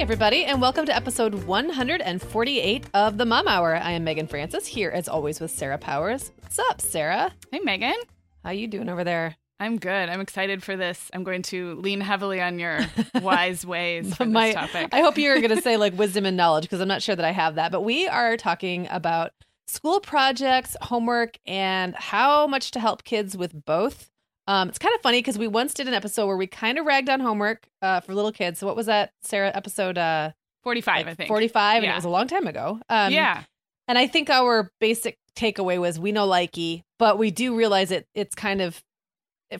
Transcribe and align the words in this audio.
Hey, 0.00 0.04
everybody, 0.04 0.44
and 0.46 0.62
welcome 0.62 0.86
to 0.86 0.96
episode 0.96 1.34
148 1.44 2.86
of 2.94 3.18
the 3.18 3.26
Mom 3.26 3.46
Hour. 3.46 3.76
I 3.76 3.90
am 3.90 4.02
Meagan 4.02 4.26
Francis, 4.28 4.66
here 4.66 4.88
as 4.88 5.08
always 5.08 5.40
with 5.40 5.50
Sarah 5.50 5.76
Powers. 5.76 6.32
What's 6.40 6.58
up, 6.58 6.80
Sarah? 6.80 7.30
Hey, 7.52 7.58
Meagan. 7.58 7.96
How 8.42 8.48
you 8.52 8.66
doing 8.66 8.88
over 8.88 9.04
there? 9.04 9.36
I'm 9.60 9.76
good. 9.76 10.08
I'm 10.08 10.22
excited 10.22 10.62
for 10.62 10.74
this. 10.74 11.10
I'm 11.12 11.22
going 11.22 11.42
to 11.42 11.74
lean 11.74 12.00
heavily 12.00 12.40
on 12.40 12.58
your 12.58 12.80
wise 13.16 13.66
ways 13.66 14.14
for 14.16 14.24
My, 14.24 14.46
this 14.46 14.54
topic. 14.54 14.88
I 14.90 15.02
hope 15.02 15.18
you're 15.18 15.38
going 15.38 15.54
to 15.54 15.60
say 15.60 15.76
like 15.76 15.92
wisdom 15.98 16.24
and 16.24 16.34
knowledge 16.34 16.62
because 16.62 16.80
I'm 16.80 16.88
not 16.88 17.02
sure 17.02 17.14
that 17.14 17.26
I 17.26 17.32
have 17.32 17.56
that. 17.56 17.70
But 17.70 17.82
we 17.82 18.08
are 18.08 18.38
talking 18.38 18.88
about 18.90 19.32
school 19.66 20.00
projects, 20.00 20.78
homework, 20.80 21.36
and 21.44 21.94
how 21.94 22.46
much 22.46 22.70
to 22.70 22.80
help 22.80 23.04
kids 23.04 23.36
with 23.36 23.66
both. 23.66 24.09
Um, 24.50 24.68
it's 24.68 24.78
kind 24.80 24.92
of 24.96 25.00
funny 25.00 25.18
because 25.18 25.38
we 25.38 25.46
once 25.46 25.74
did 25.74 25.86
an 25.86 25.94
episode 25.94 26.26
where 26.26 26.36
we 26.36 26.48
kind 26.48 26.76
of 26.76 26.84
ragged 26.84 27.08
on 27.08 27.20
homework 27.20 27.68
uh, 27.82 28.00
for 28.00 28.14
little 28.14 28.32
kids. 28.32 28.58
So 28.58 28.66
what 28.66 28.74
was 28.74 28.86
that, 28.86 29.12
Sarah? 29.22 29.52
Episode 29.54 29.96
uh, 29.96 30.32
45, 30.64 31.06
I 31.06 31.14
think. 31.14 31.28
45, 31.28 31.76
and 31.76 31.84
Yeah. 31.84 31.92
it 31.92 31.94
was 31.94 32.04
a 32.04 32.08
long 32.08 32.26
time 32.26 32.48
ago. 32.48 32.80
Um, 32.88 33.12
yeah. 33.12 33.44
And 33.86 33.96
I 33.96 34.08
think 34.08 34.28
our 34.28 34.68
basic 34.80 35.18
takeaway 35.36 35.80
was 35.80 36.00
we 36.00 36.10
know 36.10 36.26
likey, 36.26 36.82
but 36.98 37.16
we 37.16 37.30
do 37.30 37.54
realize 37.54 37.92
it. 37.92 38.08
It's 38.16 38.34
kind 38.34 38.60
of 38.60 38.82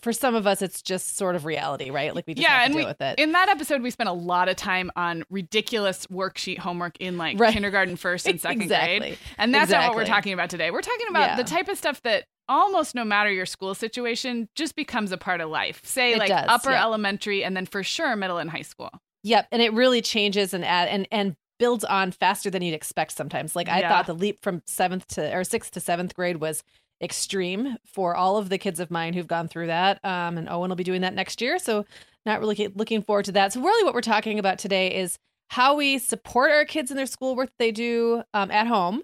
for 0.03 0.13
some 0.13 0.35
of 0.35 0.47
us, 0.47 0.63
it's 0.63 0.83
just 0.83 1.17
sort 1.17 1.35
of 1.37 1.45
reality, 1.45 1.91
right? 1.91 2.15
Like 2.15 2.27
we 2.27 2.35
just 2.35 2.43
Yeah, 2.43 2.51
have 2.51 2.61
to 2.61 2.65
and 2.67 2.75
deal 2.75 2.85
we, 2.85 2.89
with 2.89 3.01
it. 3.01 3.19
in 3.19 3.33
that 3.33 3.49
episode, 3.49 3.83
we 3.83 3.91
spent 3.91 4.09
a 4.09 4.13
lot 4.15 4.49
of 4.49 4.57
time 4.57 4.91
on 4.97 5.25
ridiculous 5.31 6.07
worksheet 6.07 6.59
homework 6.59 6.97
in 6.99 7.19
like 7.19 7.39
Right. 7.41 7.53
kindergarten, 7.53 7.97
first 7.97 8.27
and 8.27 8.41
second 8.41 8.63
Exactly. 8.63 8.99
grade. 8.99 9.19
And 9.39 9.55
that's 9.55 9.71
not 9.71 9.89
what 9.89 9.97
we're 9.97 10.05
talking 10.07 10.33
about 10.33 10.51
today. 10.51 10.71
We're 10.71 10.81
talking 10.83 11.07
about 11.11 11.31
Yeah. 11.31 11.37
the 11.37 11.45
type 11.45 11.69
of 11.69 11.77
stuff 11.77 12.01
that 12.03 12.25
almost 12.49 12.95
no 12.95 13.05
matter 13.05 13.31
your 13.31 13.47
school 13.47 13.75
situation 13.75 14.49
just 14.57 14.75
becomes 14.77 15.13
a 15.13 15.17
part 15.17 15.41
of 15.41 15.49
life. 15.51 15.81
Say 15.85 16.13
It 16.15 16.19
like 16.19 16.29
does, 16.29 16.47
upper 16.49 16.71
yeah. 16.71 16.83
elementary 16.83 17.45
and 17.45 17.57
then 17.57 17.67
for 17.67 17.83
sure 17.83 18.15
middle 18.17 18.39
and 18.39 18.51
high 18.51 18.63
school. 18.63 18.91
Yep, 19.23 19.49
and 19.53 19.61
it 19.63 19.73
really 19.73 20.01
changes 20.03 20.55
and 20.55 20.65
add 20.65 20.89
and 20.89 21.07
and 21.13 21.37
builds 21.59 21.85
on 21.85 22.11
faster 22.11 22.49
than 22.49 22.63
you'd 22.63 22.73
expect 22.75 23.13
sometimes. 23.13 23.55
Like 23.55 23.69
I 23.69 23.81
Yeah. 23.81 23.91
thought 23.91 24.07
the 24.07 24.15
leap 24.15 24.43
from 24.43 24.63
7th 24.67 25.07
to 25.09 25.37
or 25.37 25.43
6th 25.45 25.71
to 25.73 25.81
7th 25.81 26.15
grade 26.15 26.39
was 26.39 26.63
extreme 27.03 27.77
for 27.85 28.15
all 28.15 28.37
of 28.37 28.49
the 28.49 28.59
kids 28.59 28.81
of 28.81 28.91
mine 28.91 29.15
who've 29.15 29.27
gone 29.27 29.49
through 29.49 29.69
that. 29.69 29.99
Um 30.05 30.37
and 30.39 30.49
Owen 30.49 30.69
will 30.69 30.77
be 30.77 30.85
doing 30.85 31.01
that 31.03 31.15
next 31.15 31.41
year, 31.41 31.59
so 31.59 31.85
not 32.27 32.41
really 32.41 32.69
looking 32.75 33.03
forward 33.03 33.25
to 33.27 33.33
that. 33.33 33.53
So 33.53 33.61
really 33.63 33.85
what 33.85 33.95
we're 33.95 34.01
talking 34.03 34.39
about 34.39 34.59
today 34.59 34.95
is 34.99 35.19
how 35.49 35.75
we 35.77 35.99
support 35.99 36.51
our 36.53 36.65
kids 36.65 36.91
in 36.91 36.97
their 36.97 37.07
schoolwork 37.07 37.49
that 37.49 37.59
they 37.59 37.73
do 37.73 38.23
um, 38.35 38.51
at 38.51 38.67
home 38.67 39.03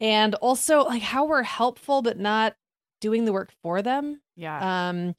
and 0.00 0.34
also 0.36 0.82
like 0.84 1.00
how 1.02 1.24
we're 1.24 1.42
helpful 1.42 2.02
but 2.02 2.18
not 2.18 2.54
doing 3.00 3.24
the 3.24 3.32
work 3.32 3.52
for 3.62 3.80
them 3.82 4.20
Yeah. 4.36 4.88
um 4.90 5.14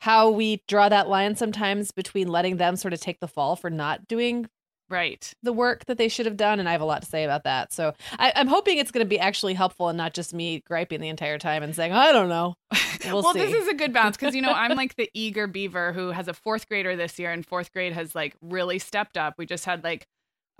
how 0.00 0.30
we 0.30 0.62
draw 0.68 0.88
that 0.88 1.08
line 1.08 1.36
sometimes 1.36 1.90
between 1.92 2.28
letting 2.28 2.56
them 2.56 2.76
sort 2.76 2.94
of 2.94 3.00
take 3.00 3.20
the 3.20 3.28
fall 3.28 3.56
for 3.56 3.70
not 3.70 4.08
doing 4.08 4.48
right. 4.92 5.34
the 5.42 5.52
work 5.52 5.84
that 5.86 5.98
they 5.98 6.08
should 6.08 6.26
have 6.26 6.36
done 6.36 6.60
and 6.60 6.68
i 6.68 6.72
have 6.72 6.80
a 6.80 6.84
lot 6.84 7.02
to 7.02 7.08
say 7.08 7.24
about 7.24 7.44
that 7.44 7.72
so 7.72 7.92
I, 8.18 8.32
i'm 8.36 8.48
hoping 8.48 8.78
it's 8.78 8.90
going 8.90 9.04
to 9.04 9.08
be 9.08 9.18
actually 9.18 9.54
helpful 9.54 9.88
and 9.88 9.96
not 9.96 10.14
just 10.14 10.32
me 10.32 10.60
griping 10.60 11.00
the 11.00 11.08
entire 11.08 11.38
time 11.38 11.62
and 11.62 11.74
saying 11.74 11.92
i 11.92 12.12
don't 12.12 12.28
know 12.28 12.54
we'll, 13.06 13.32
this 13.32 13.52
is 13.52 13.68
a 13.68 13.74
good 13.74 13.92
balance 13.92 14.16
because 14.16 14.34
you 14.34 14.42
know 14.42 14.52
I'm 14.52 14.76
like 14.76 14.96
the 14.96 15.10
eager 15.14 15.46
beaver 15.46 15.92
who 15.92 16.10
has 16.10 16.28
a 16.28 16.34
fourth 16.34 16.68
grader 16.68 16.96
this 16.96 17.18
year, 17.18 17.30
and 17.30 17.44
fourth 17.44 17.72
grade 17.72 17.92
has 17.92 18.14
like 18.14 18.36
really 18.40 18.78
stepped 18.78 19.16
up. 19.16 19.34
We 19.38 19.46
just 19.46 19.64
had 19.64 19.84
like 19.84 20.06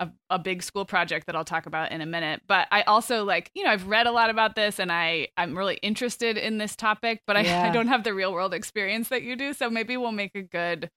a, 0.03 0.35
a 0.35 0.39
big 0.39 0.63
school 0.63 0.85
project 0.85 1.27
that 1.27 1.35
I'll 1.35 1.45
talk 1.45 1.65
about 1.65 1.91
in 1.91 2.01
a 2.01 2.05
minute. 2.05 2.41
But 2.47 2.67
I 2.71 2.83
also 2.83 3.23
like 3.23 3.51
you 3.53 3.63
know 3.63 3.71
I've 3.71 3.87
read 3.87 4.07
a 4.07 4.11
lot 4.11 4.29
about 4.29 4.55
this, 4.55 4.79
and 4.79 4.91
I 4.91 5.29
I'm 5.37 5.57
really 5.57 5.75
interested 5.75 6.37
in 6.37 6.57
this 6.57 6.75
topic, 6.75 7.21
but 7.27 7.37
I, 7.37 7.41
I 7.67 7.71
don't 7.71 7.87
have 7.87 8.03
the 8.03 8.13
real 8.13 8.33
world 8.33 8.53
experience 8.53 9.09
that 9.09 9.23
you 9.23 9.35
do. 9.35 9.53
So 9.53 9.69
maybe 9.69 9.97
we'll 9.97 10.11
make 10.11 10.35
a 10.35 10.41
good 10.41 10.89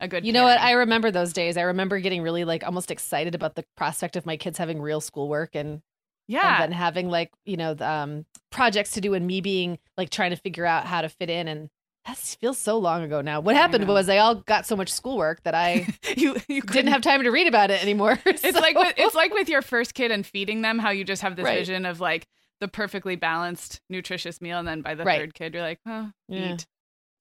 a 0.00 0.08
good. 0.08 0.26
you 0.26 0.32
know 0.32 0.44
what 0.44 0.60
i 0.60 0.72
remember 0.72 1.10
those 1.10 1.32
days 1.32 1.56
i 1.56 1.62
remember 1.62 1.98
getting 2.00 2.22
really 2.22 2.44
like 2.44 2.64
almost 2.64 2.90
excited 2.90 3.34
about 3.34 3.54
the 3.54 3.64
prospect 3.76 4.16
of 4.16 4.26
my 4.26 4.36
kids 4.36 4.58
having 4.58 4.80
real 4.80 5.00
schoolwork 5.00 5.54
and 5.54 5.80
yeah. 6.28 6.54
and 6.54 6.62
then 6.62 6.72
having 6.72 7.08
like 7.08 7.30
you 7.44 7.56
know 7.56 7.74
the, 7.74 7.88
um 7.88 8.26
projects 8.50 8.92
to 8.92 9.00
do 9.00 9.14
and 9.14 9.26
me 9.26 9.40
being 9.40 9.78
like 9.96 10.10
trying 10.10 10.30
to 10.30 10.36
figure 10.36 10.66
out 10.66 10.86
how 10.86 11.00
to 11.00 11.08
fit 11.08 11.30
in 11.30 11.48
and 11.48 11.68
that 12.06 12.16
feels 12.16 12.58
so 12.58 12.78
long 12.78 13.02
ago 13.02 13.20
now 13.20 13.40
what 13.40 13.54
happened 13.56 13.86
know. 13.86 13.92
was 13.92 14.08
I 14.08 14.18
all 14.18 14.36
got 14.36 14.66
so 14.66 14.76
much 14.76 14.88
schoolwork 14.92 15.42
that 15.44 15.54
i 15.54 15.86
you 16.16 16.36
you 16.48 16.60
didn't 16.62 16.92
have 16.92 17.02
time 17.02 17.22
to 17.22 17.30
read 17.30 17.46
about 17.46 17.70
it 17.70 17.82
anymore 17.82 18.18
It's 18.26 18.58
like 18.58 18.76
with, 18.76 18.94
it's 18.96 19.14
like 19.14 19.32
with 19.32 19.48
your 19.48 19.62
first 19.62 19.94
kid 19.94 20.10
and 20.10 20.26
feeding 20.26 20.62
them, 20.62 20.78
how 20.78 20.90
you 20.90 21.04
just 21.04 21.22
have 21.22 21.36
this 21.36 21.44
Right. 21.44 21.58
vision 21.58 21.86
of 21.86 22.00
like 22.00 22.26
the 22.60 22.68
perfectly 22.68 23.16
balanced, 23.16 23.80
nutritious 23.90 24.40
meal, 24.40 24.58
and 24.58 24.66
then 24.68 24.82
by 24.82 24.94
the 24.94 25.04
Right. 25.04 25.20
third 25.20 25.34
kid, 25.34 25.54
you're 25.54 25.62
like, 25.62 25.80
oh, 25.86 26.10
Yeah. 26.28 26.52
eat. 26.54 26.66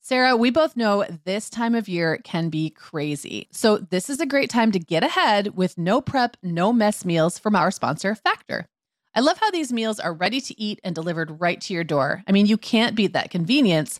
Sarah, 0.02 0.36
we 0.36 0.50
both 0.50 0.76
know 0.76 1.06
this 1.26 1.50
time 1.50 1.76
of 1.76 1.88
year 1.88 2.18
can 2.24 2.50
be 2.50 2.70
crazy. 2.72 3.48
So, 3.52 3.78
this 3.78 4.10
is 4.10 4.20
a 4.20 4.26
great 4.26 4.50
time 4.50 4.72
to 4.72 4.80
get 4.80 5.04
ahead 5.04 5.56
with 5.56 5.78
no 5.78 6.02
prep, 6.02 6.38
no 6.42 6.74
mess 6.74 7.06
meals 7.06 7.38
from 7.38 7.56
our 7.56 7.70
sponsor, 7.72 8.16
Factor. 8.16 8.68
I 9.14 9.20
love 9.20 9.38
how 9.40 9.52
these 9.52 9.74
meals 9.74 10.00
are 10.00 10.14
ready 10.14 10.40
to 10.42 10.60
eat 10.60 10.80
and 10.84 10.96
delivered 10.96 11.40
right 11.42 11.60
to 11.62 11.74
your 11.74 11.84
door. 11.84 12.24
I 12.28 12.32
mean, 12.32 12.46
you 12.46 12.58
can't 12.58 12.96
beat 12.96 13.14
that 13.14 13.30
convenience, 13.30 14.00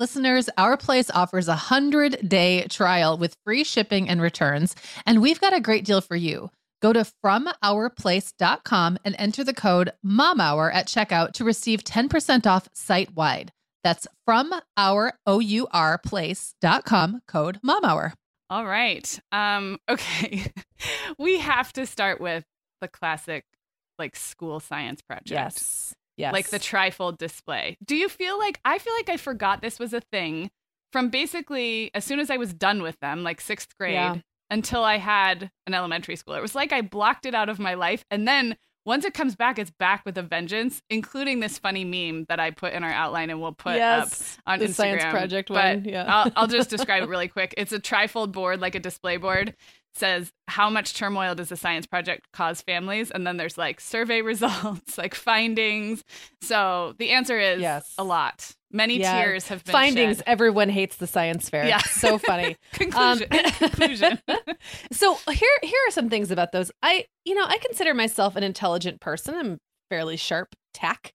Listeners, 0.00 0.48
Our 0.56 0.76
Place 0.76 1.10
offers 1.10 1.48
a 1.48 1.58
100 1.58 2.28
day 2.28 2.64
trial 2.68 3.18
with 3.18 3.36
free 3.44 3.64
shipping 3.64 4.08
and 4.08 4.22
returns, 4.22 4.76
and 5.04 5.20
we've 5.20 5.40
got 5.40 5.52
a 5.52 5.60
great 5.60 5.84
deal 5.84 6.00
for 6.00 6.14
you. 6.14 6.50
Go 6.80 6.92
to 6.92 7.04
FromOurPlace.com 7.24 8.98
and 9.04 9.16
enter 9.18 9.42
the 9.42 9.52
code 9.52 9.90
MOMHOUR 10.06 10.72
at 10.72 10.86
checkout 10.86 11.32
to 11.32 11.44
receive 11.44 11.82
10% 11.82 12.46
off 12.46 12.68
site 12.72 13.16
wide. 13.16 13.50
That's 13.82 14.06
from 14.24 14.54
our 14.76 15.14
O-U-R 15.26 15.98
place.com 15.98 17.22
code 17.26 17.58
MOMHOUR. 17.64 18.12
All 18.50 18.66
right. 18.66 19.18
Um, 19.32 19.78
okay. 19.90 20.52
we 21.18 21.40
have 21.40 21.72
to 21.72 21.86
start 21.86 22.20
with 22.20 22.44
the 22.80 22.86
classic 22.86 23.44
like 23.98 24.14
school 24.14 24.60
science 24.60 25.02
project. 25.02 25.30
Yes. 25.30 25.94
Yes. 26.18 26.32
Like 26.32 26.48
the 26.50 26.58
trifold 26.58 27.16
display. 27.16 27.76
Do 27.84 27.96
you 27.96 28.08
feel 28.08 28.38
like 28.38 28.60
I 28.64 28.78
feel 28.78 28.92
like 28.94 29.08
I 29.08 29.16
forgot 29.16 29.62
this 29.62 29.78
was 29.78 29.94
a 29.94 30.00
thing 30.00 30.50
from 30.92 31.10
basically 31.10 31.90
as 31.94 32.04
soon 32.04 32.18
as 32.18 32.28
I 32.30 32.36
was 32.36 32.52
done 32.52 32.82
with 32.82 32.98
them, 33.00 33.22
like 33.22 33.40
sixth 33.40 33.76
grade, 33.78 33.94
Yeah. 33.94 34.16
until 34.50 34.82
I 34.84 34.98
had 34.98 35.50
an 35.66 35.74
elementary 35.74 36.16
school. 36.16 36.34
It 36.34 36.42
was 36.42 36.54
like 36.54 36.72
I 36.72 36.80
blocked 36.82 37.24
it 37.24 37.34
out 37.34 37.48
of 37.48 37.58
my 37.58 37.74
life. 37.74 38.04
And 38.10 38.26
then 38.26 38.56
once 38.86 39.04
it 39.04 39.12
comes 39.12 39.36
back, 39.36 39.58
it's 39.58 39.70
back 39.70 40.02
with 40.06 40.16
a 40.16 40.22
vengeance, 40.22 40.80
including 40.88 41.40
this 41.40 41.58
funny 41.58 41.84
meme 41.84 42.24
that 42.30 42.40
I 42.40 42.50
put 42.50 42.72
in 42.72 42.82
our 42.82 42.90
outline 42.90 43.28
and 43.28 43.38
we'll 43.38 43.52
put 43.52 43.74
yes. 43.76 44.38
up 44.38 44.54
on 44.54 44.58
the 44.60 44.64
Instagram. 44.64 44.74
science 44.74 45.04
project 45.04 45.48
But 45.50 45.76
one. 45.76 45.84
Yeah. 45.84 46.04
I'll, 46.08 46.32
I'll 46.36 46.46
just 46.46 46.70
describe 46.76 47.02
it 47.02 47.08
really 47.10 47.28
quick. 47.28 47.52
It's 47.58 47.72
a 47.72 47.78
trifold 47.78 48.32
board, 48.32 48.60
like 48.60 48.74
a 48.74 48.80
display 48.80 49.18
board. 49.18 49.54
Says 49.98 50.30
how 50.46 50.70
much 50.70 50.94
turmoil 50.94 51.34
does 51.34 51.48
the 51.48 51.56
science 51.56 51.84
project 51.86 52.26
cause 52.32 52.62
families, 52.62 53.10
and 53.10 53.26
then 53.26 53.36
there's 53.36 53.58
like 53.58 53.80
survey 53.80 54.22
results, 54.32 54.96
like 54.96 55.14
findings. 55.14 56.04
So 56.40 56.94
the 56.98 57.10
answer 57.10 57.38
is 57.38 57.60
Yes. 57.60 57.92
a 57.98 58.04
lot. 58.04 58.52
Many 58.70 58.98
Yeah. 59.00 59.20
tears 59.20 59.48
have 59.48 59.64
been 59.64 59.72
Findings. 59.72 60.18
shed. 60.18 60.24
Everyone 60.28 60.68
hates 60.68 60.96
the 60.96 61.06
science 61.06 61.48
fair. 61.50 61.66
Yeah. 61.66 61.78
So 61.78 62.16
funny. 62.18 62.56
Conclusion. 62.74 63.28
Conclusion. 63.58 64.20
so 64.92 65.16
here 65.32 65.48
here 65.62 65.80
are 65.88 65.90
some 65.90 66.08
things 66.10 66.30
about 66.30 66.52
those. 66.52 66.70
I 66.82 67.06
you 67.24 67.34
know, 67.34 67.44
I 67.44 67.58
consider 67.58 67.92
myself 67.94 68.36
an 68.36 68.44
intelligent 68.44 69.00
person. 69.00 69.34
I'm 69.34 69.58
fairly 69.90 70.16
sharp 70.16 70.54
tack. 70.74 71.12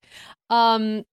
Um 0.50 1.03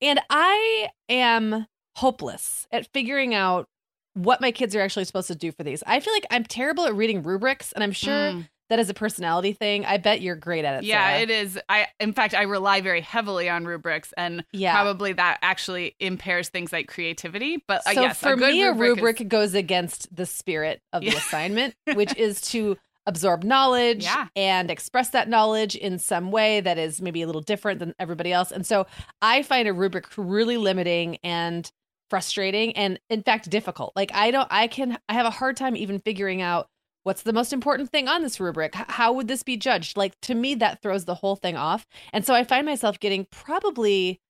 and 0.00 0.18
I 0.30 0.88
am 1.08 1.66
hopeless 1.96 2.66
at 2.72 2.88
figuring 2.92 3.34
out 3.34 3.68
what 4.14 4.40
my 4.40 4.50
kids 4.52 4.74
are 4.76 4.80
actually 4.80 5.04
supposed 5.04 5.28
to 5.28 5.34
do 5.34 5.52
for 5.52 5.62
these. 5.62 5.82
I 5.86 6.00
feel 6.00 6.12
like 6.12 6.26
I'm 6.30 6.44
terrible 6.44 6.84
at 6.86 6.94
reading 6.94 7.22
rubrics 7.22 7.72
and 7.72 7.82
I'm 7.82 7.92
sure 7.92 8.12
Mm. 8.32 8.48
that 8.68 8.78
is 8.78 8.88
a 8.90 8.94
personality 8.94 9.52
thing. 9.52 9.84
I 9.84 9.96
bet 9.98 10.20
you're 10.20 10.36
great 10.36 10.64
at 10.64 10.82
it. 10.82 10.84
yeah, 10.86 11.08
Sarah. 11.10 11.20
it 11.22 11.30
is. 11.30 11.58
I 11.68 11.86
in 12.00 12.12
fact 12.12 12.34
I 12.34 12.42
rely 12.42 12.80
very 12.80 13.00
heavily 13.00 13.48
on 13.48 13.64
rubrics, 13.64 14.12
and 14.16 14.44
Yeah. 14.52 14.72
probably 14.74 15.12
that 15.14 15.38
actually 15.42 15.94
impairs 16.00 16.48
things 16.48 16.72
like 16.72 16.88
creativity. 16.88 17.62
But 17.66 17.86
uh, 17.86 17.92
So 17.94 18.00
yes, 18.02 18.18
for 18.20 18.32
a 18.32 18.36
me, 18.36 18.62
a 18.62 18.72
rubric, 18.72 19.20
is- 19.20 19.26
goes 19.28 19.54
against 19.54 20.14
the 20.14 20.26
spirit 20.26 20.80
of 20.92 21.02
the 21.02 21.08
assignment, 21.16 21.74
which 21.94 22.16
is 22.16 22.40
to 22.52 22.76
absorb 23.04 23.42
knowledge 23.42 24.04
Yeah. 24.04 24.28
and 24.36 24.70
express 24.70 25.08
that 25.10 25.28
knowledge 25.28 25.74
in 25.74 25.98
some 25.98 26.30
way 26.30 26.60
that 26.60 26.78
is 26.78 27.02
maybe 27.02 27.20
a 27.22 27.26
little 27.26 27.40
different 27.42 27.80
than 27.80 27.94
everybody 27.98 28.32
else. 28.32 28.52
And 28.52 28.64
so 28.64 28.86
I 29.20 29.42
find 29.42 29.66
a 29.66 29.72
rubric 29.72 30.06
really 30.16 30.56
limiting 30.56 31.18
and 31.24 31.70
frustrating 32.12 32.76
and 32.76 33.00
in 33.08 33.22
fact 33.22 33.48
difficult. 33.48 33.90
Like 33.96 34.10
I 34.12 34.30
don't 34.30 34.46
I 34.50 34.66
can 34.66 34.98
I 35.08 35.14
have 35.14 35.24
a 35.24 35.30
hard 35.30 35.56
time 35.56 35.74
even 35.78 35.98
figuring 35.98 36.42
out 36.42 36.68
what's 37.04 37.22
the 37.22 37.32
most 37.32 37.54
important 37.54 37.90
thing 37.90 38.06
on 38.06 38.20
this 38.20 38.38
rubric? 38.38 38.74
How 38.74 39.14
would 39.14 39.28
this 39.28 39.42
be 39.42 39.56
judged? 39.56 39.96
Like 39.96 40.12
to 40.20 40.34
me 40.34 40.54
that 40.56 40.82
throws 40.82 41.06
the 41.06 41.14
whole 41.14 41.36
thing 41.36 41.56
off. 41.56 41.86
And 42.12 42.26
so 42.26 42.34
I 42.34 42.44
find 42.44 42.66
myself 42.66 43.00
getting 43.00 43.26
probably 43.30 44.20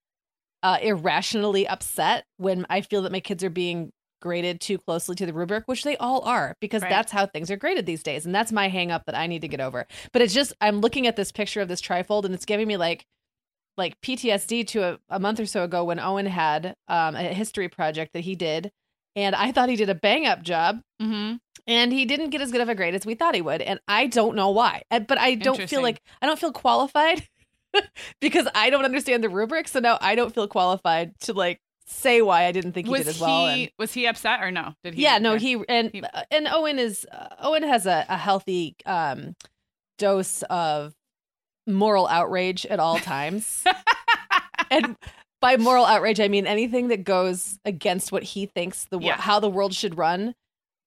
uh, 0.63 0.79
irrationally 0.81 1.67
upset 1.67 2.25
when 2.37 2.67
I 2.71 2.83
feel 2.83 3.03
that 3.03 3.11
my 3.11 3.19
kids 3.19 3.43
are 3.43 3.51
being 3.51 3.91
graded 4.21 4.61
too 4.61 4.79
closely 4.79 5.17
to 5.17 5.27
the 5.27 5.33
rubric, 5.33 5.65
which 5.67 5.83
they 5.83 5.97
all 5.97 6.21
are, 6.21 6.55
because 6.61 6.83
Right. 6.83 6.89
that's 6.91 7.11
how 7.11 7.27
things 7.27 7.51
are 7.51 7.57
graded 7.57 7.85
these 7.85 8.05
days. 8.05 8.25
And 8.25 8.33
that's 8.33 8.53
my 8.53 8.69
hang 8.69 8.93
up 8.93 9.07
that 9.07 9.17
I 9.17 9.27
need 9.27 9.43
to 9.43 9.49
get 9.49 9.61
over. 9.61 9.89
But 10.13 10.23
it's 10.23 10.33
just, 10.33 10.53
I'm 10.61 10.81
looking 10.81 11.09
at 11.09 11.17
this 11.17 11.33
picture 11.33 11.61
of 11.61 11.67
this 11.67 11.83
trifold 11.83 12.25
and 12.27 12.33
it's 12.33 12.45
giving 12.45 12.69
me 12.69 12.77
like, 12.77 13.07
like 13.77 14.01
PTSD 14.01 14.67
to 14.69 14.83
a, 14.85 14.99
a 15.09 15.19
month 15.21 15.41
or 15.41 15.47
so 15.47 15.65
ago 15.65 15.85
when 15.85 15.99
Owen 15.99 16.27
had 16.27 16.75
um, 16.89 17.15
a 17.17 17.23
history 17.33 17.69
project 17.69 18.13
that 18.13 18.21
he 18.21 18.35
did. 18.35 18.71
And 19.17 19.35
I 19.35 19.53
thought 19.53 19.69
he 19.69 19.77
did 19.77 19.91
a 19.91 19.95
bang 19.95 20.27
up 20.27 20.43
job 20.43 20.81
Mhm. 21.01 21.39
and 21.67 21.93
he 21.93 22.05
didn't 22.07 22.31
get 22.31 22.41
as 22.41 22.51
good 22.51 22.61
of 22.63 22.69
a 22.69 22.75
grade 22.75 22.95
as 22.95 23.05
we 23.05 23.15
thought 23.15 23.35
he 23.35 23.43
would. 23.43 23.61
And 23.63 23.79
I 23.89 24.07
don't 24.07 24.37
know 24.37 24.51
why. 24.51 24.83
But 24.91 25.19
I 25.19 25.35
don't 25.35 25.69
feel 25.69 25.83
like, 25.83 26.01
I 26.23 26.27
don't 26.27 26.39
feel 26.39 26.53
qualified 26.53 27.27
because 28.21 28.47
I 28.55 28.71
don't 28.71 28.85
understand 28.85 29.23
the 29.23 29.29
rubric. 29.29 29.69
So 29.69 29.81
now 29.81 29.99
I 30.01 30.15
don't 30.15 30.35
feel 30.35 30.49
qualified 30.49 31.19
to 31.21 31.33
like 31.35 31.61
say 31.87 32.23
why 32.23 32.45
I 32.45 32.53
didn't 32.53 32.73
think 32.73 32.87
he 32.87 32.91
Was 32.91 33.01
did 33.03 33.09
as 33.09 33.21
well. 33.21 33.49
he 33.55 33.63
and- 33.65 33.73
was 33.79 33.93
he 33.93 34.07
upset 34.07 34.43
or 34.43 34.51
no? 34.51 34.75
Did 34.83 34.95
he? 34.95 35.03
yeah, 35.03 35.19
no, 35.19 35.37
he 35.37 35.63
and 35.69 35.91
He- 35.93 36.03
uh, 36.03 36.23
and 36.31 36.49
Owen 36.49 36.79
is 36.79 37.07
uh, 37.13 37.29
Owen 37.41 37.63
has 37.65 37.87
a, 37.87 38.07
a 38.09 38.17
healthy 38.17 38.77
um 38.87 39.35
dose 39.99 40.43
of 40.45 40.95
moral 41.67 42.07
outrage 42.09 42.67
at 42.67 42.81
all 42.81 42.99
times. 42.99 43.65
and 44.71 44.97
by 45.41 45.57
moral 45.57 45.85
outrage, 45.85 46.21
I 46.21 46.29
mean 46.29 46.47
anything 46.47 46.89
that 46.89 47.05
goes 47.05 47.59
against 47.65 48.13
what 48.13 48.23
he 48.23 48.47
thinks 48.47 48.85
the 48.91 48.99
Yeah. 48.99 49.21
how 49.21 49.41
the 49.41 49.51
world 49.51 49.75
should 49.75 49.97
run. 49.97 50.35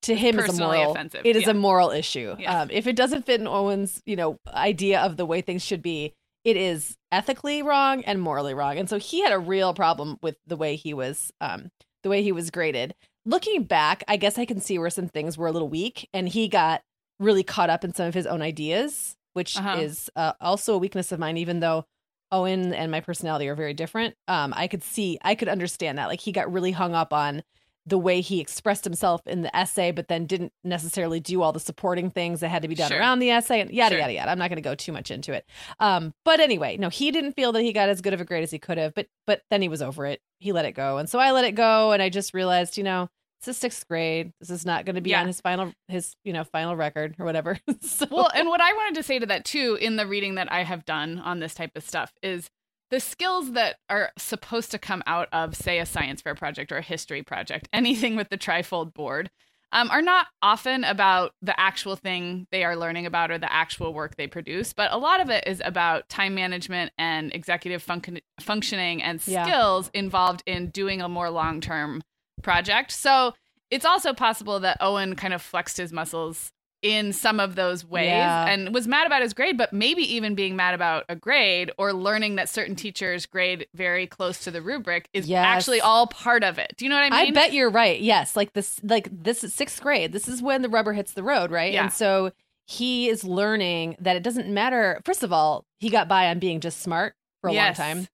To 0.03 0.13
him, 0.15 0.38
is 0.38 0.60
a 0.60 0.63
moral. 0.63 0.91
offensive, 0.91 1.22
It 1.25 1.36
is 1.36 1.44
yeah. 1.44 1.50
a 1.50 1.53
moral 1.55 1.89
issue. 1.89 2.36
Yeah. 2.38 2.62
Um, 2.62 2.70
if 2.70 2.86
it 2.86 2.96
doesn't 2.96 3.25
fit 3.25 3.41
in 3.41 3.48
Owen's, 3.48 4.03
you 4.05 4.15
know, 4.15 4.38
idea 4.48 5.01
of 5.01 5.17
the 5.17 5.25
way 5.25 5.41
things 5.41 5.63
should 5.63 5.82
be, 5.82 6.13
it 6.44 6.55
is 6.58 6.96
ethically 7.12 7.63
wrong 7.63 8.03
and 8.03 8.22
morally 8.22 8.53
wrong. 8.53 8.77
And 8.77 8.88
so 8.88 9.00
he 9.00 9.22
had 9.22 9.34
a 9.34 9.39
real 9.39 9.74
problem 9.74 10.20
with 10.22 10.38
the 10.46 10.55
way 10.58 10.75
he 10.75 10.94
was, 10.94 11.32
um, 11.41 11.72
the 12.03 12.10
way 12.10 12.22
he 12.22 12.32
was 12.32 12.51
graded. 12.51 12.94
Looking 13.25 13.63
back, 13.63 14.03
I 14.08 14.17
guess 14.17 14.38
I 14.38 14.46
can 14.46 14.60
see 14.60 14.77
where 14.77 14.91
some 14.91 15.08
things 15.08 15.39
were 15.39 15.48
a 15.48 15.51
little 15.51 15.70
weak, 15.70 16.08
and 16.13 16.29
he 16.29 16.48
got 16.50 16.84
really 17.20 17.41
caught 17.44 17.72
up 17.72 17.84
in 17.84 17.96
some 17.96 18.05
of 18.05 18.13
his 18.13 18.27
own 18.27 18.44
ideas, 18.44 19.15
which 19.35 19.57
Uh-huh. 19.57 19.77
is 19.79 20.09
uh, 20.15 20.33
also 20.41 20.73
a 20.73 20.77
weakness 20.77 21.11
of 21.11 21.19
mine. 21.19 21.37
Even 21.37 21.59
though 21.59 21.85
Owen 22.31 22.73
and 22.73 22.89
my 22.91 23.01
personality 23.01 23.47
are 23.47 23.55
very 23.55 23.73
different, 23.73 24.15
um, 24.27 24.53
I 24.57 24.67
could 24.67 24.83
see, 24.83 25.17
I 25.21 25.35
could 25.35 25.47
understand 25.49 25.97
that. 25.97 26.07
Like 26.07 26.21
he 26.21 26.31
got 26.31 26.51
really 26.51 26.71
hung 26.71 26.95
up 26.95 27.13
on 27.13 27.43
the 27.87 27.99
way 27.99 28.19
he 28.19 28.41
expressed 28.41 28.83
himself 28.83 29.21
in 29.27 29.43
the 29.43 29.55
essay, 29.55 29.91
but 29.91 30.07
then 30.07 30.25
didn't 30.25 30.51
necessarily 30.63 31.19
do 31.19 31.43
all 31.43 31.51
the 31.53 31.59
supporting 31.59 32.09
things 32.09 32.39
that 32.39 32.49
had 32.49 32.63
to 32.63 32.67
be 32.67 32.73
done 32.73 32.89
Sure. 32.89 32.97
around 32.99 33.19
the 33.19 33.29
essay 33.29 33.61
and 33.61 33.69
yada, 33.69 33.91
Sure. 33.93 33.99
yada, 33.99 34.13
yada. 34.13 34.31
I'm 34.31 34.39
not 34.39 34.49
going 34.49 34.55
to 34.57 34.67
go 34.67 34.73
too 34.73 34.91
much 34.91 35.11
into 35.11 35.33
it. 35.33 35.45
Um, 35.79 36.11
but 36.23 36.39
anyway, 36.39 36.77
no, 36.77 36.89
he 36.89 37.11
didn't 37.11 37.33
feel 37.33 37.51
that 37.51 37.61
he 37.61 37.71
got 37.73 37.89
as 37.89 38.01
good 38.01 38.15
of 38.15 38.19
a 38.21 38.25
grade 38.25 38.41
as 38.41 38.49
he 38.49 38.57
could 38.57 38.79
have, 38.79 38.95
but, 38.95 39.05
but 39.27 39.43
then 39.51 39.61
he 39.61 39.67
was 39.69 39.83
over 39.83 40.07
it. 40.07 40.19
He 40.39 40.51
let 40.51 40.65
it 40.65 40.71
go. 40.71 40.97
And 40.97 41.07
so 41.07 41.19
I 41.19 41.31
let 41.31 41.45
it 41.45 41.51
go. 41.53 41.91
And 41.91 42.01
I 42.01 42.09
just 42.09 42.33
realized, 42.33 42.75
you 42.75 42.83
know, 42.83 43.07
it's 43.47 43.57
a 43.57 43.59
sixth 43.59 43.87
grade. 43.87 44.31
This 44.39 44.49
is 44.49 44.65
not 44.65 44.85
going 44.85 44.95
to 44.95 45.01
be 45.01 45.11
Yeah. 45.11 45.21
on 45.21 45.27
his 45.27 45.39
final, 45.41 45.71
his, 45.87 46.15
you 46.23 46.33
know, 46.33 46.43
final 46.43 46.75
record 46.75 47.15
or 47.19 47.25
whatever. 47.25 47.59
so, 47.81 48.07
Well, 48.09 48.29
and 48.33 48.47
what 48.47 48.61
I 48.61 48.73
wanted 48.73 48.95
to 48.95 49.03
say 49.03 49.19
to 49.19 49.25
that 49.27 49.45
too, 49.45 49.77
in 49.79 49.95
the 49.95 50.07
reading 50.07 50.35
that 50.35 50.51
I 50.51 50.63
have 50.63 50.85
done 50.85 51.19
on 51.19 51.39
this 51.39 51.53
type 51.53 51.71
of 51.75 51.83
stuff, 51.83 52.11
is 52.23 52.49
the 52.91 52.99
skills 52.99 53.51
that 53.53 53.75
are 53.89 54.11
supposed 54.17 54.71
to 54.71 54.79
come 54.79 55.03
out 55.07 55.27
of, 55.31 55.55
say, 55.55 55.79
a 55.79 55.85
science 55.85 56.21
fair 56.21 56.35
project 56.35 56.71
or 56.71 56.77
a 56.77 56.81
history 56.81 57.23
project, 57.23 57.67
anything 57.73 58.15
with 58.15 58.29
the 58.29 58.37
trifold 58.37 58.93
board, 58.93 59.29
um, 59.71 59.89
are 59.91 60.01
not 60.03 60.27
often 60.41 60.83
about 60.83 61.31
the 61.41 61.59
actual 61.59 61.95
thing 61.95 62.47
they 62.51 62.63
are 62.63 62.75
learning 62.77 63.05
about 63.05 63.31
or 63.31 63.37
the 63.37 63.51
actual 63.51 63.93
work 63.93 64.15
they 64.15 64.27
produce, 64.27 64.71
but 64.71 64.91
a 64.93 64.97
lot 64.97 65.19
of 65.19 65.29
it 65.29 65.45
is 65.47 65.61
about 65.65 66.07
time 66.09 66.33
management 66.35 66.91
and 66.97 67.33
executive 67.33 67.85
func- 67.85 68.21
functioning 68.39 69.01
and 69.03 69.19
Yeah. 69.27 69.43
skills 69.45 69.89
involved 69.93 70.43
in 70.45 70.69
doing 70.69 71.01
a 71.01 71.09
more 71.09 71.29
long 71.29 71.59
term 71.61 72.01
project. 72.45 72.91
So 72.91 73.33
it's 73.69 73.83
also 73.85 74.13
possible 74.13 74.59
that 74.61 74.77
Owen 74.79 75.15
kind 75.17 75.33
of 75.33 75.41
flexed 75.41 75.75
his 75.77 75.91
muscles 75.91 76.51
in 76.81 77.11
some 77.13 77.39
of 77.39 77.55
those 77.55 77.83
ways 77.83 78.05
Yeah. 78.09 78.45
and 78.45 78.71
was 78.71 78.87
mad 78.87 79.07
about 79.07 79.23
his 79.23 79.33
grade, 79.33 79.57
but 79.57 79.73
maybe 79.73 80.03
even 80.13 80.35
being 80.35 80.55
mad 80.55 80.75
about 80.75 81.03
a 81.09 81.15
grade 81.15 81.71
or 81.79 81.93
learning 81.93 82.35
that 82.35 82.47
certain 82.47 82.75
teachers 82.75 83.25
grade 83.25 83.65
very 83.73 84.05
close 84.05 84.37
to 84.43 84.51
the 84.51 84.61
rubric 84.61 85.09
is 85.11 85.27
Yes. 85.27 85.43
actually 85.47 85.81
all 85.81 86.05
part 86.05 86.43
of 86.43 86.59
it. 86.59 86.75
Do 86.77 86.85
you 86.85 86.89
know 86.89 86.95
what 86.95 87.11
I 87.11 87.23
mean? 87.23 87.29
I 87.29 87.31
bet 87.31 87.53
you're 87.53 87.71
right. 87.71 87.99
Yes, 87.99 88.35
like 88.35 88.53
this, 88.53 88.79
like 88.83 89.09
this 89.11 89.43
is 89.43 89.51
sixth 89.53 89.81
grade. 89.81 90.11
This 90.13 90.27
is 90.27 90.43
when 90.43 90.61
the 90.61 90.69
rubber 90.69 90.93
hits 90.93 91.13
the 91.13 91.23
road, 91.23 91.49
right? 91.49 91.73
Yeah. 91.73 91.85
And 91.85 91.91
so 91.93 92.31
he 92.67 93.09
is 93.09 93.23
learning 93.23 93.95
that 93.99 94.15
it 94.15 94.21
doesn't 94.21 94.47
matter. 94.47 95.01
First 95.05 95.23
of 95.23 95.33
all, 95.33 95.65
he 95.79 95.89
got 95.89 96.07
by 96.07 96.27
on 96.27 96.37
being 96.37 96.59
just 96.59 96.81
smart 96.81 97.15
for 97.41 97.49
a 97.49 97.53
Yes. 97.53 97.79
long 97.79 97.87
time, 97.87 98.07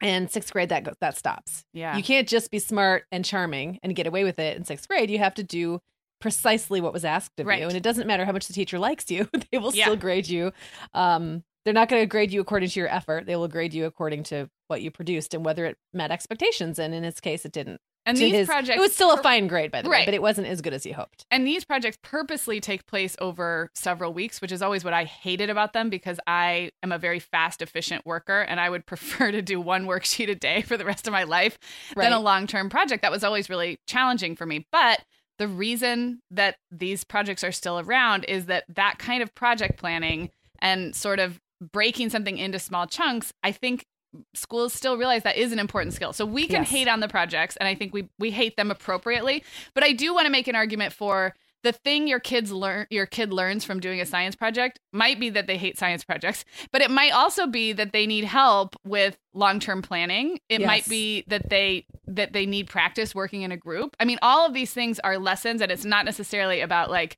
and 0.00 0.30
sixth 0.30 0.52
grade 0.52 0.68
that 0.70 0.84
go- 0.84 0.94
that 1.00 1.16
stops. 1.16 1.64
Yeah. 1.72 1.96
You 1.96 2.02
can't 2.02 2.28
just 2.28 2.50
be 2.50 2.58
smart 2.58 3.04
and 3.12 3.24
charming 3.24 3.78
and 3.82 3.94
get 3.94 4.06
away 4.06 4.24
with 4.24 4.38
it 4.38 4.56
in 4.56 4.64
sixth 4.64 4.88
grade. 4.88 5.10
You 5.10 5.18
have 5.18 5.34
to 5.34 5.42
do 5.42 5.80
precisely 6.20 6.80
what 6.80 6.92
was 6.92 7.04
asked 7.04 7.38
of 7.40 7.46
Right. 7.46 7.60
you, 7.60 7.66
and 7.66 7.76
it 7.76 7.82
doesn't 7.82 8.06
matter 8.06 8.24
how 8.24 8.32
much 8.32 8.46
the 8.46 8.52
teacher 8.54 8.78
likes 8.78 9.10
you; 9.10 9.28
they 9.52 9.58
will 9.58 9.74
Yeah. 9.74 9.84
still 9.84 9.96
grade 9.96 10.28
you. 10.28 10.52
Um, 10.94 11.44
they're 11.64 11.74
not 11.74 11.88
going 11.88 12.02
to 12.02 12.06
grade 12.06 12.30
you 12.32 12.40
according 12.40 12.68
to 12.70 12.80
your 12.80 12.88
effort. 12.88 13.26
They 13.26 13.36
will 13.36 13.48
grade 13.48 13.72
you 13.74 13.86
according 13.86 14.24
to 14.24 14.50
what 14.68 14.82
you 14.82 14.90
produced 14.90 15.32
and 15.34 15.44
whether 15.44 15.64
it 15.64 15.78
met 15.94 16.10
expectations. 16.10 16.78
And 16.78 16.92
in 16.94 17.02
this 17.02 17.20
case, 17.20 17.44
it 17.46 17.52
didn't 17.52 17.80
and 18.06 18.16
these 18.16 18.32
his- 18.32 18.46
projects 18.46 18.76
It 18.76 18.80
was 18.80 18.94
still 18.94 19.12
a 19.12 19.22
fine 19.22 19.46
grade, 19.46 19.70
by 19.70 19.82
the 19.82 19.88
way, 19.88 20.04
but 20.04 20.14
it 20.14 20.22
wasn't 20.22 20.46
as 20.46 20.60
good 20.60 20.72
as 20.74 20.84
he 20.84 20.92
hoped. 20.92 21.26
And 21.30 21.46
these 21.46 21.64
projects 21.64 21.98
purposely 22.02 22.60
take 22.60 22.86
place 22.86 23.16
over 23.20 23.70
several 23.74 24.12
weeks, 24.12 24.40
which 24.40 24.52
is 24.52 24.62
always 24.62 24.84
what 24.84 24.92
I 24.92 25.04
hated 25.04 25.50
about 25.50 25.72
them 25.72 25.90
because 25.90 26.18
I 26.26 26.70
am 26.82 26.92
a 26.92 26.98
very 26.98 27.18
fast, 27.18 27.62
efficient 27.62 28.04
worker 28.04 28.42
and 28.42 28.60
I 28.60 28.68
would 28.70 28.86
prefer 28.86 29.32
to 29.32 29.42
do 29.42 29.60
one 29.60 29.86
worksheet 29.86 30.28
a 30.30 30.34
day 30.34 30.62
for 30.62 30.76
the 30.76 30.84
rest 30.84 31.06
of 31.06 31.12
my 31.12 31.24
life 31.24 31.58
than 31.96 32.12
a 32.12 32.20
long 32.20 32.46
term 32.46 32.68
project. 32.70 33.02
That 33.02 33.12
was 33.12 33.24
always 33.24 33.48
really 33.48 33.78
challenging 33.86 34.36
for 34.36 34.46
me. 34.46 34.66
But 34.70 35.04
the 35.38 35.48
reason 35.48 36.20
that 36.30 36.56
these 36.70 37.02
projects 37.04 37.42
are 37.42 37.52
still 37.52 37.80
around 37.80 38.24
is 38.24 38.46
that 38.46 38.64
that 38.68 38.98
kind 38.98 39.22
of 39.22 39.34
project 39.34 39.78
planning 39.78 40.30
and 40.60 40.94
sort 40.94 41.18
of 41.18 41.40
breaking 41.72 42.10
something 42.10 42.38
into 42.38 42.58
small 42.58 42.86
chunks, 42.86 43.32
I 43.42 43.50
think 43.52 43.86
schools 44.34 44.72
still 44.72 44.96
realize 44.96 45.22
that 45.22 45.36
is 45.36 45.52
an 45.52 45.58
important 45.58 45.94
skill. 45.94 46.12
So 46.12 46.24
we 46.26 46.46
can 46.46 46.62
Yes. 46.62 46.70
hate 46.70 46.88
on 46.88 47.00
the 47.00 47.08
projects 47.08 47.56
and 47.56 47.68
I 47.68 47.74
think 47.74 47.92
we 47.92 48.08
we 48.18 48.30
hate 48.30 48.56
them 48.56 48.70
appropriately, 48.70 49.44
but 49.74 49.84
I 49.84 49.92
do 49.92 50.14
want 50.14 50.26
to 50.26 50.30
make 50.32 50.48
an 50.48 50.54
argument 50.56 50.92
for 50.92 51.34
the 51.62 51.72
thing 51.72 52.06
your 52.06 52.20
kids 52.20 52.52
learn 52.52 52.86
your 52.90 53.06
kid 53.06 53.32
learns 53.32 53.64
from 53.64 53.80
doing 53.80 53.98
a 53.98 54.04
science 54.04 54.36
project 54.36 54.78
might 54.92 55.18
be 55.18 55.30
that 55.30 55.46
they 55.46 55.56
hate 55.56 55.78
science 55.78 56.04
projects, 56.04 56.44
but 56.72 56.82
it 56.82 56.90
might 56.90 57.12
also 57.12 57.46
be 57.46 57.72
that 57.72 57.92
they 57.92 58.06
need 58.06 58.24
help 58.24 58.76
with 58.84 59.16
long-term 59.32 59.80
planning. 59.80 60.38
It 60.50 60.60
might 60.60 60.86
be 60.86 61.24
that 61.28 61.48
they 61.48 61.86
that 62.06 62.34
they 62.34 62.44
need 62.44 62.68
practice 62.68 63.14
working 63.14 63.42
in 63.42 63.50
a 63.50 63.56
group. 63.56 63.96
I 63.98 64.04
mean, 64.04 64.18
all 64.20 64.46
of 64.46 64.52
these 64.52 64.72
things 64.74 65.00
are 65.00 65.16
lessons 65.18 65.62
and 65.62 65.72
it's 65.72 65.86
not 65.86 66.04
necessarily 66.04 66.60
about 66.60 66.90
like 66.90 67.16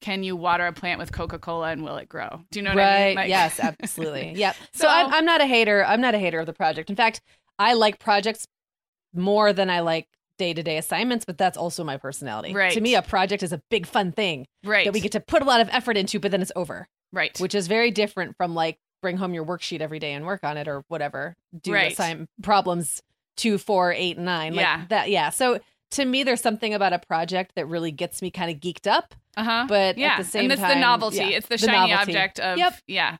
can 0.00 0.22
you 0.22 0.36
water 0.36 0.66
a 0.66 0.72
plant 0.72 0.98
with 0.98 1.12
Coca-Cola 1.12 1.68
and 1.70 1.82
will 1.82 1.96
it 1.96 2.08
grow? 2.08 2.42
Do 2.50 2.58
you 2.58 2.62
know 2.62 2.70
what 2.70 2.78
right. 2.78 3.02
I 3.02 3.06
mean? 3.08 3.16
Like- 3.16 3.28
yes, 3.28 3.60
absolutely. 3.82 4.34
yep. 4.36 4.54
So, 4.72 4.82
So- 4.82 4.88
I'm, 4.88 5.12
I'm 5.12 5.24
not 5.24 5.40
a 5.40 5.46
hater. 5.46 5.84
I'm 5.84 6.00
not 6.00 6.14
a 6.14 6.18
hater 6.18 6.38
of 6.40 6.46
the 6.46 6.52
project. 6.52 6.90
In 6.90 6.96
fact, 6.96 7.20
I 7.58 7.74
like 7.74 7.98
projects 7.98 8.46
more 9.14 9.52
than 9.52 9.70
I 9.70 9.80
like 9.80 10.06
day 10.38 10.52
to 10.52 10.62
day 10.62 10.76
assignments, 10.76 11.24
but 11.24 11.38
that's 11.38 11.56
also 11.56 11.82
my 11.82 11.96
personality. 11.96 12.52
Right. 12.52 12.72
To 12.72 12.80
me, 12.80 12.94
a 12.94 13.02
project 13.02 13.42
is 13.42 13.52
a 13.52 13.62
big 13.70 13.86
fun 13.86 14.12
thing 14.12 14.46
right. 14.64 14.84
that 14.84 14.92
we 14.92 15.00
get 15.00 15.12
to 15.12 15.20
put 15.20 15.42
a 15.42 15.46
lot 15.46 15.60
of 15.60 15.68
effort 15.72 15.96
into, 15.96 16.20
but 16.20 16.30
then 16.30 16.42
it's 16.42 16.52
over, 16.54 16.86
right. 17.12 17.38
which 17.40 17.54
is 17.54 17.66
very 17.66 17.90
different 17.90 18.36
from 18.36 18.54
like 18.54 18.78
bring 19.00 19.16
home 19.16 19.32
your 19.32 19.44
worksheet 19.44 19.80
every 19.80 19.98
day 19.98 20.12
and 20.12 20.26
work 20.26 20.44
on 20.44 20.56
it 20.56 20.68
or 20.68 20.84
whatever. 20.88 21.34
Do 21.58 21.72
Right. 21.72 21.92
assign 21.92 22.26
problems 22.42 23.00
two, 23.36 23.58
four, 23.58 23.92
eight, 23.92 24.18
nine. 24.18 24.54
Like 24.54 24.64
Yeah. 24.64 24.84
that. 24.88 25.10
Yeah. 25.10 25.30
So 25.30 25.60
to 25.92 26.04
me, 26.04 26.22
there's 26.24 26.40
something 26.40 26.74
about 26.74 26.92
a 26.92 26.98
project 26.98 27.52
that 27.56 27.66
really 27.66 27.92
gets 27.92 28.20
me 28.22 28.30
kind 28.30 28.50
of 28.50 28.58
geeked 28.60 28.86
up. 28.86 29.14
Uh-huh. 29.36 29.66
But 29.68 29.98
yeah, 29.98 30.12
at 30.14 30.18
the 30.18 30.24
same 30.24 30.44
and 30.44 30.52
it's 30.52 30.60
time, 30.62 30.70
the 30.76 30.80
novelty. 30.80 31.16
yeah, 31.18 31.28
it's 31.28 31.46
the, 31.48 31.56
the 31.56 31.66
shiny 31.66 31.90
novelty. 31.90 32.12
object 32.12 32.40
of 32.40 32.58
Yep. 32.58 32.74
yeah. 32.86 33.16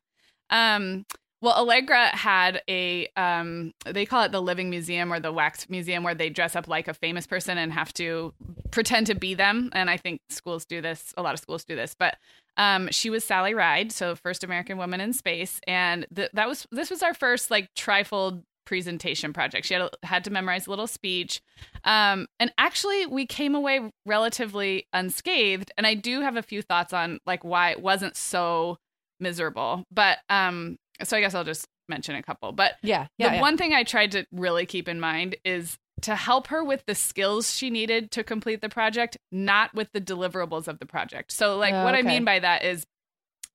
Um 0.51 1.05
well 1.43 1.55
Allegra 1.55 2.07
had 2.17 2.63
a 2.69 3.09
um 3.17 3.73
they 3.85 4.07
call 4.07 4.23
it 4.25 4.33
the 4.33 4.41
living 4.41 4.71
museum 4.71 5.13
or 5.13 5.21
the 5.21 5.33
wax 5.33 5.69
museum 5.69 6.03
where 6.03 6.15
they 6.15 6.31
dress 6.31 6.57
up 6.57 6.67
like 6.69 6.89
a 6.89 6.95
famous 6.95 7.27
person 7.27 7.59
and 7.59 7.73
have 7.73 7.93
to 7.95 8.33
pretend 8.71 9.07
to 9.09 9.15
be 9.15 9.35
them 9.35 9.69
and 9.75 9.91
I 9.91 9.99
think 9.99 10.21
schools 10.31 10.65
do 10.65 10.81
this 10.81 11.13
a 11.17 11.23
lot 11.23 11.35
of 11.35 11.41
schools 11.41 11.65
do 11.65 11.77
this 11.77 11.95
but 11.95 12.17
um 12.57 12.89
she 12.91 13.11
was 13.11 13.23
Sally 13.23 13.53
Ride 13.53 13.93
so 13.93 14.17
first 14.17 14.45
American 14.45 14.79
woman 14.79 15.01
in 15.01 15.13
space 15.13 15.61
and 15.67 16.07
th- 16.15 16.31
that 16.33 16.49
was 16.49 16.67
this 16.73 16.89
was 16.91 17.03
our 17.03 17.13
first 17.15 17.51
like 17.51 17.69
trifold 17.75 18.43
presentation 18.67 19.33
project 19.33 19.65
she 19.67 19.75
had 19.75 19.89
had 20.03 20.25
to 20.25 20.31
memorize 20.31 20.67
a 20.67 20.71
little 20.71 20.87
speech 20.87 21.41
um, 21.85 22.27
and 22.41 22.53
actually, 22.59 23.07
we 23.07 23.27
came 23.27 23.55
away 23.55 23.91
relatively 24.05 24.87
unscathed. 24.93 25.71
And 25.79 25.87
I 25.87 25.95
do 25.95 26.21
have 26.21 26.37
a 26.37 26.43
few 26.43 26.61
thoughts 26.63 26.93
on 26.93 27.21
like 27.27 27.45
why 27.45 27.71
it 27.71 27.81
wasn't 27.81 28.17
so 28.17 28.79
miserable. 29.21 29.85
But 29.91 30.19
um, 30.29 30.77
so 31.03 31.17
I 31.17 31.21
guess 31.21 31.35
I'll 31.35 31.45
just 31.45 31.67
mention 31.89 32.17
a 32.17 32.23
couple. 32.23 32.53
But 32.53 32.75
Yeah. 32.83 33.05
the 33.19 33.25
Yeah. 33.25 33.35
yeah. 33.35 33.41
one 33.41 33.57
thing 33.57 33.73
I 33.73 33.85
tried 33.85 34.13
to 34.13 34.27
really 34.33 34.67
keep 34.67 34.89
in 34.89 34.99
mind 34.99 35.37
is 35.45 35.79
to 36.03 36.15
help 36.17 36.49
her 36.49 36.63
with 36.63 36.85
the 36.87 36.95
skills 36.95 37.55
she 37.55 37.71
needed 37.71 38.11
to 38.11 38.25
complete 38.25 38.61
the 38.61 38.69
project, 38.69 39.17
not 39.33 39.73
with 39.75 39.91
the 39.93 40.01
deliverables 40.01 40.69
of 40.69 40.79
the 40.79 40.87
project. 40.87 41.33
So, 41.33 41.57
like, 41.57 41.73
Oh, 41.73 41.85
what 41.85 41.95
I 41.95 42.03
mean 42.03 42.25
by 42.25 42.41
that 42.41 42.65
is 42.65 42.85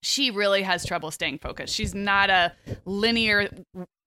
she 0.01 0.31
really 0.31 0.63
has 0.63 0.85
trouble 0.85 1.11
staying 1.11 1.39
focused. 1.39 1.73
She's 1.75 1.93
not 1.93 2.29
a 2.29 2.53
linear 2.85 3.49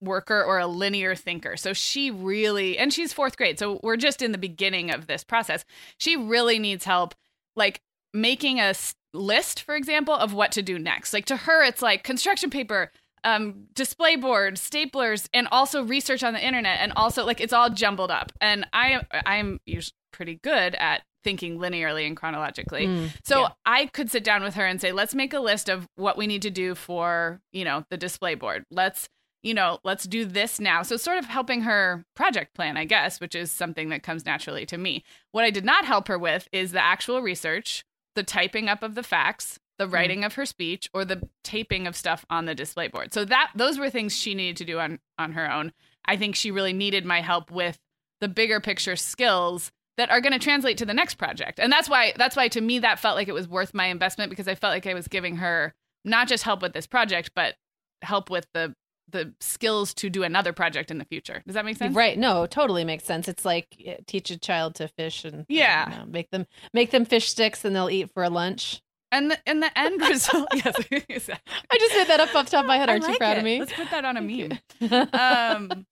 worker 0.01 0.43
or 0.43 0.59
a 0.59 0.67
linear 0.67 1.15
thinker. 1.15 1.57
So 1.57 1.73
she 1.73 2.11
really, 2.11 2.79
and 2.79 2.93
she's 2.93 3.13
fourth 3.13 3.37
grade. 3.37 3.59
So 3.59 3.81
we're 3.83 3.97
just 3.97 4.23
in 4.23 4.33
the 4.33 4.39
beginning 4.39 4.91
of 4.91 5.07
this 5.07 5.25
process. 5.25 5.65
She 5.99 6.17
really 6.17 6.59
needs 6.59 6.85
help, 6.85 7.15
like 7.57 7.81
making 8.13 8.61
a 8.61 8.75
list, 9.13 9.63
for 9.63 9.75
example, 9.75 10.15
of 10.15 10.35
what 10.35 10.53
to 10.53 10.63
do 10.63 10.79
next. 10.79 11.13
Like 11.13 11.27
to 11.27 11.37
her, 11.37 11.63
it's 11.63 11.83
like 11.83 12.03
construction 12.03 12.51
paper, 12.51 12.91
um, 13.23 13.67
display 13.75 14.17
board, 14.17 14.57
staplers, 14.57 15.29
and 15.33 15.49
also 15.51 15.83
research 15.85 16.23
on 16.23 16.35
the 16.35 16.45
internet, 16.45 16.79
and 16.81 16.93
also 16.97 17.25
like 17.25 17.41
it's 17.41 17.53
all 17.53 17.71
jumbled 17.71 18.11
up. 18.11 18.33
And 18.41 18.67
I, 18.73 19.01
I'm 19.25 19.61
usually 19.65 19.95
pretty 20.13 20.41
good 20.43 20.75
at 20.75 21.03
thinking 21.25 21.59
linearly 21.59 22.07
and 22.07 22.17
chronologically. 22.17 22.87
Mm, 22.87 23.11
So 23.25 23.41
yeah. 23.41 23.49
I 23.67 23.87
could 23.87 24.11
sit 24.11 24.23
down 24.23 24.43
with 24.43 24.55
her 24.55 24.67
and 24.67 24.81
say, 24.81 24.93
let's 24.93 25.15
make 25.15 25.33
a 25.33 25.41
list 25.41 25.69
of 25.69 25.89
what 25.97 26.17
we 26.17 26.27
need 26.27 26.43
to 26.43 26.51
do 26.51 26.75
for, 26.75 27.41
you 27.53 27.65
know, 27.65 27.85
the 27.91 27.97
display 27.97 28.35
board. 28.35 28.65
Let's, 28.71 29.09
you 29.43 29.55
know, 29.55 29.79
let's 29.85 30.05
do 30.05 30.25
this 30.25 30.61
now. 30.61 30.83
So 30.83 30.97
sort 30.97 31.19
of 31.19 31.25
helping 31.25 31.63
her 31.63 32.05
project 32.15 32.55
plan, 32.55 32.77
I 32.77 32.85
guess, 32.85 33.21
which 33.21 33.35
is 33.35 33.51
something 33.51 33.89
that 33.89 34.03
comes 34.03 34.25
naturally 34.25 34.67
to 34.67 34.79
me. 34.79 35.03
What 35.33 35.45
I 35.45 35.51
did 35.51 35.65
not 35.65 35.85
help 35.85 36.09
her 36.09 36.19
with 36.19 36.49
is 36.53 36.73
the 36.73 36.85
actual 36.85 37.21
research, 37.23 37.85
the 38.15 38.23
typing 38.23 38.69
up 38.69 38.83
of 38.83 38.95
the 38.95 39.03
facts, 39.03 39.59
the 39.79 39.89
writing 39.89 40.23
of 40.23 40.35
her 40.35 40.47
speech, 40.47 40.89
or 40.95 41.05
the 41.05 41.29
taping 41.43 41.87
of 41.87 41.97
stuff 41.97 42.25
on 42.31 42.45
the 42.45 42.55
display 42.55 42.87
board. 42.87 43.13
So 43.13 43.25
that 43.25 43.51
those 43.57 43.79
were 43.79 43.91
things 43.91 44.17
she 44.17 44.35
needed 44.35 44.57
to 44.59 44.65
do 44.65 44.79
on 44.79 45.01
on 45.19 45.33
her 45.33 45.51
own. 45.51 45.73
I 46.05 46.17
think 46.17 46.37
she 46.37 46.51
really 46.51 46.73
needed 46.73 47.05
my 47.05 47.23
help 47.23 47.51
with 47.51 47.79
the 48.21 48.29
bigger 48.29 48.61
picture 48.61 48.95
skills 48.95 49.73
that 49.97 50.11
are 50.11 50.21
going 50.21 50.33
to 50.33 50.39
translate 50.39 50.79
to 50.79 50.87
the 50.87 50.95
next 50.95 51.15
project. 51.15 51.59
And 51.61 51.71
that's 51.73 51.89
why 51.89 52.13
that's 52.17 52.37
why 52.37 52.49
to 52.49 52.61
me 52.61 52.79
that 52.81 52.99
felt 52.99 53.17
like 53.17 53.29
it 53.29 53.33
was 53.35 53.49
worth 53.49 53.75
my 53.75 53.87
investment 53.87 54.31
because 54.31 54.49
I 54.49 54.55
felt 54.55 54.73
like 54.73 54.87
I 54.87 54.95
was 54.95 55.09
giving 55.09 55.37
her 55.37 55.75
not 56.05 56.29
just 56.29 56.43
help 56.45 56.63
with 56.63 56.73
this 56.73 56.87
project 56.87 57.31
but 57.35 57.55
help 58.03 58.31
with 58.31 58.47
the 58.55 58.75
the 59.11 59.35
skills 59.41 59.93
to 59.95 60.09
do 60.09 60.23
another 60.23 60.53
project 60.53 60.91
in 60.91 60.99
the 60.99 61.05
future. 61.05 61.43
Does 61.47 61.55
that 61.55 61.65
make 61.65 61.77
sense? 61.77 61.95
Right. 61.95 62.19
No, 62.19 62.47
totally 62.47 62.85
makes 62.85 63.05
sense. 63.05 63.29
It's 63.29 63.45
like 63.45 63.67
uh, 63.87 63.93
teach 64.07 64.31
a 64.31 64.39
child 64.39 64.75
to 64.77 64.89
fish 64.89 65.25
and 65.25 65.45
Yeah. 65.49 65.91
you 65.91 65.99
know, 65.99 66.07
make 66.07 66.31
them 66.31 66.47
make 66.73 66.91
them 66.91 67.05
fish 67.05 67.29
sticks 67.29 67.65
and 67.65 67.77
they'll 67.77 67.91
eat 67.91 68.11
for 68.13 68.25
a 68.25 68.31
lunch. 68.31 68.81
And 69.13 69.31
the, 69.31 69.39
and 69.47 69.63
the 69.63 69.79
end 69.79 70.01
result 70.09 70.49
yes. 70.55 70.75
exactly. 71.09 71.53
I 71.71 71.79
just 71.79 71.95
made 71.95 72.09
that 72.09 72.19
up 72.21 72.35
off 72.35 72.47
the 72.47 72.51
top 72.53 72.65
of 72.65 72.67
my 72.67 72.79
head. 72.79 72.89
Aren't 72.89 73.07
you 73.07 73.17
proud 73.17 73.37
it. 73.37 73.39
of 73.39 73.45
me? 73.45 73.61
Let's 73.61 73.73
put 73.75 73.91
that 73.91 74.05
on 74.05 74.17
a 74.17 74.21
meme. 74.21 74.59
um, 75.13 75.87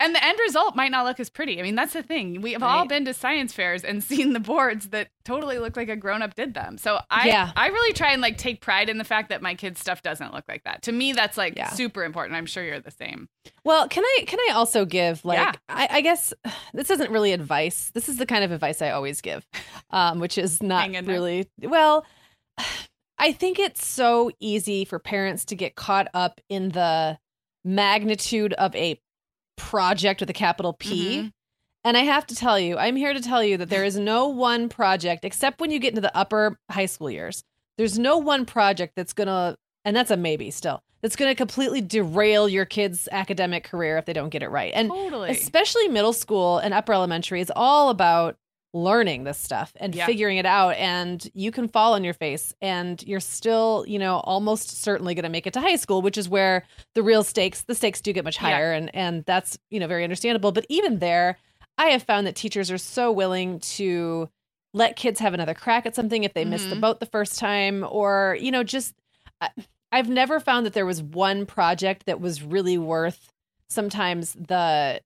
And 0.00 0.12
the 0.14 0.22
end 0.22 0.38
result 0.44 0.74
might 0.74 0.90
not 0.90 1.06
look 1.06 1.20
as 1.20 1.30
pretty. 1.30 1.58
I 1.60 1.62
mean, 1.62 1.76
that's 1.76 1.92
the 1.92 2.02
thing. 2.02 2.40
We 2.40 2.52
have 2.52 2.62
all 2.64 2.84
been 2.84 3.04
to 3.04 3.14
science 3.14 3.52
fairs 3.52 3.84
and 3.84 4.02
seen 4.04 4.32
the 4.32 4.40
boards 4.40 4.88
that 4.88 5.08
totally 5.24 5.58
look 5.58 5.76
like 5.76 5.88
a 5.88 5.94
grown 5.96 6.20
up 6.20 6.34
did 6.34 6.52
them. 6.52 6.78
So 6.78 6.98
I 7.10 7.28
Yeah. 7.28 7.52
I 7.54 7.68
really 7.68 7.92
try 7.92 8.12
and 8.12 8.20
like 8.20 8.36
take 8.36 8.60
pride 8.60 8.88
in 8.88 8.98
the 8.98 9.04
fact 9.04 9.28
that 9.28 9.40
my 9.40 9.54
kids' 9.54 9.80
stuff 9.80 10.02
doesn't 10.02 10.34
look 10.34 10.44
like 10.48 10.64
that. 10.64 10.82
To 10.82 10.92
me, 10.92 11.12
that's 11.12 11.36
like 11.38 11.56
Yeah. 11.56 11.68
super 11.70 12.02
important. 12.04 12.36
I'm 12.36 12.44
sure 12.46 12.64
you're 12.64 12.80
the 12.80 12.90
same. 12.90 13.28
Well, 13.64 13.88
can 13.88 14.02
I 14.04 14.24
can 14.26 14.40
I 14.48 14.52
also 14.54 14.84
give 14.84 15.24
like 15.24 15.38
Yeah. 15.38 15.52
I, 15.68 15.88
I 15.90 16.00
guess 16.00 16.34
this 16.74 16.90
isn't 16.90 17.10
really 17.10 17.32
advice. 17.32 17.90
This 17.94 18.08
is 18.08 18.16
the 18.18 18.26
kind 18.26 18.42
of 18.44 18.50
advice 18.50 18.82
I 18.82 18.90
always 18.90 19.20
give, 19.20 19.46
um, 19.90 20.18
which 20.18 20.36
is 20.38 20.62
not 20.62 20.86
in 20.86 20.92
there. 20.92 21.14
really 21.14 21.48
well. 21.62 22.04
I 23.16 23.30
think 23.30 23.60
it's 23.60 23.86
so 23.86 24.32
easy 24.40 24.84
for 24.84 24.98
parents 24.98 25.44
to 25.46 25.54
get 25.54 25.76
caught 25.76 26.08
up 26.14 26.40
in 26.48 26.70
the 26.70 27.16
magnitude 27.64 28.52
of 28.54 28.74
a 28.74 29.00
project 29.56 30.20
with 30.20 30.30
a 30.30 30.34
capital 30.34 30.72
P. 30.72 31.18
Mhm. 31.18 31.32
And 31.86 31.96
I 31.96 32.00
have 32.00 32.26
to 32.28 32.34
tell 32.34 32.58
you, 32.58 32.78
I'm 32.78 32.96
here 32.96 33.12
to 33.12 33.20
tell 33.20 33.44
you 33.44 33.56
that 33.58 33.68
there 33.68 33.84
is 33.84 33.98
no 33.98 34.26
one 34.26 34.68
project, 34.68 35.24
except 35.24 35.60
when 35.60 35.70
you 35.70 35.78
get 35.78 35.90
into 35.90 36.00
the 36.00 36.16
upper 36.16 36.58
high 36.70 36.86
school 36.86 37.10
years. 37.10 37.44
There's 37.76 37.98
no 37.98 38.16
one 38.16 38.46
project 38.46 38.94
that's 38.96 39.12
going 39.12 39.26
to, 39.26 39.56
and 39.84 39.94
that's 39.94 40.10
a 40.10 40.16
maybe 40.16 40.50
still, 40.50 40.80
that's 41.02 41.16
going 41.16 41.30
to 41.30 41.34
completely 41.34 41.82
derail 41.82 42.48
your 42.48 42.64
kid's 42.64 43.06
academic 43.12 43.64
career 43.64 43.98
if 43.98 44.06
they 44.06 44.14
don't 44.14 44.30
get 44.30 44.42
it 44.42 44.48
right. 44.48 44.72
And 44.74 44.88
Totally. 44.88 45.30
especially 45.30 45.88
middle 45.88 46.14
school 46.14 46.56
and 46.58 46.72
upper 46.72 46.94
elementary 46.94 47.40
is 47.42 47.52
all 47.54 47.90
about 47.90 48.36
learning 48.74 49.22
this 49.24 49.38
stuff 49.38 49.72
and 49.76 49.94
Yeah. 49.94 50.04
figuring 50.04 50.36
it 50.36 50.44
out 50.46 50.74
and 50.76 51.26
you 51.32 51.52
can 51.52 51.68
fall 51.68 51.94
on 51.94 52.02
your 52.02 52.12
face 52.12 52.52
and 52.60 53.00
you're 53.06 53.20
still 53.20 53.84
you 53.86 53.98
know 54.00 54.16
almost 54.24 54.82
certainly 54.82 55.14
going 55.14 55.22
to 55.22 55.28
make 55.28 55.46
it 55.46 55.52
to 55.54 55.60
high 55.60 55.76
school 55.76 56.02
which 56.02 56.18
is 56.18 56.28
where 56.28 56.64
the 56.94 57.02
real 57.02 57.22
stakes 57.22 57.62
the 57.62 57.74
stakes 57.76 58.00
do 58.00 58.12
get 58.12 58.24
much 58.24 58.34
Yeah. 58.36 58.48
higher 58.50 58.72
and 58.72 58.92
and 58.92 59.24
that's 59.26 59.56
you 59.70 59.78
know 59.78 59.86
very 59.86 60.02
understandable 60.02 60.50
but 60.50 60.66
even 60.68 60.98
there 60.98 61.38
i 61.78 61.86
have 61.90 62.02
found 62.02 62.26
that 62.26 62.34
teachers 62.34 62.68
are 62.70 62.76
so 62.78 63.12
willing 63.12 63.60
to 63.60 64.28
let 64.72 64.96
kids 64.96 65.20
have 65.20 65.34
another 65.34 65.54
crack 65.54 65.86
at 65.86 65.94
something 65.94 66.24
if 66.24 66.34
they 66.34 66.44
miss 66.44 66.64
the 66.64 66.74
Mhm. 66.74 66.80
boat 66.80 66.98
the 66.98 67.06
first 67.06 67.38
time 67.38 67.86
or 67.88 68.36
you 68.40 68.50
know 68.50 68.64
just 68.64 68.94
I- 69.40 69.50
i've 69.92 70.08
never 70.08 70.40
found 70.40 70.66
that 70.66 70.72
there 70.72 70.84
was 70.84 71.00
one 71.00 71.46
project 71.46 72.06
that 72.06 72.20
was 72.20 72.42
really 72.42 72.76
worth 72.76 73.32
sometimes 73.68 74.32
the 74.32 75.00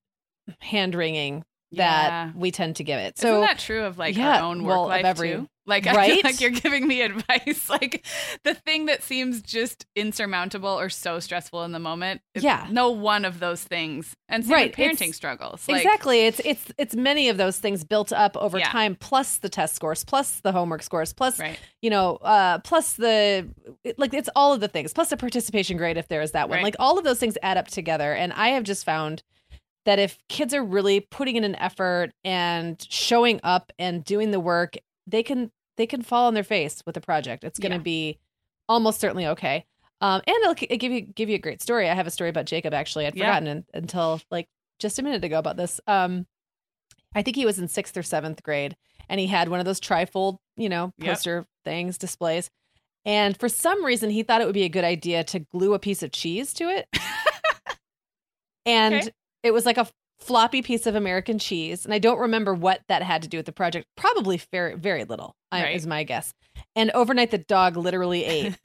hand 0.57 0.95
wringing 0.95 1.43
that 1.73 2.07
Yeah. 2.09 2.31
we 2.35 2.51
tend 2.51 2.77
to 2.77 2.83
give 2.83 2.99
it. 2.99 3.17
So. 3.17 3.27
Isn't 3.29 3.41
that 3.41 3.59
true 3.59 3.83
of 3.83 3.97
like 3.97 4.17
yeah, 4.17 4.37
our 4.37 4.43
own 4.49 4.63
work 4.63 4.69
well, 4.75 4.87
life 4.87 5.05
every- 5.05 5.31
too? 5.33 5.47
Like 5.65 5.85
I 5.87 6.07
feel 6.09 6.21
like 6.23 6.41
you're 6.41 6.49
giving 6.49 6.87
me 6.87 7.01
advice. 7.03 7.69
Like 7.69 8.03
the 8.43 8.55
thing 8.55 8.87
that 8.87 9.03
seems 9.03 9.43
just 9.43 9.85
insurmountable 9.95 10.69
or 10.69 10.89
so 10.89 11.19
stressful 11.19 11.63
in 11.63 11.73
the 11.73 11.79
moment. 11.79 12.21
Yeah. 12.33 12.65
No 12.71 12.89
one 12.89 13.23
of 13.23 13.39
those 13.39 13.63
things. 13.63 14.15
And 14.27 14.43
same 14.43 14.51
Right, 14.53 14.73
parenting 14.75 14.93
it's- 14.93 15.15
struggles. 15.15 15.67
Like, 15.67 15.83
exactly, 15.83 16.21
it's 16.25 16.41
it's 16.43 16.71
it's 16.79 16.95
many 16.95 17.29
of 17.29 17.37
those 17.37 17.59
things 17.59 17.83
built 17.83 18.11
up 18.11 18.35
over 18.35 18.57
Yeah. 18.57 18.69
time, 18.69 18.95
plus 18.95 19.37
the 19.37 19.49
test 19.49 19.75
scores, 19.75 20.03
plus 20.03 20.39
the 20.39 20.51
homework 20.51 20.81
scores, 20.81 21.13
plus 21.13 21.37
Right. 21.39 21.59
you 21.83 21.91
know, 21.91 22.15
uh, 22.23 22.57
plus 22.59 22.93
the 22.93 23.47
like 23.97 24.15
it's 24.15 24.29
all 24.35 24.53
of 24.53 24.61
the 24.61 24.67
things, 24.67 24.91
plus 24.91 25.09
the 25.11 25.17
participation 25.17 25.77
grade 25.77 25.97
if 25.97 26.07
there 26.07 26.21
is 26.23 26.31
that 26.31 26.49
one. 26.49 26.57
Right. 26.57 26.63
Like 26.63 26.77
all 26.79 26.97
of 26.97 27.03
those 27.03 27.19
things 27.19 27.37
add 27.43 27.57
up 27.57 27.67
together, 27.67 28.11
and 28.13 28.33
I 28.33 28.49
have 28.49 28.63
just 28.63 28.85
found 28.85 29.21
that 29.89 29.97
if 29.97 30.19
kids 30.29 30.53
are 30.53 30.63
really 30.63 30.99
putting 30.99 31.35
in 31.35 31.43
an 31.43 31.55
effort 31.55 32.11
and 32.23 32.79
showing 32.91 33.39
up 33.43 33.71
and 33.79 34.03
doing 34.05 34.29
the 34.29 34.39
work, 34.39 34.75
they 35.07 35.23
can 35.23 35.49
they 35.77 35.87
can 35.87 36.03
fall 36.03 36.27
on 36.27 36.35
their 36.35 36.43
face 36.43 36.83
with 36.85 36.95
a 36.95 37.01
project. 37.01 37.43
It's 37.43 37.57
going 37.57 37.71
to 37.71 37.77
Yeah. 37.77 37.81
be 37.83 38.19
almost 38.67 38.99
certainly 38.99 39.25
okay. 39.25 39.65
Um, 39.99 40.21
and 40.27 40.35
it'll, 40.43 40.51
it'll 40.61 40.77
give 40.77 40.91
you 40.91 41.01
give 41.01 41.27
you 41.27 41.35
a 41.35 41.39
great 41.39 41.59
story. 41.59 41.89
I 41.89 41.95
have 41.95 42.05
a 42.05 42.11
story 42.11 42.29
about 42.29 42.45
Jacob. 42.45 42.71
Actually, 42.71 43.07
I'd 43.07 43.15
Yeah. 43.15 43.25
forgotten 43.25 43.47
un- 43.47 43.65
until 43.73 44.21
like 44.29 44.47
just 44.77 44.99
a 44.99 45.01
minute 45.01 45.23
ago 45.23 45.39
about 45.39 45.57
this. 45.57 45.81
Um, 45.87 46.27
I 47.15 47.23
think 47.23 47.35
he 47.35 47.45
was 47.47 47.57
in 47.57 47.67
sixth 47.67 47.97
or 47.97 48.03
seventh 48.03 48.43
grade, 48.43 48.75
and 49.09 49.19
he 49.19 49.25
had 49.25 49.49
one 49.49 49.59
of 49.59 49.65
those 49.65 49.79
trifold, 49.79 50.37
you 50.55 50.69
know, 50.69 50.93
Yep. 50.99 51.07
poster 51.07 51.47
things, 51.65 51.97
displays. 51.97 52.51
And 53.05 53.35
for 53.39 53.49
some 53.49 53.83
reason, 53.83 54.11
he 54.11 54.21
thought 54.21 54.41
it 54.41 54.45
would 54.45 54.53
be 54.53 54.65
a 54.65 54.69
good 54.69 54.83
idea 54.83 55.23
to 55.23 55.39
glue 55.39 55.73
a 55.73 55.79
piece 55.79 56.03
of 56.03 56.11
cheese 56.11 56.53
to 56.53 56.65
it. 56.69 56.87
and 58.65 58.93
Okay. 58.95 59.09
It 59.43 59.51
was 59.51 59.65
like 59.65 59.77
a 59.77 59.87
floppy 60.19 60.61
piece 60.61 60.85
of 60.85 60.95
American 60.95 61.39
cheese. 61.39 61.85
And 61.85 61.93
I 61.93 61.99
don't 61.99 62.19
remember 62.19 62.53
what 62.53 62.81
that 62.89 63.01
had 63.03 63.21
to 63.21 63.27
do 63.27 63.37
with 63.37 63.45
the 63.45 63.51
project. 63.53 63.87
Probably 63.95 64.41
very, 64.51 64.75
very 64.75 65.05
little, 65.05 65.35
I, 65.51 65.63
Right. 65.63 65.75
is 65.75 65.87
my 65.87 66.03
guess. 66.03 66.33
And 66.75 66.91
overnight, 66.91 67.31
the 67.31 67.37
dog 67.37 67.77
literally 67.77 68.25
ate 68.25 68.57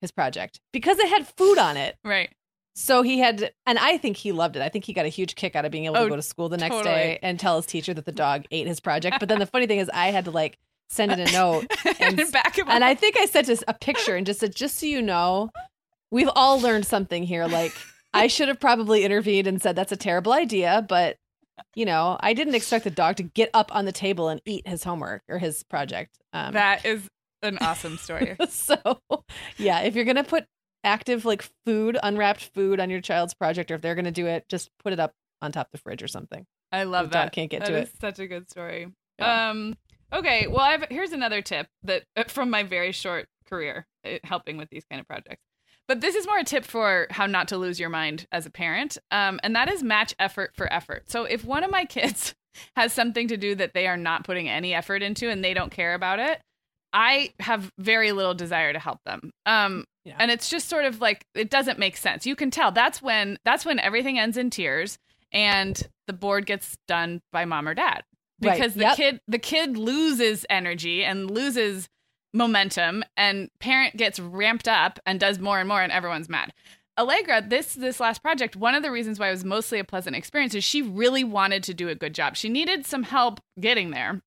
his 0.00 0.10
project 0.10 0.60
because 0.72 0.98
it 0.98 1.08
had 1.08 1.26
food 1.26 1.58
on 1.58 1.76
it. 1.76 1.96
Right. 2.04 2.30
So 2.74 3.02
he 3.02 3.18
had, 3.18 3.50
and 3.66 3.78
I 3.78 3.98
think 3.98 4.16
he 4.16 4.30
loved 4.32 4.56
it. 4.56 4.62
I 4.62 4.68
think 4.68 4.84
he 4.84 4.92
got 4.92 5.04
a 5.04 5.08
huge 5.08 5.34
kick 5.34 5.56
out 5.56 5.64
of 5.64 5.72
being 5.72 5.86
able 5.86 5.96
Oh, 5.96 6.04
to 6.04 6.10
go 6.10 6.16
to 6.16 6.22
school 6.22 6.48
the 6.48 6.56
next 6.56 6.76
totally. 6.76 6.94
day 6.94 7.18
and 7.22 7.38
tell 7.40 7.56
his 7.56 7.66
teacher 7.66 7.92
that 7.94 8.04
the 8.04 8.12
dog 8.12 8.44
ate 8.50 8.66
his 8.66 8.78
project. 8.80 9.16
But 9.20 9.28
then 9.28 9.38
the 9.38 9.46
funny 9.46 9.66
thing 9.66 9.80
is, 9.80 9.90
I 9.92 10.10
had 10.10 10.26
to 10.26 10.30
like 10.30 10.56
send 10.88 11.12
in 11.12 11.20
a 11.20 11.30
note, 11.32 11.66
and, 12.00 12.18
And- 12.20 12.32
back 12.32 12.56
him 12.58 12.68
and 12.68 12.84
up. 12.84 12.88
I 12.88 12.94
think 12.94 13.16
I 13.18 13.26
sent 13.26 13.48
us 13.48 13.62
a 13.66 13.74
picture 13.74 14.16
and 14.16 14.24
just 14.26 14.40
said, 14.40 14.54
just 14.54 14.78
so 14.78 14.86
you 14.86 15.02
know, 15.02 15.50
we've 16.10 16.30
all 16.34 16.60
learned 16.60 16.86
something 16.86 17.22
here. 17.24 17.46
Like 17.46 17.72
I 18.12 18.26
should 18.26 18.48
have 18.48 18.60
probably 18.60 19.04
intervened 19.04 19.46
and 19.46 19.60
said 19.62 19.76
that's 19.76 19.92
a 19.92 19.96
terrible 19.96 20.32
idea, 20.32 20.84
but 20.88 21.16
you 21.74 21.84
know, 21.84 22.16
I 22.20 22.32
didn't 22.32 22.54
expect 22.54 22.84
the 22.84 22.90
dog 22.90 23.16
to 23.16 23.22
get 23.22 23.50
up 23.54 23.74
on 23.74 23.84
the 23.84 23.92
table 23.92 24.28
and 24.28 24.40
eat 24.46 24.66
his 24.66 24.82
homework 24.82 25.22
or 25.28 25.38
his 25.38 25.62
project. 25.64 26.18
Um, 26.32 26.54
that 26.54 26.84
is 26.86 27.06
an 27.42 27.58
awesome 27.60 27.98
story. 27.98 28.36
so 28.48 28.76
yeah, 29.58 29.80
if 29.80 29.94
you're 29.94 30.04
gonna 30.06 30.24
put 30.24 30.46
active 30.82 31.24
like 31.24 31.48
food, 31.66 31.98
unwrapped 32.02 32.50
food 32.54 32.80
on 32.80 32.88
your 32.90 33.00
child's 33.00 33.34
project, 33.34 33.70
or 33.70 33.74
if 33.74 33.82
they're 33.82 33.94
gonna 33.94 34.10
do 34.10 34.26
it, 34.26 34.44
just 34.48 34.70
put 34.82 34.92
it 34.92 35.00
up 35.00 35.12
on 35.42 35.52
top 35.52 35.66
of 35.68 35.72
the 35.72 35.78
fridge 35.78 36.02
or 36.02 36.08
something. 36.08 36.46
I 36.72 36.84
love 36.84 37.10
The 37.10 37.14
dog 37.14 37.26
that. 37.26 37.32
can't 37.32 37.50
get 37.50 37.60
That 37.60 37.68
to 37.68 37.82
is 37.82 37.88
it. 37.88 38.00
Such 38.00 38.18
a 38.20 38.26
good 38.26 38.48
story. 38.50 38.88
Yeah. 39.18 39.50
Um. 39.50 39.74
Okay. 40.12 40.46
Well, 40.46 40.60
I've 40.60 40.84
here's 40.90 41.12
another 41.12 41.42
tip 41.42 41.66
that 41.84 42.04
uh, 42.16 42.24
from 42.28 42.48
my 42.50 42.62
very 42.62 42.92
short 42.92 43.26
career 43.48 43.86
uh, 44.06 44.18
helping 44.24 44.56
with 44.56 44.68
these 44.70 44.84
kind 44.90 45.00
of 45.00 45.06
projects. 45.06 45.42
But 45.90 46.00
this 46.02 46.14
is 46.14 46.24
more 46.24 46.38
a 46.38 46.44
tip 46.44 46.64
for 46.64 47.08
how 47.10 47.26
not 47.26 47.48
to 47.48 47.56
lose 47.58 47.80
your 47.80 47.88
mind 47.88 48.24
as 48.30 48.46
a 48.46 48.50
parent, 48.50 48.96
um, 49.10 49.40
and 49.42 49.56
that 49.56 49.68
is 49.68 49.82
match 49.82 50.14
effort 50.20 50.52
for 50.54 50.72
effort. 50.72 51.10
So 51.10 51.24
if 51.24 51.44
one 51.44 51.64
of 51.64 51.70
my 51.72 51.84
kids 51.96 52.32
has 52.76 52.92
something 52.92 53.26
to 53.26 53.36
do 53.36 53.56
that 53.56 53.74
they 53.74 53.88
are 53.88 53.96
not 53.96 54.22
putting 54.22 54.48
any 54.48 54.72
effort 54.72 55.02
into 55.02 55.28
and 55.28 55.44
they 55.44 55.52
don't 55.52 55.72
care 55.72 55.94
about 55.94 56.20
it, 56.20 56.40
I 56.92 57.32
have 57.40 57.72
very 57.76 58.12
little 58.12 58.34
desire 58.34 58.72
to 58.72 58.78
help 58.78 59.00
them. 59.04 59.32
Um, 59.46 59.84
Yeah. 60.04 60.14
and 60.20 60.30
it's 60.30 60.48
just 60.48 60.68
sort 60.68 60.84
of 60.84 61.00
like 61.00 61.24
it 61.34 61.50
doesn't 61.50 61.80
make 61.80 61.96
sense. 61.96 62.24
You 62.24 62.36
can 62.36 62.52
tell 62.52 62.70
that's 62.70 63.02
when 63.02 63.36
that's 63.44 63.66
when 63.66 63.80
everything 63.80 64.16
ends 64.16 64.36
in 64.36 64.50
tears 64.50 64.96
and 65.32 65.80
the 66.06 66.12
board 66.12 66.46
gets 66.46 66.76
done 66.86 67.20
by 67.32 67.46
mom 67.46 67.66
or 67.66 67.74
dad 67.74 68.04
Right. 68.40 68.52
because 68.54 68.74
the 68.74 68.82
Yep. 68.82 68.96
kid 68.96 69.20
the 69.26 69.40
kid 69.40 69.76
loses 69.76 70.46
energy 70.48 71.02
and 71.04 71.28
loses 71.28 71.88
momentum 72.32 73.04
and 73.16 73.50
parent 73.58 73.96
gets 73.96 74.20
ramped 74.20 74.68
up 74.68 74.98
and 75.06 75.18
does 75.18 75.38
more 75.38 75.58
and 75.58 75.68
more 75.68 75.82
and 75.82 75.92
everyone's 75.92 76.28
mad. 76.28 76.52
Allegra, 76.98 77.42
this 77.46 77.74
this 77.74 77.98
last 77.98 78.22
project, 78.22 78.56
one 78.56 78.74
of 78.74 78.82
the 78.82 78.90
reasons 78.90 79.18
why 79.18 79.28
it 79.28 79.32
was 79.32 79.44
mostly 79.44 79.78
a 79.78 79.84
pleasant 79.84 80.16
experience 80.16 80.54
is 80.54 80.62
she 80.62 80.82
really 80.82 81.24
wanted 81.24 81.62
to 81.64 81.74
do 81.74 81.88
a 81.88 81.94
good 81.94 82.14
job. 82.14 82.36
She 82.36 82.48
needed 82.48 82.84
some 82.84 83.04
help 83.04 83.40
getting 83.58 83.90
there, 83.90 84.20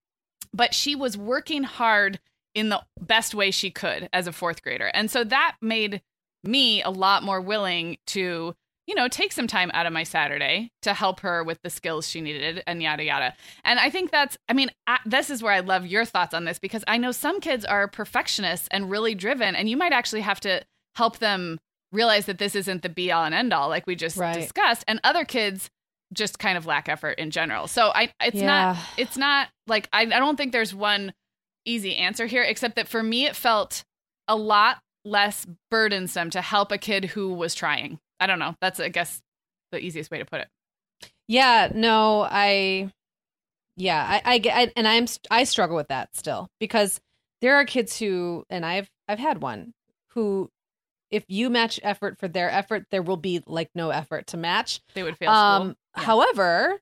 but 0.54 0.74
she 0.74 0.96
was 0.96 1.18
working 1.18 1.64
hard 1.64 2.20
in 2.56 2.70
the 2.70 2.82
best 3.00 3.36
way 3.36 3.52
she 3.52 3.70
could 3.70 4.10
as 4.12 4.28
a 4.28 4.32
fourth 4.32 4.64
grader. 4.64 4.88
And 4.94 5.10
so 5.10 5.24
that 5.24 5.56
made 5.62 6.02
me 6.44 6.82
a 6.82 6.90
lot 6.90 7.24
more 7.24 7.42
willing 7.42 7.98
to, 8.08 8.56
you 8.88 8.96
know, 8.96 9.08
take 9.08 9.32
some 9.32 9.48
time 9.48 9.72
out 9.74 9.86
of 9.86 9.94
my 9.94 10.04
Saturday 10.04 10.70
to 10.82 10.94
help 10.94 11.22
her 11.22 11.44
with 11.44 11.58
the 11.64 11.70
skills 11.70 12.08
she 12.10 12.20
needed 12.20 12.62
and 12.68 12.84
yada 12.84 13.04
yada. 13.04 13.34
And 13.64 13.80
I 13.80 13.90
think 13.90 14.12
that's, 14.12 14.38
I 14.50 14.54
mean, 14.54 14.70
I, 14.88 15.00
this 15.06 15.30
is 15.30 15.42
where 15.42 15.54
I 15.54 15.62
love 15.62 15.86
your 15.86 16.04
thoughts 16.06 16.34
on 16.34 16.46
this 16.46 16.60
because 16.60 16.84
I 16.88 16.98
know 16.98 17.12
some 17.12 17.40
kids 17.40 17.64
are 17.64 17.88
perfectionists 17.88 18.68
and 18.72 18.92
really 18.92 19.16
driven, 19.16 19.56
and 19.56 19.70
you 19.70 19.78
might 19.78 19.94
actually 19.94 20.22
have 20.22 20.40
to 20.42 20.64
help 20.96 21.20
them 21.20 21.60
realize 21.92 22.26
that 22.26 22.40
this 22.40 22.56
isn't 22.56 22.82
the 22.82 22.90
be 22.90 23.12
all 23.12 23.24
and 23.24 23.36
end 23.36 23.54
all, 23.54 23.70
like 23.70 23.88
we 23.88 23.96
just 23.96 24.18
Right. 24.18 24.34
discussed. 24.34 24.84
And 24.88 25.00
other 25.04 25.26
kids 25.26 25.70
just 26.12 26.38
kind 26.40 26.58
of 26.58 26.66
lack 26.66 26.90
effort 26.90 27.18
in 27.20 27.32
general. 27.32 27.68
So 27.68 27.92
I, 27.96 28.12
it's 28.22 28.42
not, 28.46 28.78
it's 28.98 29.18
not 29.18 29.48
like, 29.68 29.90
I, 29.94 30.02
I 30.02 30.06
don't 30.06 30.36
think 30.36 30.52
there's 30.52 30.74
one 30.76 31.14
easy 31.66 31.96
answer 31.96 32.26
here, 32.26 32.44
except 32.44 32.76
that 32.76 32.88
for 32.88 33.02
me, 33.02 33.26
it 33.26 33.36
felt 33.36 33.84
a 34.28 34.36
lot 34.36 34.78
less 35.06 35.48
burdensome 35.72 36.30
to 36.32 36.42
help 36.42 36.72
a 36.72 36.78
kid 36.78 37.06
who 37.06 37.34
was 37.34 37.56
trying. 37.56 38.00
I 38.24 38.28
don't 38.28 38.40
know. 38.40 38.56
That's, 38.62 38.80
I 38.80 38.88
guess, 38.88 39.22
the 39.74 39.80
easiest 39.80 40.10
way 40.10 40.20
to 40.20 40.26
put 40.26 40.40
it. 40.40 40.48
Yeah, 41.28 41.70
no, 41.74 42.22
I, 42.22 42.90
yeah, 43.76 44.06
I, 44.08 44.34
I 44.34 44.38
get, 44.38 44.56
I, 44.58 44.72
and 44.78 44.88
I'm, 44.88 45.08
I 45.30 45.44
struggle 45.44 45.76
with 45.76 45.90
that 45.90 46.16
still 46.16 46.48
because 46.60 47.02
there 47.42 47.56
are 47.56 47.66
kids 47.66 48.00
who, 48.00 48.46
and 48.50 48.66
I've, 48.66 48.90
I've 49.10 49.20
had 49.20 49.42
one 49.42 49.74
who, 50.12 50.50
if 51.12 51.26
you 51.28 51.50
match 51.50 51.82
effort 51.84 52.18
for 52.18 52.28
their 52.30 52.50
effort, 52.50 52.86
there 52.92 53.02
will 53.04 53.18
be 53.18 53.44
like 53.46 53.70
no 53.76 53.90
effort 53.90 54.28
to 54.28 54.38
match. 54.38 54.80
They 54.94 55.04
would 55.04 55.18
fail 55.18 55.32
Um. 55.32 55.76
Yeah. 55.98 56.04
however, 56.04 56.80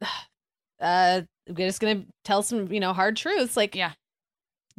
uh, 0.80 1.22
we're 1.46 1.68
just 1.68 1.80
gonna 1.80 2.04
tell 2.24 2.42
some, 2.42 2.72
you 2.72 2.80
know, 2.80 2.92
hard 2.92 3.16
truths. 3.16 3.56
Like, 3.56 3.74
Yeah. 3.74 3.92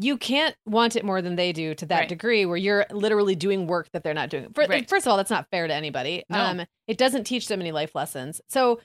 You 0.01 0.17
can't 0.17 0.55
want 0.65 0.95
it 0.95 1.03
more 1.03 1.21
than 1.21 1.35
they 1.35 1.51
do 1.51 1.75
to 1.75 1.85
that 1.87 1.99
Right. 1.99 2.09
degree 2.09 2.45
where 2.45 2.55
you're 2.55 2.85
literally 2.89 3.35
doing 3.35 3.67
work 3.67 3.89
that 3.91 4.01
they're 4.01 4.13
not 4.13 4.29
doing. 4.29 4.47
For, 4.53 4.63
Right. 4.65 4.87
First 4.87 5.05
of 5.05 5.11
all, 5.11 5.17
that's 5.17 5.29
not 5.29 5.47
fair 5.51 5.67
to 5.67 5.73
anybody. 5.73 6.23
No. 6.29 6.39
Um, 6.39 6.61
it 6.87 6.97
doesn't 6.97 7.25
teach 7.25 7.49
them 7.49 7.59
any 7.59 7.73
life 7.73 7.93
lessons. 7.95 8.39
So, 8.47 8.79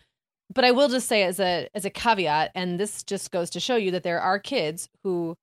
but 0.53 0.65
I 0.65 0.73
will 0.73 0.89
just 0.89 1.09
say 1.09 1.23
as 1.23 1.39
a 1.39 1.69
as 1.73 1.85
a 1.85 1.91
caveat, 1.91 2.51
and 2.57 2.81
this 2.81 3.05
just 3.05 3.31
goes 3.31 3.49
to 3.51 3.61
show 3.61 3.77
you 3.77 3.93
that 3.93 4.03
there 4.03 4.21
are 4.21 4.39
kids 4.41 4.89
who, 5.05 5.37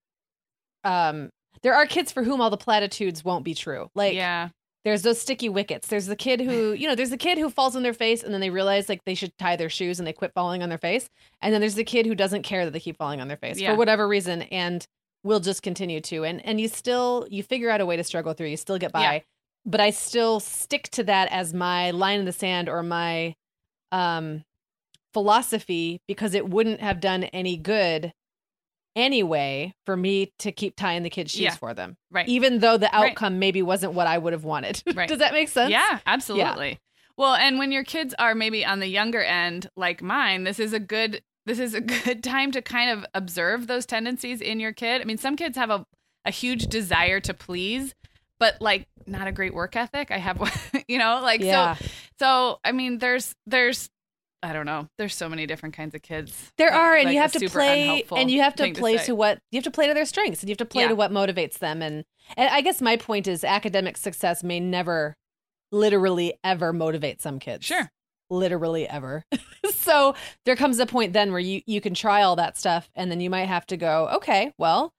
um, 0.84 1.30
there 1.64 1.74
are 1.74 1.86
kids 1.86 2.12
for 2.12 2.24
whom 2.24 2.42
all 2.42 2.50
the 2.50 2.58
platitudes 2.58 3.24
won't 3.24 3.46
be 3.46 3.54
true. 3.54 3.90
Like, 3.96 4.14
yeah. 4.16 4.50
there's 4.84 5.04
those 5.04 5.22
sticky 5.22 5.50
wickets. 5.50 5.88
There's 5.88 6.08
the 6.08 6.16
kid 6.16 6.42
who, 6.42 6.74
you 6.78 6.88
know, 6.88 6.96
there's 6.96 7.10
the 7.12 7.18
kid 7.18 7.38
who 7.38 7.50
falls 7.50 7.76
on 7.76 7.84
their 7.84 7.94
face 7.94 8.24
and 8.24 8.34
then 8.34 8.42
they 8.42 8.50
realize 8.50 8.90
like 8.90 9.04
they 9.06 9.16
should 9.16 9.38
tie 9.38 9.56
their 9.56 9.70
shoes 9.70 10.00
and 10.00 10.08
they 10.08 10.14
quit 10.14 10.34
falling 10.34 10.64
on 10.64 10.70
their 10.70 10.78
face. 10.78 11.10
And 11.42 11.54
then 11.54 11.62
there's 11.62 11.76
the 11.76 11.84
kid 11.84 12.06
who 12.06 12.16
doesn't 12.16 12.44
care 12.44 12.66
that 12.66 12.72
they 12.72 12.80
keep 12.80 12.98
falling 12.98 13.22
on 13.22 13.28
their 13.28 13.38
face 13.38 13.60
Yeah. 13.60 13.72
for 13.72 13.78
whatever 13.78 14.08
reason 14.08 14.42
and 14.44 14.86
will 15.24 15.40
just 15.40 15.62
continue 15.64 16.02
to. 16.02 16.24
And 16.24 16.44
and 16.46 16.60
you 16.60 16.68
still 16.68 17.28
you 17.30 17.44
figure 17.44 17.70
out 17.70 17.82
a 17.82 17.86
way 17.86 17.96
to 17.98 18.04
struggle 18.04 18.34
through. 18.34 18.48
You 18.48 18.58
still 18.58 18.78
get 18.78 18.92
by. 18.92 19.02
Yeah. 19.02 19.20
But 19.66 19.80
I 19.80 19.92
still 19.92 20.40
stick 20.40 20.90
to 20.92 21.04
that 21.04 21.32
as 21.32 21.54
my 21.54 21.92
line 21.92 22.20
in 22.20 22.26
the 22.26 22.32
sand 22.32 22.68
or 22.70 22.82
my 22.84 23.36
um 23.92 24.44
philosophy 25.14 26.02
because 26.08 26.34
it 26.34 26.48
wouldn't 26.50 26.80
have 26.82 27.00
done 27.02 27.24
any 27.26 27.58
good 27.58 28.14
anyway 28.96 29.74
for 29.86 29.96
me 29.96 30.32
to 30.40 30.52
keep 30.52 30.76
tying 30.76 31.04
the 31.04 31.10
kids' 31.10 31.32
shoes 31.32 31.42
Yeah. 31.42 31.56
for 31.56 31.74
them 31.74 31.98
Right. 32.10 32.28
even 32.28 32.60
though 32.60 32.78
the 32.78 32.90
Right. 32.94 33.12
outcome 33.12 33.40
maybe 33.40 33.62
wasn't 33.62 33.94
what 33.94 34.08
I 34.08 34.18
would 34.18 34.34
have 34.34 34.44
wanted. 34.44 34.82
Right. 34.96 35.08
Does 35.08 35.20
that 35.20 35.34
make 35.34 35.48
sense? 35.50 35.72
Yeah, 35.72 36.00
absolutely. 36.06 36.80
Well, 37.18 37.36
and 37.36 37.60
when 37.60 37.72
your 37.72 37.84
kids 37.84 38.14
are 38.20 38.34
maybe 38.36 38.66
on 38.66 38.80
the 38.80 38.88
younger 38.88 39.22
end, 39.22 39.70
like 39.76 40.02
mine, 40.02 40.44
this 40.44 40.60
is 40.60 40.74
a 40.74 40.80
good 40.80 41.22
this 41.46 41.60
is 41.60 41.74
a 41.74 41.82
good 41.82 42.24
time 42.36 42.52
to 42.52 42.62
kind 42.62 42.92
of 42.92 43.06
observe 43.14 43.68
those 43.68 43.86
tendencies 43.86 44.42
in 44.42 44.60
your 44.60 44.74
kid. 44.74 45.02
I 45.02 45.06
mean, 45.06 45.18
some 45.18 45.36
kids 45.36 45.58
have 45.58 45.70
a 45.70 45.86
a 46.24 46.32
huge 46.32 46.68
desire 46.68 47.20
to 47.22 47.34
please, 47.34 47.96
but 48.40 48.62
like 48.62 48.88
not 49.08 49.28
a 49.28 49.32
great 49.32 49.54
work 49.56 49.76
ethic. 49.76 50.12
I 50.12 50.18
have 50.18 50.40
one, 50.40 50.52
you 50.88 50.98
know, 51.00 51.20
like 51.22 51.42
Yeah. 51.42 51.76
so 51.76 51.86
so 52.20 52.60
I 52.64 52.72
mean, 52.72 53.00
there's 53.00 53.34
there's 53.48 53.90
I 54.44 54.54
don't 54.54 54.66
know. 54.66 54.88
There's 54.98 55.14
so 55.14 55.30
many 55.30 55.46
different 55.46 55.76
kinds 55.76 55.94
of 55.94 56.02
kids. 56.02 56.52
There 56.58 56.74
are, 56.74 56.96
and 56.96 57.06
Like 57.06 57.14
you 57.14 57.22
have 57.22 57.32
to 57.34 57.48
play, 57.48 58.04
and 58.16 58.32
you 58.32 58.42
have 58.42 58.56
to 58.56 58.74
play 58.74 58.98
say. 58.98 59.06
to 59.06 59.16
what 59.16 59.38
you 59.52 59.58
have 59.58 59.66
to 59.66 59.72
play 59.72 59.88
to 59.88 59.94
their 59.94 60.06
strengths, 60.06 60.42
and 60.42 60.50
you 60.50 60.54
have 60.54 60.58
to 60.58 60.66
play 60.66 60.82
Yeah. 60.84 60.90
to 60.90 60.96
what 60.96 61.12
motivates 61.12 61.60
them. 61.60 61.84
And 61.84 62.04
and 62.36 62.50
I 62.50 62.62
guess 62.62 62.82
my 62.82 62.98
point 62.98 63.28
is, 63.28 63.44
academic 63.44 63.98
success 63.98 64.44
may 64.44 64.60
never, 64.60 65.16
literally 65.72 66.34
ever 66.44 66.74
motivate 66.74 67.22
some 67.22 67.38
kids. 67.40 67.66
Sure. 67.68 67.90
Literally 68.32 68.88
ever. 68.90 69.24
so 69.76 70.16
there 70.46 70.56
comes 70.56 70.80
a 70.80 70.88
point 70.88 71.14
then 71.14 71.32
where 71.32 71.40
you 71.40 71.62
you 71.68 71.82
can 71.82 71.94
try 71.94 72.24
all 72.24 72.36
that 72.38 72.58
stuff, 72.58 72.90
and 72.96 73.12
then 73.12 73.20
you 73.22 73.30
might 73.30 73.46
have 73.46 73.66
to 73.68 73.78
go, 73.78 74.10
okay, 74.16 74.52
well. 74.58 74.92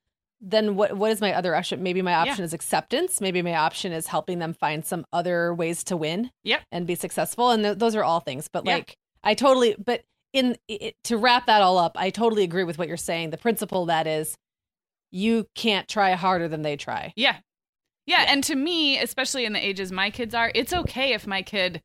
Then 0.45 0.75
what? 0.75 0.97
What 0.97 1.13
is 1.13 1.21
my 1.21 1.33
other 1.35 1.55
option? 1.55 1.85
Maybe 1.85 2.03
my 2.03 2.15
option 2.15 2.45
is 2.45 2.53
acceptance. 2.53 3.21
Maybe 3.21 3.43
my 3.43 3.55
option 3.55 3.93
is 3.93 4.09
helping 4.09 4.41
them 4.41 4.55
find 4.55 4.85
some 4.85 5.07
other 5.13 5.55
ways 5.55 5.85
to 5.85 5.97
win. 5.97 6.33
Yep. 6.43 6.63
and 6.73 6.85
be 6.85 6.97
successful. 6.97 7.53
And 7.53 7.63
th- 7.63 7.79
those 7.79 7.95
are 7.95 8.03
all 8.03 8.19
things. 8.19 8.49
But 8.53 8.67
Yeah. 8.67 8.75
like, 8.75 8.97
I 9.23 9.35
totally. 9.35 9.77
But 9.79 10.03
in 10.33 10.57
it, 10.67 10.97
to 11.05 11.17
wrap 11.17 11.47
that 11.47 11.63
all 11.63 11.79
up, 11.79 11.93
I 11.97 12.11
totally 12.11 12.43
agree 12.43 12.65
with 12.65 12.77
what 12.77 12.89
you're 12.89 12.97
saying. 12.97 13.31
The 13.31 13.37
principle 13.39 13.87
that 13.87 14.09
is, 14.09 14.37
you 15.13 15.47
can't 15.55 15.87
try 15.89 16.11
harder 16.15 16.49
than 16.49 16.63
they 16.63 16.77
try. 16.77 17.13
Yeah. 17.15 17.37
Yeah. 18.07 18.25
And 18.27 18.43
to 18.43 18.57
me, 18.57 18.99
especially 18.99 19.45
in 19.45 19.53
the 19.53 19.65
ages 19.65 19.93
my 19.93 20.11
kids 20.11 20.35
are, 20.35 20.51
it's 20.57 20.73
okay 20.73 21.13
if 21.13 21.25
my 21.25 21.43
kid 21.43 21.83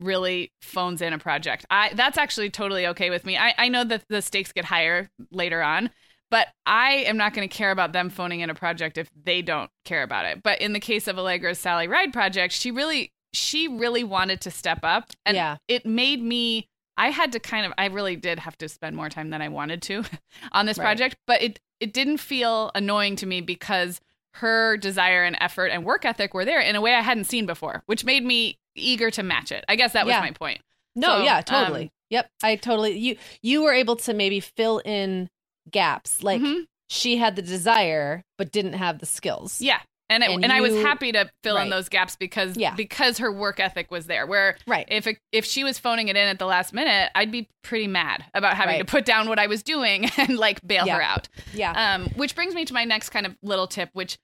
really 0.00 0.52
phones 0.62 1.02
in 1.02 1.12
a 1.12 1.18
project. 1.18 1.66
I 1.70 1.90
that's 1.94 2.18
actually 2.18 2.50
totally 2.50 2.86
okay 2.88 3.10
with 3.10 3.24
me. 3.24 3.36
I, 3.36 3.54
I 3.58 3.68
know 3.68 3.84
that 3.84 4.04
the 4.08 4.22
stakes 4.22 4.52
get 4.52 4.64
higher 4.64 5.10
later 5.30 5.62
on, 5.62 5.90
but 6.30 6.48
I 6.66 6.92
am 7.06 7.16
not 7.16 7.34
going 7.34 7.48
to 7.48 7.54
care 7.54 7.70
about 7.70 7.92
them 7.92 8.10
phoning 8.10 8.40
in 8.40 8.50
a 8.50 8.54
project 8.54 8.98
if 8.98 9.10
they 9.24 9.42
don't 9.42 9.70
care 9.84 10.02
about 10.02 10.24
it. 10.24 10.42
But 10.42 10.60
in 10.60 10.72
the 10.72 10.80
case 10.80 11.06
of 11.08 11.18
Allegra's 11.18 11.58
Sally 11.58 11.86
Ride 11.88 12.12
project, 12.12 12.54
she 12.54 12.70
really 12.70 13.12
she 13.32 13.68
really 13.68 14.02
wanted 14.04 14.40
to 14.42 14.50
step 14.50 14.80
up. 14.82 15.10
And 15.24 15.36
Yeah. 15.36 15.56
it 15.68 15.84
made 15.86 16.22
me 16.22 16.68
I 16.96 17.10
had 17.10 17.32
to 17.32 17.40
kind 17.40 17.64
of 17.66 17.72
I 17.78 17.86
really 17.86 18.16
did 18.16 18.38
have 18.40 18.56
to 18.58 18.68
spend 18.68 18.96
more 18.96 19.08
time 19.08 19.30
than 19.30 19.40
I 19.42 19.48
wanted 19.48 19.82
to 19.82 20.04
on 20.52 20.66
this 20.66 20.78
Right. 20.78 20.84
project, 20.84 21.16
but 21.26 21.42
it 21.42 21.60
it 21.80 21.92
didn't 21.92 22.18
feel 22.18 22.70
annoying 22.74 23.16
to 23.16 23.26
me 23.26 23.40
because 23.40 24.00
her 24.34 24.76
desire 24.76 25.24
and 25.24 25.36
effort 25.40 25.66
and 25.72 25.84
work 25.84 26.04
ethic 26.04 26.34
were 26.34 26.44
there 26.44 26.60
in 26.60 26.76
a 26.76 26.80
way 26.80 26.94
I 26.94 27.00
hadn't 27.00 27.24
seen 27.24 27.46
before, 27.46 27.82
which 27.86 28.04
made 28.04 28.24
me 28.24 28.59
eager 28.74 29.10
to 29.12 29.22
match 29.22 29.52
it. 29.52 29.64
I 29.68 29.76
guess 29.76 29.92
that 29.92 30.06
was 30.06 30.12
Yeah. 30.12 30.20
my 30.20 30.30
point. 30.32 30.60
No, 30.96 31.18
So, 31.18 31.22
yeah, 31.24 31.36
um, 31.38 31.42
totally. 31.44 31.92
yep, 32.10 32.28
I 32.42 32.56
totally. 32.56 32.98
You 32.98 33.16
you 33.42 33.62
were 33.62 33.72
able 33.72 33.96
to 33.96 34.12
maybe 34.14 34.40
fill 34.40 34.78
in 34.78 35.30
gaps. 35.70 36.22
Like 36.22 36.40
Mhm. 36.40 36.66
she 36.88 37.16
had 37.16 37.36
the 37.36 37.42
desire 37.42 38.24
but 38.38 38.50
didn't 38.52 38.74
have 38.74 38.98
the 38.98 39.06
skills. 39.06 39.60
Yeah. 39.60 39.80
And, 40.08 40.24
it, 40.24 40.30
And 40.30 40.42
and, 40.42 40.52
I 40.52 40.60
was 40.60 40.74
happy 40.82 41.12
to 41.12 41.30
fill 41.44 41.56
in 41.58 41.70
those 41.70 41.88
gaps 41.88 42.16
because 42.16 42.56
Yeah. 42.56 42.74
because 42.74 43.18
her 43.18 43.30
work 43.30 43.60
ethic 43.60 43.92
was 43.92 44.06
there. 44.06 44.26
Where 44.26 44.56
Right. 44.66 44.84
if 44.90 45.06
it, 45.06 45.18
if 45.30 45.44
she 45.44 45.62
was 45.62 45.78
phoning 45.78 46.08
it 46.08 46.16
in 46.16 46.26
at 46.26 46.40
the 46.40 46.46
last 46.46 46.72
minute, 46.72 47.12
I'd 47.14 47.30
be 47.30 47.46
pretty 47.62 47.86
mad 47.86 48.24
about 48.34 48.56
having 48.56 48.80
to 48.80 48.84
put 48.84 49.04
down 49.04 49.28
what 49.28 49.38
I 49.38 49.46
was 49.46 49.62
doing 49.62 50.10
and 50.16 50.36
like 50.36 50.66
bail 50.66 50.88
her 50.88 51.00
out. 51.00 51.28
Yeah. 51.54 51.70
Um, 51.94 52.08
which 52.16 52.34
brings 52.34 52.56
me 52.56 52.64
to 52.64 52.74
my 52.74 52.84
next 52.84 53.10
kind 53.10 53.24
of 53.24 53.36
little 53.40 53.68
tip, 53.68 53.90
which 53.92 54.18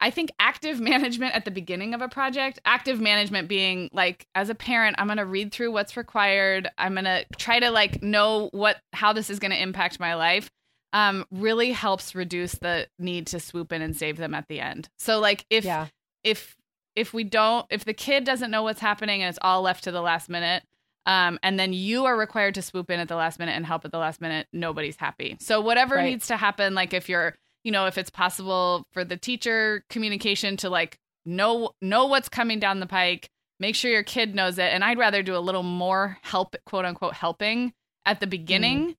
I 0.00 0.10
think 0.10 0.30
active 0.38 0.80
management 0.92 1.34
at 1.34 1.44
the 1.44 1.50
beginning 1.50 1.94
of 1.94 2.02
a 2.02 2.08
project, 2.08 2.60
active 2.64 3.00
management 3.00 3.48
being 3.48 3.88
like, 3.92 4.26
as 4.34 4.50
a 4.50 4.54
parent, 4.54 4.96
I'm 4.98 5.06
going 5.06 5.16
to 5.18 5.24
read 5.24 5.52
through 5.52 5.72
what's 5.72 5.96
required. 5.96 6.68
I'm 6.78 6.94
going 6.94 7.04
to 7.04 7.24
try 7.38 7.60
to 7.60 7.70
like 7.70 8.02
know 8.02 8.48
what, 8.52 8.76
how 8.92 9.12
this 9.12 9.30
is 9.30 9.38
going 9.38 9.52
to 9.52 9.60
impact 9.60 9.98
my 10.00 10.14
life. 10.14 10.50
Um, 10.92 11.26
really 11.30 11.72
helps 11.72 12.14
reduce 12.14 12.52
the 12.52 12.88
need 12.98 13.26
to 13.28 13.40
swoop 13.40 13.72
in 13.72 13.82
and 13.82 13.94
save 13.96 14.16
them 14.16 14.34
at 14.34 14.48
the 14.48 14.60
end. 14.60 14.88
So 14.98 15.18
like 15.18 15.44
if, 15.50 15.64
yeah. 15.64 15.88
if, 16.24 16.56
if 16.94 17.12
we 17.12 17.24
don't, 17.24 17.66
if 17.70 17.84
the 17.84 17.92
kid 17.92 18.24
doesn't 18.24 18.50
know 18.50 18.62
what's 18.62 18.80
happening 18.80 19.22
and 19.22 19.28
it's 19.28 19.38
all 19.42 19.60
left 19.62 19.84
to 19.84 19.90
the 19.90 20.00
last 20.00 20.28
minute, 20.30 20.62
um, 21.04 21.38
and 21.42 21.58
then 21.58 21.72
you 21.72 22.04
are 22.06 22.16
required 22.16 22.54
to 22.54 22.62
swoop 22.62 22.90
in 22.90 22.98
at 22.98 23.08
the 23.08 23.14
last 23.16 23.38
minute 23.38 23.52
and 23.52 23.64
help 23.66 23.84
at 23.84 23.92
the 23.92 23.98
last 23.98 24.20
minute, 24.20 24.46
nobody's 24.52 24.96
happy. 24.96 25.36
So 25.40 25.60
whatever 25.60 25.96
Right. 25.96 26.04
needs 26.06 26.26
to 26.28 26.36
happen, 26.36 26.74
like 26.74 26.94
if 26.94 27.08
you're, 27.08 27.34
you 27.66 27.72
know, 27.72 27.86
if 27.86 27.98
it's 27.98 28.10
possible 28.10 28.84
for 28.92 29.04
the 29.04 29.16
teacher 29.16 29.82
communication 29.90 30.56
to 30.58 30.70
like 30.70 30.98
know 31.24 31.70
know 31.82 32.06
what's 32.06 32.28
coming 32.28 32.60
down 32.60 32.78
the 32.78 32.86
pike, 32.86 33.28
make 33.58 33.74
sure 33.74 33.90
your 33.90 34.04
kid 34.04 34.36
knows 34.36 34.56
it. 34.58 34.72
And 34.72 34.84
I'd 34.84 34.98
rather 34.98 35.20
do 35.22 35.36
a 35.36 35.42
little 35.42 35.64
more 35.64 36.18
help, 36.22 36.54
quote 36.64 36.84
unquote, 36.84 37.14
helping 37.14 37.72
at 38.04 38.20
the 38.20 38.26
beginning 38.28 38.94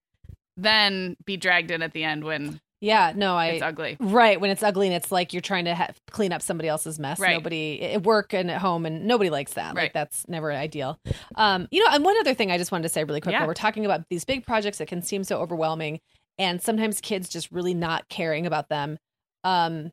than 0.57 1.15
be 1.25 1.37
dragged 1.37 1.71
in 1.71 1.81
at 1.81 1.93
the 1.93 2.03
end 2.03 2.23
when 2.23 2.59
Yeah. 2.81 3.13
No, 3.15 3.35
I. 3.37 3.47
it's 3.47 3.63
ugly. 3.63 3.95
Right 3.99 4.39
when 4.41 4.49
it's 4.51 4.63
ugly 4.63 4.87
and 4.87 4.95
it's 4.95 5.11
like 5.11 5.31
you're 5.33 5.41
trying 5.41 5.65
to 5.65 5.75
ha- 5.75 5.91
clean 6.11 6.33
up 6.33 6.41
somebody 6.41 6.67
else's 6.67 6.99
mess. 6.99 7.19
Right. 7.19 7.33
Nobody 7.37 7.81
at 7.83 8.03
work 8.03 8.33
and 8.33 8.51
at 8.51 8.59
home, 8.59 8.85
and 8.85 9.05
nobody 9.05 9.29
likes 9.29 9.53
that. 9.53 9.69
Like 9.75 9.77
Right. 9.83 9.93
that's 9.93 10.27
never 10.27 10.51
ideal. 10.51 10.99
Um, 11.35 11.67
you 11.71 11.83
know, 11.83 11.89
and 11.91 12.03
one 12.03 12.17
other 12.19 12.33
thing 12.33 12.51
I 12.51 12.57
just 12.57 12.71
wanted 12.71 12.83
to 12.83 12.89
say 12.89 13.03
really 13.03 13.21
quick 13.21 13.33
Yeah. 13.33 13.39
while 13.39 13.47
we're 13.47 13.53
talking 13.53 13.85
about 13.85 14.01
these 14.09 14.25
big 14.25 14.45
projects 14.45 14.79
that 14.79 14.87
can 14.87 15.01
seem 15.01 15.23
so 15.23 15.39
overwhelming, 15.39 15.99
and 16.37 16.61
sometimes 16.61 17.01
kids 17.01 17.29
just 17.29 17.51
really 17.51 17.73
not 17.73 18.07
caring 18.09 18.45
about 18.45 18.69
them. 18.69 18.97
Um, 19.43 19.91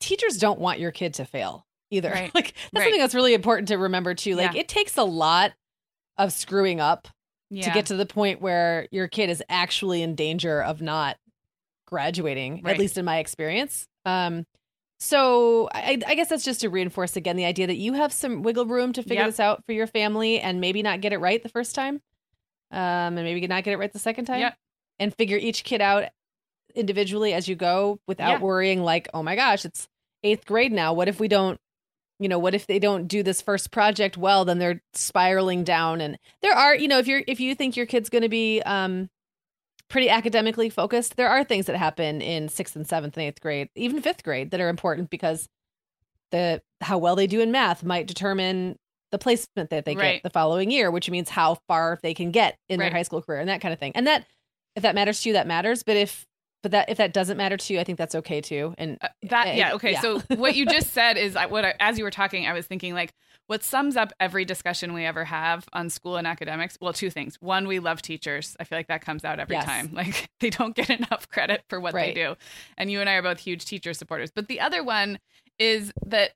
teachers 0.00 0.38
don't 0.38 0.58
want 0.60 0.78
your 0.80 0.90
kid 0.92 1.14
to 1.14 1.24
fail 1.24 1.66
either. 1.90 2.10
Right. 2.10 2.30
Like 2.34 2.52
that's 2.54 2.56
Right. 2.74 2.82
something 2.84 3.00
that's 3.00 3.14
really 3.14 3.34
important 3.34 3.68
to 3.68 3.76
remember 3.76 4.14
too. 4.14 4.34
Like 4.36 4.54
Yeah. 4.54 4.60
it 4.60 4.68
takes 4.68 4.96
a 4.96 5.04
lot 5.04 5.52
of 6.18 6.32
screwing 6.32 6.80
up 6.80 7.08
Yeah. 7.50 7.64
to 7.64 7.70
get 7.70 7.86
to 7.86 7.94
the 7.96 8.06
point 8.06 8.40
where 8.40 8.88
your 8.90 9.06
kid 9.08 9.30
is 9.30 9.42
actually 9.48 10.02
in 10.02 10.14
danger 10.14 10.62
of 10.62 10.80
not 10.82 11.16
graduating 11.86 12.62
Right. 12.64 12.72
at 12.74 12.78
least 12.80 12.98
in 12.98 13.04
my 13.04 13.18
experience 13.18 13.86
um 14.04 14.44
so 14.98 15.68
I, 15.72 16.00
I 16.06 16.14
guess 16.16 16.30
that's 16.30 16.42
just 16.44 16.62
to 16.62 16.68
reinforce 16.70 17.16
again 17.16 17.36
the 17.36 17.44
idea 17.44 17.66
that 17.68 17.76
you 17.76 17.92
have 17.92 18.12
some 18.12 18.42
wiggle 18.42 18.66
room 18.66 18.92
to 18.94 19.02
figure 19.02 19.16
Yep. 19.22 19.26
this 19.26 19.40
out 19.40 19.64
for 19.66 19.72
your 19.72 19.86
family 19.86 20.40
and 20.40 20.60
maybe 20.60 20.82
not 20.82 21.00
get 21.00 21.12
it 21.12 21.18
right 21.18 21.40
the 21.40 21.48
first 21.48 21.74
time 21.76 22.00
um 22.72 22.80
and 22.80 23.22
maybe 23.22 23.46
not 23.46 23.62
get 23.62 23.72
it 23.72 23.76
right 23.76 23.92
the 23.92 23.98
second 24.00 24.24
time 24.24 24.40
Yep. 24.40 24.56
And 24.98 25.14
figure 25.14 25.36
each 25.38 25.64
kid 25.64 25.80
out 25.80 26.04
individually 26.74 27.32
as 27.32 27.48
you 27.48 27.54
go 27.56 27.98
without 28.06 28.32
Yeah. 28.32 28.38
worrying 28.40 28.82
like 28.82 29.08
oh 29.14 29.22
my 29.22 29.34
gosh 29.36 29.64
it's 29.64 29.88
eighth 30.22 30.44
grade 30.46 30.72
now 30.72 30.92
what 30.92 31.08
if 31.08 31.18
we 31.20 31.28
don't 31.28 31.58
you 32.18 32.28
know 32.28 32.38
what 32.38 32.54
if 32.54 32.66
they 32.66 32.78
don't 32.78 33.06
do 33.08 33.22
this 33.22 33.40
first 33.40 33.70
project 33.70 34.16
well 34.16 34.44
then 34.44 34.58
they're 34.58 34.82
spiraling 34.94 35.64
down 35.64 36.00
and 36.00 36.18
there 36.42 36.52
are 36.54 36.74
you 36.74 36.88
know 36.88 36.98
if 36.98 37.06
you're 37.06 37.22
if 37.26 37.40
you 37.40 37.54
think 37.54 37.76
your 37.76 37.86
kid's 37.86 38.08
going 38.10 38.22
to 38.22 38.28
be 38.28 38.60
um 38.62 39.08
pretty 39.88 40.10
academically 40.10 40.68
focused 40.68 41.16
there 41.16 41.28
are 41.28 41.44
things 41.44 41.66
that 41.66 41.76
happen 41.76 42.20
in 42.20 42.48
sixth 42.48 42.74
and 42.76 42.86
seventh 42.86 43.16
and 43.16 43.24
eighth 43.26 43.40
grade 43.40 43.68
even 43.74 44.00
fifth 44.02 44.22
grade 44.24 44.50
that 44.50 44.60
are 44.60 44.68
important 44.68 45.08
because 45.10 45.48
the 46.32 46.60
how 46.80 46.98
well 46.98 47.16
they 47.16 47.26
do 47.26 47.40
in 47.40 47.52
math 47.52 47.84
might 47.84 48.06
determine 48.06 48.76
the 49.12 49.18
placement 49.18 49.70
that 49.70 49.84
they 49.84 49.94
Right. 49.94 50.14
get 50.14 50.22
the 50.24 50.30
following 50.30 50.70
year 50.70 50.90
which 50.90 51.08
means 51.08 51.30
how 51.30 51.56
far 51.68 51.98
they 52.02 52.12
can 52.14 52.32
get 52.32 52.58
in 52.68 52.80
their 52.80 52.90
high 52.90 53.02
school 53.02 53.22
career 53.22 53.38
and 53.38 53.48
that 53.48 53.60
kind 53.60 53.72
of 53.72 53.78
thing 53.78 53.92
and 53.94 54.06
that 54.08 54.26
if 54.76 54.82
that 54.82 54.94
matters 54.94 55.20
to 55.22 55.28
you 55.30 55.32
that 55.32 55.46
matters 55.46 55.82
but 55.82 55.96
if 55.96 56.26
but 56.62 56.72
that 56.72 56.88
if 56.88 56.98
that 56.98 57.12
doesn't 57.12 57.36
matter 57.36 57.56
to 57.56 57.74
you, 57.74 57.78
I 57.80 57.84
think 57.84 57.96
that's 57.96 58.14
okay 58.16 58.40
too. 58.40 58.74
And 58.76 58.98
Uh, 59.00 59.08
that 59.28 59.48
uh, 59.48 59.52
yeah 59.52 59.74
okay 59.74 59.92
yeah. 59.92 60.00
so 60.00 60.18
what 60.36 60.56
you 60.56 60.66
just 60.66 60.92
said 60.92 61.16
is 61.16 61.36
I- 61.36 61.46
what 61.46 61.64
I, 61.64 61.74
as 61.80 61.96
you 61.98 62.02
were 62.04 62.10
talking 62.10 62.46
i 62.46 62.52
was 62.52 62.66
thinking 62.66 62.92
like 62.94 63.12
what 63.48 63.62
sums 63.62 63.96
up 63.96 64.12
every 64.18 64.44
discussion 64.44 64.92
we 64.92 65.04
ever 65.04 65.24
have 65.24 65.68
on 65.72 65.90
school 65.90 66.16
and 66.16 66.26
academics 66.26 66.76
well 66.80 66.92
two 66.92 67.10
things 67.10 67.36
one 67.40 67.68
we 67.68 67.78
love 67.78 68.02
teachers 68.02 68.56
i 68.58 68.64
feel 68.64 68.78
like 68.78 68.88
that 68.88 69.02
comes 69.02 69.24
out 69.24 69.38
every 69.38 69.54
Yes. 69.56 69.64
time 69.66 69.90
like 70.00 70.28
they 70.40 70.50
don't 70.50 70.74
get 70.74 70.90
enough 70.90 71.28
credit 71.28 71.62
for 71.68 71.78
what 71.78 71.94
Right. 71.94 72.14
they 72.14 72.20
do 72.24 72.34
and 72.78 72.90
you 72.90 73.00
and 73.00 73.08
i 73.08 73.14
are 73.14 73.22
both 73.22 73.38
huge 73.38 73.64
teacher 73.66 73.92
supporters 73.94 74.30
but 74.34 74.48
the 74.48 74.58
other 74.60 74.82
one 74.82 75.18
is 75.60 75.92
that 76.06 76.32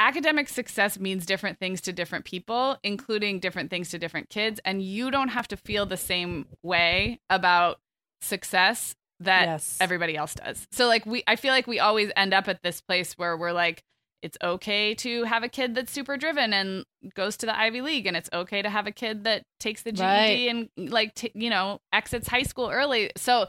academic 0.00 0.48
success 0.48 0.98
means 0.98 1.24
different 1.26 1.58
things 1.58 1.80
to 1.82 1.92
different 1.92 2.24
people 2.24 2.76
including 2.82 3.38
different 3.38 3.70
things 3.70 3.90
to 3.90 3.98
different 3.98 4.28
kids 4.30 4.58
and 4.64 4.82
you 4.82 5.10
don't 5.10 5.28
have 5.28 5.46
to 5.46 5.56
feel 5.56 5.86
the 5.86 5.96
same 5.96 6.46
way 6.62 7.20
about 7.30 7.78
success 8.20 8.94
that 9.20 9.44
Yes. 9.44 9.76
everybody 9.80 10.16
else 10.16 10.34
does. 10.34 10.66
So 10.72 10.86
like 10.86 11.04
we 11.06 11.22
I 11.26 11.36
feel 11.36 11.52
like 11.52 11.66
we 11.66 11.78
always 11.78 12.10
end 12.16 12.32
up 12.34 12.48
at 12.48 12.62
this 12.62 12.80
place 12.80 13.12
where 13.14 13.36
we're 13.36 13.52
like 13.52 13.82
it's 14.22 14.36
okay 14.42 14.94
to 14.94 15.24
have 15.24 15.42
a 15.42 15.48
kid 15.48 15.74
that's 15.74 15.90
super 15.92 16.16
driven 16.18 16.52
and 16.52 16.84
goes 17.14 17.38
to 17.38 17.46
the 17.46 17.58
Ivy 17.58 17.80
League 17.80 18.06
and 18.06 18.16
it's 18.16 18.28
okay 18.32 18.60
to 18.62 18.68
have 18.68 18.86
a 18.86 18.92
kid 18.92 19.24
that 19.24 19.42
takes 19.60 19.82
the 19.82 19.92
GED 19.92 20.02
Right. 20.04 20.48
and 20.50 20.68
like 20.76 21.14
t- 21.14 21.32
you 21.34 21.48
know 21.50 21.80
exits 21.92 22.28
high 22.28 22.42
school 22.42 22.68
early. 22.70 23.10
So 23.16 23.46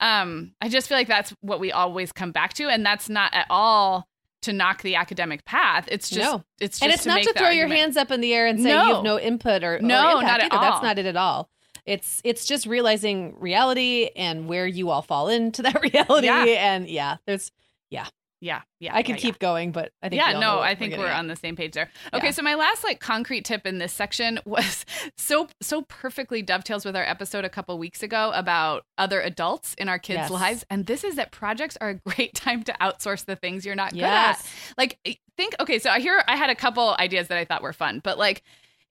um 0.00 0.52
I 0.60 0.68
just 0.68 0.88
feel 0.88 0.96
like 0.98 1.08
that's 1.08 1.32
what 1.40 1.60
we 1.60 1.70
always 1.72 2.10
come 2.12 2.32
back 2.32 2.54
to 2.54 2.68
and 2.68 2.84
that's 2.84 3.08
not 3.08 3.32
at 3.34 3.46
all 3.50 4.07
to 4.42 4.52
knock 4.52 4.82
the 4.82 4.94
academic 4.94 5.44
path. 5.44 5.88
It's 5.90 6.08
just 6.08 6.20
No. 6.20 6.44
it's 6.60 6.78
just 6.78 6.82
and 6.82 6.92
it's 6.92 7.02
to 7.02 7.08
not 7.08 7.22
to 7.22 7.32
throw 7.34 7.50
your 7.50 7.68
hands 7.68 7.96
up 7.96 8.10
in 8.10 8.20
the 8.20 8.32
air 8.34 8.46
and 8.46 8.60
say 8.62 8.68
No. 8.68 8.86
you 8.86 8.94
have 8.94 9.04
no 9.04 9.18
input 9.18 9.64
or, 9.64 9.76
or 9.76 9.80
No, 9.80 10.18
impact 10.18 10.22
not 10.22 10.40
at 10.40 10.52
either. 10.52 10.70
That's 10.70 10.82
not 10.82 10.98
it 10.98 11.06
at 11.06 11.16
all. 11.16 11.50
It's 11.84 12.20
it's 12.24 12.44
just 12.46 12.66
realizing 12.66 13.34
reality 13.40 14.10
and 14.14 14.46
where 14.48 14.66
you 14.66 14.90
all 14.90 15.02
fall 15.02 15.28
into 15.28 15.62
that 15.62 15.80
reality. 15.94 16.26
Yeah. 16.26 16.44
And 16.44 16.88
yeah, 16.88 17.16
there's 17.26 17.50
Yeah, 17.90 18.06
yeah. 18.40 18.62
Yeah. 18.80 18.94
I 18.94 19.02
could 19.02 19.16
yeah, 19.16 19.20
keep 19.22 19.38
going, 19.40 19.72
but 19.72 19.90
I 20.02 20.08
think 20.08 20.20
yeah 20.22 20.38
no 20.38 20.60
i 20.60 20.74
think 20.76 20.90
getting 20.90 21.04
we're 21.04 21.10
on 21.10 21.26
the 21.26 21.34
same 21.36 21.56
page 21.56 21.72
there 21.72 21.90
okay 22.14 22.26
Yeah. 22.26 22.30
so 22.32 22.42
my 22.42 22.54
last 22.54 22.84
like 22.84 23.00
concrete 23.00 23.44
tip 23.44 23.66
in 23.66 23.78
this 23.78 23.92
section 23.92 24.38
was 24.46 24.84
so 25.16 25.48
so 25.60 25.82
perfectly 25.88 26.42
dovetails 26.42 26.84
with 26.84 26.94
our 26.96 27.02
episode 27.02 27.44
a 27.44 27.48
couple 27.48 27.76
weeks 27.78 28.02
ago 28.02 28.30
about 28.34 28.84
other 28.96 29.20
adults 29.20 29.74
in 29.74 29.88
our 29.88 29.98
kids 29.98 30.18
Yes. 30.18 30.30
lives 30.30 30.64
and 30.70 30.86
this 30.86 31.02
is 31.04 31.16
that 31.16 31.32
projects 31.32 31.76
are 31.80 31.90
a 31.90 31.94
great 32.08 32.34
time 32.34 32.62
to 32.64 32.72
outsource 32.80 33.24
the 33.24 33.34
things 33.36 33.66
you're 33.66 33.74
not 33.74 33.92
good 33.92 34.02
at 34.02 34.40
like 34.76 34.98
eh, 35.04 35.14
think 35.36 35.54
okay 35.58 35.78
so 35.78 35.90
i 35.90 35.98
hear 35.98 36.22
i 36.28 36.36
had 36.36 36.50
a 36.50 36.54
couple 36.54 36.94
ideas 36.98 37.28
that 37.28 37.38
i 37.38 37.44
thought 37.44 37.62
were 37.62 37.72
fun 37.72 38.00
but 38.04 38.18
like 38.18 38.42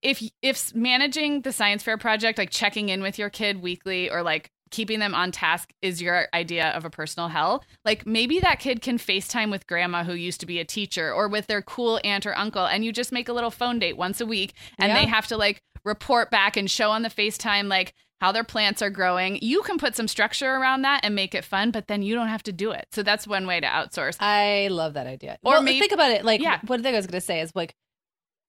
if 0.02 0.22
if 0.42 0.76
managing 0.76 1.42
the 1.42 1.52
science 1.52 1.82
fair 1.84 1.98
project 1.98 2.38
like 2.38 2.50
checking 2.50 2.90
in 2.90 3.02
with 3.02 3.18
your 3.18 3.30
kid 3.30 3.62
weekly 3.62 4.10
or 4.10 4.22
like 4.24 4.52
keeping 4.72 5.00
them 5.00 5.14
on 5.16 5.32
task 5.32 5.72
is 5.82 6.02
your 6.02 6.28
idea 6.34 6.70
of 6.70 6.86
a 6.86 6.90
personal 6.90 7.30
hell 7.30 7.64
like 7.86 8.06
maybe 8.06 8.40
that 8.40 8.60
kid 8.60 8.82
can 8.82 8.98
facetime 8.98 9.50
with 9.52 9.68
grandma 9.68 10.04
who 10.04 10.14
used 10.14 10.40
to 10.40 10.46
be 10.46 10.60
a 10.60 10.66
teacher 10.66 11.12
or 11.14 11.28
with 11.28 11.48
their 11.48 11.62
cool 11.62 12.00
aunt 12.04 12.26
or 12.26 12.38
uncle 12.38 12.66
and 12.66 12.84
you 12.86 12.92
just 12.92 13.12
make 13.12 13.30
a 13.30 13.34
little 13.34 13.52
phone 13.52 13.80
date 13.80 13.98
once 13.98 14.20
a 14.22 14.26
week 14.26 14.54
and 14.78 14.90
Yeah. 14.92 15.00
they 15.02 15.06
have 15.08 15.28
to 15.28 15.38
like 15.38 15.62
report 15.84 16.30
back 16.32 16.58
and 16.58 16.70
show 16.70 16.92
on 16.92 17.02
the 17.04 17.10
facetime 17.10 17.68
like 17.68 17.94
how 18.20 18.32
their 18.32 18.44
plants 18.44 18.82
are 18.82 18.90
growing 18.90 19.38
you 19.42 19.62
can 19.62 19.78
put 19.78 19.96
some 19.96 20.08
structure 20.08 20.50
around 20.56 20.82
that 20.82 21.02
and 21.04 21.14
make 21.16 21.36
it 21.36 21.46
fun 21.46 21.72
but 21.72 21.88
then 21.88 22.02
you 22.02 22.16
don't 22.16 22.28
have 22.30 22.44
to 22.44 22.52
do 22.52 22.72
it 22.72 22.86
so 22.92 23.04
that's 23.04 23.28
one 23.28 23.46
way 23.48 23.60
to 23.60 23.68
outsource 23.68 24.18
I 24.20 24.68
love 24.70 24.96
that 24.96 25.08
idea. 25.08 25.38
Or 25.44 25.54
well, 25.54 25.62
maybe- 25.62 25.80
think 25.80 25.92
about 25.92 26.12
it. 26.12 26.26
Like, 26.26 26.42
Yeah. 26.42 26.60
what 26.66 26.82
thing 26.82 26.94
I 26.94 26.98
was 26.98 27.06
going 27.08 27.20
to 27.22 27.26
say 27.26 27.40
is 27.42 27.52
like, 27.56 27.76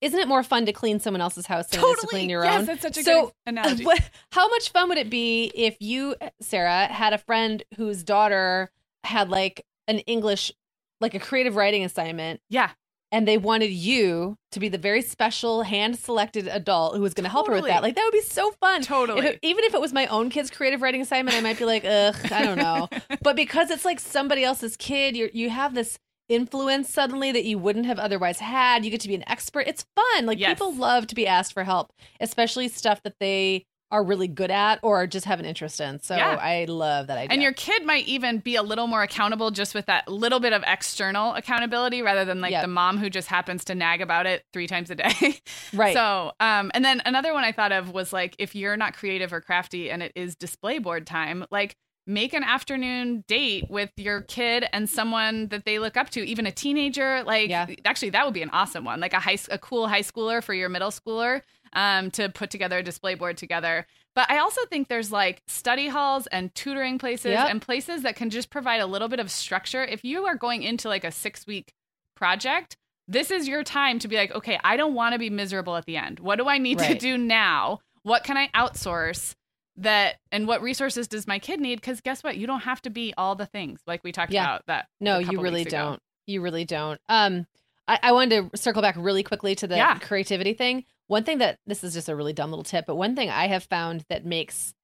isn't 0.01 0.19
it 0.19 0.29
more 0.29 0.43
fun 0.43 0.67
to 0.67 0.73
clean 0.73 1.01
someone 1.01 1.21
else's 1.21 1.47
house 1.47 1.67
than 1.69 1.81
it 1.81 1.85
is 1.85 2.01
to 2.01 2.07
clean 2.07 2.29
your 2.31 2.45
yes 2.45 2.61
own? 2.61 2.67
that's 2.67 2.83
such 2.83 2.97
a 2.99 3.03
So, 3.03 3.25
good 3.27 3.33
analogy 3.47 3.85
What, 3.87 4.01
how 4.33 4.49
much 4.49 4.71
fun 4.71 4.89
would 4.91 4.99
it 4.99 5.11
be 5.11 5.51
if 5.55 5.77
you, 5.81 6.15
Sarah, 6.41 6.87
had 6.87 7.13
a 7.13 7.19
friend 7.19 7.63
whose 7.77 8.03
daughter 8.05 8.71
had 9.05 9.29
like 9.31 9.65
an 9.87 9.99
English, 10.01 10.53
like 11.01 11.15
a 11.15 11.19
creative 11.21 11.57
writing 11.57 11.85
assignment, 11.85 12.41
yeah 12.49 12.71
and 13.11 13.27
they 13.27 13.39
wanted 13.39 13.71
you 13.71 14.37
to 14.53 14.61
be 14.61 14.69
the 14.69 14.77
very 14.77 15.01
special 15.01 15.63
hand 15.63 15.99
selected 15.99 16.47
adult 16.47 16.95
who 16.95 17.01
was 17.01 17.15
going 17.15 17.25
to 17.25 17.31
help 17.31 17.47
her 17.47 17.55
with 17.55 17.65
that? 17.65 17.83
Like, 17.83 17.95
that 17.95 18.05
would 18.05 18.13
be 18.13 18.21
so 18.21 18.51
fun. 18.61 18.83
Totally. 18.83 19.21
If 19.21 19.25
it- 19.25 19.39
even 19.41 19.65
if 19.65 19.73
it 19.73 19.81
was 19.81 19.95
my 19.95 20.07
own 20.09 20.29
kid's 20.29 20.51
creative 20.51 20.83
writing 20.83 21.01
assignment, 21.01 21.35
I 21.35 21.41
might 21.41 21.59
be 21.59 21.65
like, 21.65 21.87
ugh, 21.87 22.15
I 22.31 22.45
don't 22.45 22.59
know. 22.59 22.87
but 23.23 23.35
because 23.35 23.71
it's 23.71 23.87
like 23.87 23.99
somebody 23.99 24.45
else's 24.45 24.77
kid, 24.77 25.17
you 25.17 25.31
you 25.33 25.49
have 25.49 25.73
this 25.75 25.99
influence 26.29 26.91
suddenly 26.91 27.33
that 27.33 27.45
you 27.45 27.59
wouldn't 27.59 27.87
have 27.87 27.99
otherwise 27.99 28.39
had. 28.41 28.85
You 28.85 28.91
get 28.91 29.01
to 29.03 29.09
be 29.09 29.15
an 29.15 29.29
expert. 29.29 29.67
It's 29.67 29.87
fun. 29.97 30.27
Like 30.27 30.39
Yes. 30.39 30.51
people 30.55 30.75
love 30.75 31.07
to 31.09 31.15
be 31.15 31.27
asked 31.27 31.53
for 31.53 31.65
help, 31.65 31.93
especially 32.21 32.69
stuff 32.69 33.03
that 33.03 33.15
they 33.19 33.65
are 33.91 34.05
really 34.05 34.29
good 34.29 34.51
at 34.51 34.79
or 34.83 35.07
just 35.07 35.25
have 35.25 35.41
an 35.41 35.47
interest 35.47 35.81
in. 35.81 35.99
So 36.03 36.15
Yeah. 36.15 36.37
I 36.39 36.67
love 36.67 37.07
that 37.07 37.17
idea. 37.17 37.33
And 37.33 37.43
your 37.43 37.53
kid 37.55 37.87
might 37.87 38.07
even 38.07 38.37
be 38.39 38.55
a 38.57 38.63
little 38.63 38.87
more 38.87 39.03
accountable 39.03 39.51
just 39.51 39.75
with 39.75 39.87
that 39.87 40.07
little 40.07 40.41
bit 40.41 40.53
of 40.53 40.63
external 40.67 41.33
accountability 41.33 42.03
rather 42.03 42.27
than 42.27 42.43
like 42.43 42.51
Yep. 42.51 42.63
the 42.65 42.69
mom 42.69 42.99
who 42.99 43.09
just 43.09 43.29
happens 43.29 43.65
to 43.65 43.75
nag 43.75 44.03
about 44.03 44.27
it 44.27 44.45
three 44.53 44.67
times 44.67 44.91
a 44.91 44.95
day. 44.95 45.41
right. 45.73 45.95
So, 45.95 46.33
um, 46.39 46.71
and 46.75 46.85
then 46.85 47.01
another 47.07 47.33
one 47.33 47.45
I 47.45 47.53
thought 47.53 47.73
of 47.73 47.91
was 47.95 48.13
like 48.13 48.37
if 48.39 48.55
you're 48.55 48.77
not 48.77 48.93
creative 48.95 49.33
or 49.33 49.41
crafty 49.41 49.91
and 49.91 50.03
it 50.03 50.13
is 50.15 50.37
display 50.37 50.79
board 50.79 51.07
time, 51.07 51.47
like 51.51 51.75
make 52.09 52.33
an 52.33 52.43
afternoon 52.43 53.23
date 53.29 53.67
with 53.71 53.91
your 53.97 54.23
kid 54.23 54.65
and 54.73 54.89
someone 54.89 55.47
that 55.49 55.65
they 55.67 55.79
look 55.79 55.97
up 55.97 56.09
to, 56.11 56.27
even 56.27 56.47
a 56.47 56.51
teenager. 56.51 57.23
Like, 57.23 57.51
Yeah. 57.51 57.67
actually, 57.85 58.11
that 58.11 58.25
would 58.25 58.33
be 58.35 58.43
an 58.43 58.51
awesome 58.51 58.85
one, 58.85 58.99
like 58.99 59.13
a 59.13 59.21
high, 59.21 59.37
a 59.51 59.59
cool 59.59 59.87
high 59.89 60.01
schooler 60.01 60.43
for 60.43 60.55
your 60.55 60.69
middle 60.71 60.91
schooler, 60.91 61.43
um, 61.75 62.11
to 62.13 62.31
put 62.31 62.51
together 62.51 62.79
a 62.79 62.83
display 62.83 63.15
board 63.15 63.37
together. 63.37 63.87
But 64.15 64.31
I 64.31 64.39
also 64.39 64.63
think 64.71 64.89
there's 64.89 65.13
like 65.13 65.43
study 65.47 65.87
halls 65.89 66.27
and 66.29 66.53
tutoring 66.55 66.99
places 66.99 67.33
Yep. 67.33 67.51
and 67.51 67.63
places 67.63 68.03
that 68.03 68.17
can 68.17 68.31
just 68.31 68.49
provide 68.51 68.81
a 68.81 68.87
little 68.87 69.09
bit 69.09 69.21
of 69.21 69.31
structure. 69.31 69.85
If 69.85 70.03
you 70.03 70.25
are 70.25 70.35
going 70.35 70.63
into 70.63 70.89
like 70.89 71.05
a 71.05 71.13
six 71.13 71.47
week 71.47 71.75
project, 72.17 72.77
this 73.07 73.31
is 73.31 73.47
your 73.47 73.63
time 73.63 73.99
to 74.01 74.09
be 74.09 74.17
like, 74.17 74.33
okay, 74.35 74.59
I 74.65 74.77
don't 74.77 74.95
want 74.95 75.13
to 75.13 75.19
be 75.19 75.31
miserable 75.31 75.77
at 75.77 75.85
the 75.85 75.97
end. 75.99 76.21
What 76.21 76.37
do 76.37 76.49
I 76.49 76.59
need 76.59 76.79
to 76.81 76.95
do 76.95 77.17
now? 77.19 77.81
What 78.03 78.25
can 78.25 78.37
I 78.37 78.49
outsource? 78.55 79.35
That 79.79 80.17
and 80.33 80.47
what 80.47 80.61
resources 80.63 81.07
does 81.09 81.27
my 81.27 81.39
kid 81.39 81.61
need? 81.61 81.77
Because 81.81 82.01
guess 82.01 82.23
what? 82.25 82.37
You 82.37 82.47
don't 82.47 82.61
have 82.61 82.83
to 82.83 82.91
be 82.91 83.15
all 83.17 83.35
the 83.35 83.47
things 83.47 83.81
like 83.87 84.03
we 84.05 84.13
talked 84.13 84.33
Yeah. 84.33 84.45
about. 84.45 84.67
That 84.67 84.89
No, 85.01 85.19
you 85.19 85.41
really 85.41 85.65
don't. 85.65 86.01
You 86.27 86.41
really 86.41 86.65
don't. 86.65 87.01
Um, 87.09 87.47
I, 87.87 87.99
I 88.03 88.13
wanted 88.13 88.51
to 88.53 88.57
circle 88.59 88.83
back 88.83 88.97
really 88.99 89.23
quickly 89.23 89.55
to 89.55 89.67
the 89.67 89.77
Yeah. 89.77 89.99
creativity 89.99 90.53
thing. 90.53 90.85
One 91.07 91.25
thing 91.25 91.39
that 91.39 91.59
this 91.67 91.83
is 91.85 91.95
just 91.95 92.09
a 92.09 92.17
really 92.17 92.33
dumb 92.35 92.51
little 92.51 92.65
tip, 92.65 92.85
but 92.87 92.97
one 92.97 93.17
thing 93.17 93.31
I 93.31 93.47
have 93.47 93.65
found 93.65 94.05
that 94.11 94.27
makes 94.27 94.75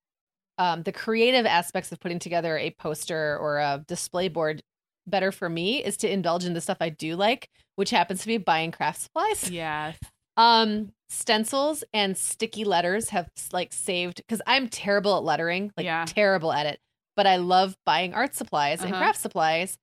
um, 0.57 0.85
the 0.85 0.93
creative 0.93 1.45
aspects 1.45 1.91
of 1.91 1.99
putting 2.01 2.21
together 2.21 2.57
a 2.57 2.71
poster 2.71 3.37
or 3.39 3.59
a 3.59 3.85
display 3.89 4.29
board 4.29 4.63
better 5.07 5.33
for 5.33 5.49
me 5.49 5.85
is 5.85 5.97
to 5.99 6.11
indulge 6.11 6.45
in 6.45 6.55
the 6.55 6.61
stuff 6.61 6.79
I 6.81 6.89
do 6.89 7.17
like, 7.17 7.51
which 7.75 7.91
happens 7.91 8.21
to 8.21 8.27
be 8.29 8.39
buying 8.39 8.71
craft 8.71 9.01
supplies. 9.03 9.51
Yes. 9.51 9.99
Um, 10.37 10.93
stencils 11.09 11.85
and 11.93 12.17
sticky 12.17 12.65
letters 12.65 13.11
have 13.11 13.29
like 13.53 13.73
saved 13.73 14.17
because 14.19 14.43
I'm 14.47 14.69
terrible 14.69 15.17
at 15.17 15.23
lettering, 15.25 15.73
like 15.77 15.85
Yeah. 15.85 16.05
terrible 16.07 16.53
at 16.53 16.67
it. 16.67 16.81
But 17.17 17.27
I 17.27 17.37
love 17.37 17.77
buying 17.87 18.15
art 18.15 18.35
supplies 18.35 18.81
and 18.83 18.93
Uh-huh. 18.93 19.03
craft 19.05 19.21
supplies. 19.21 19.79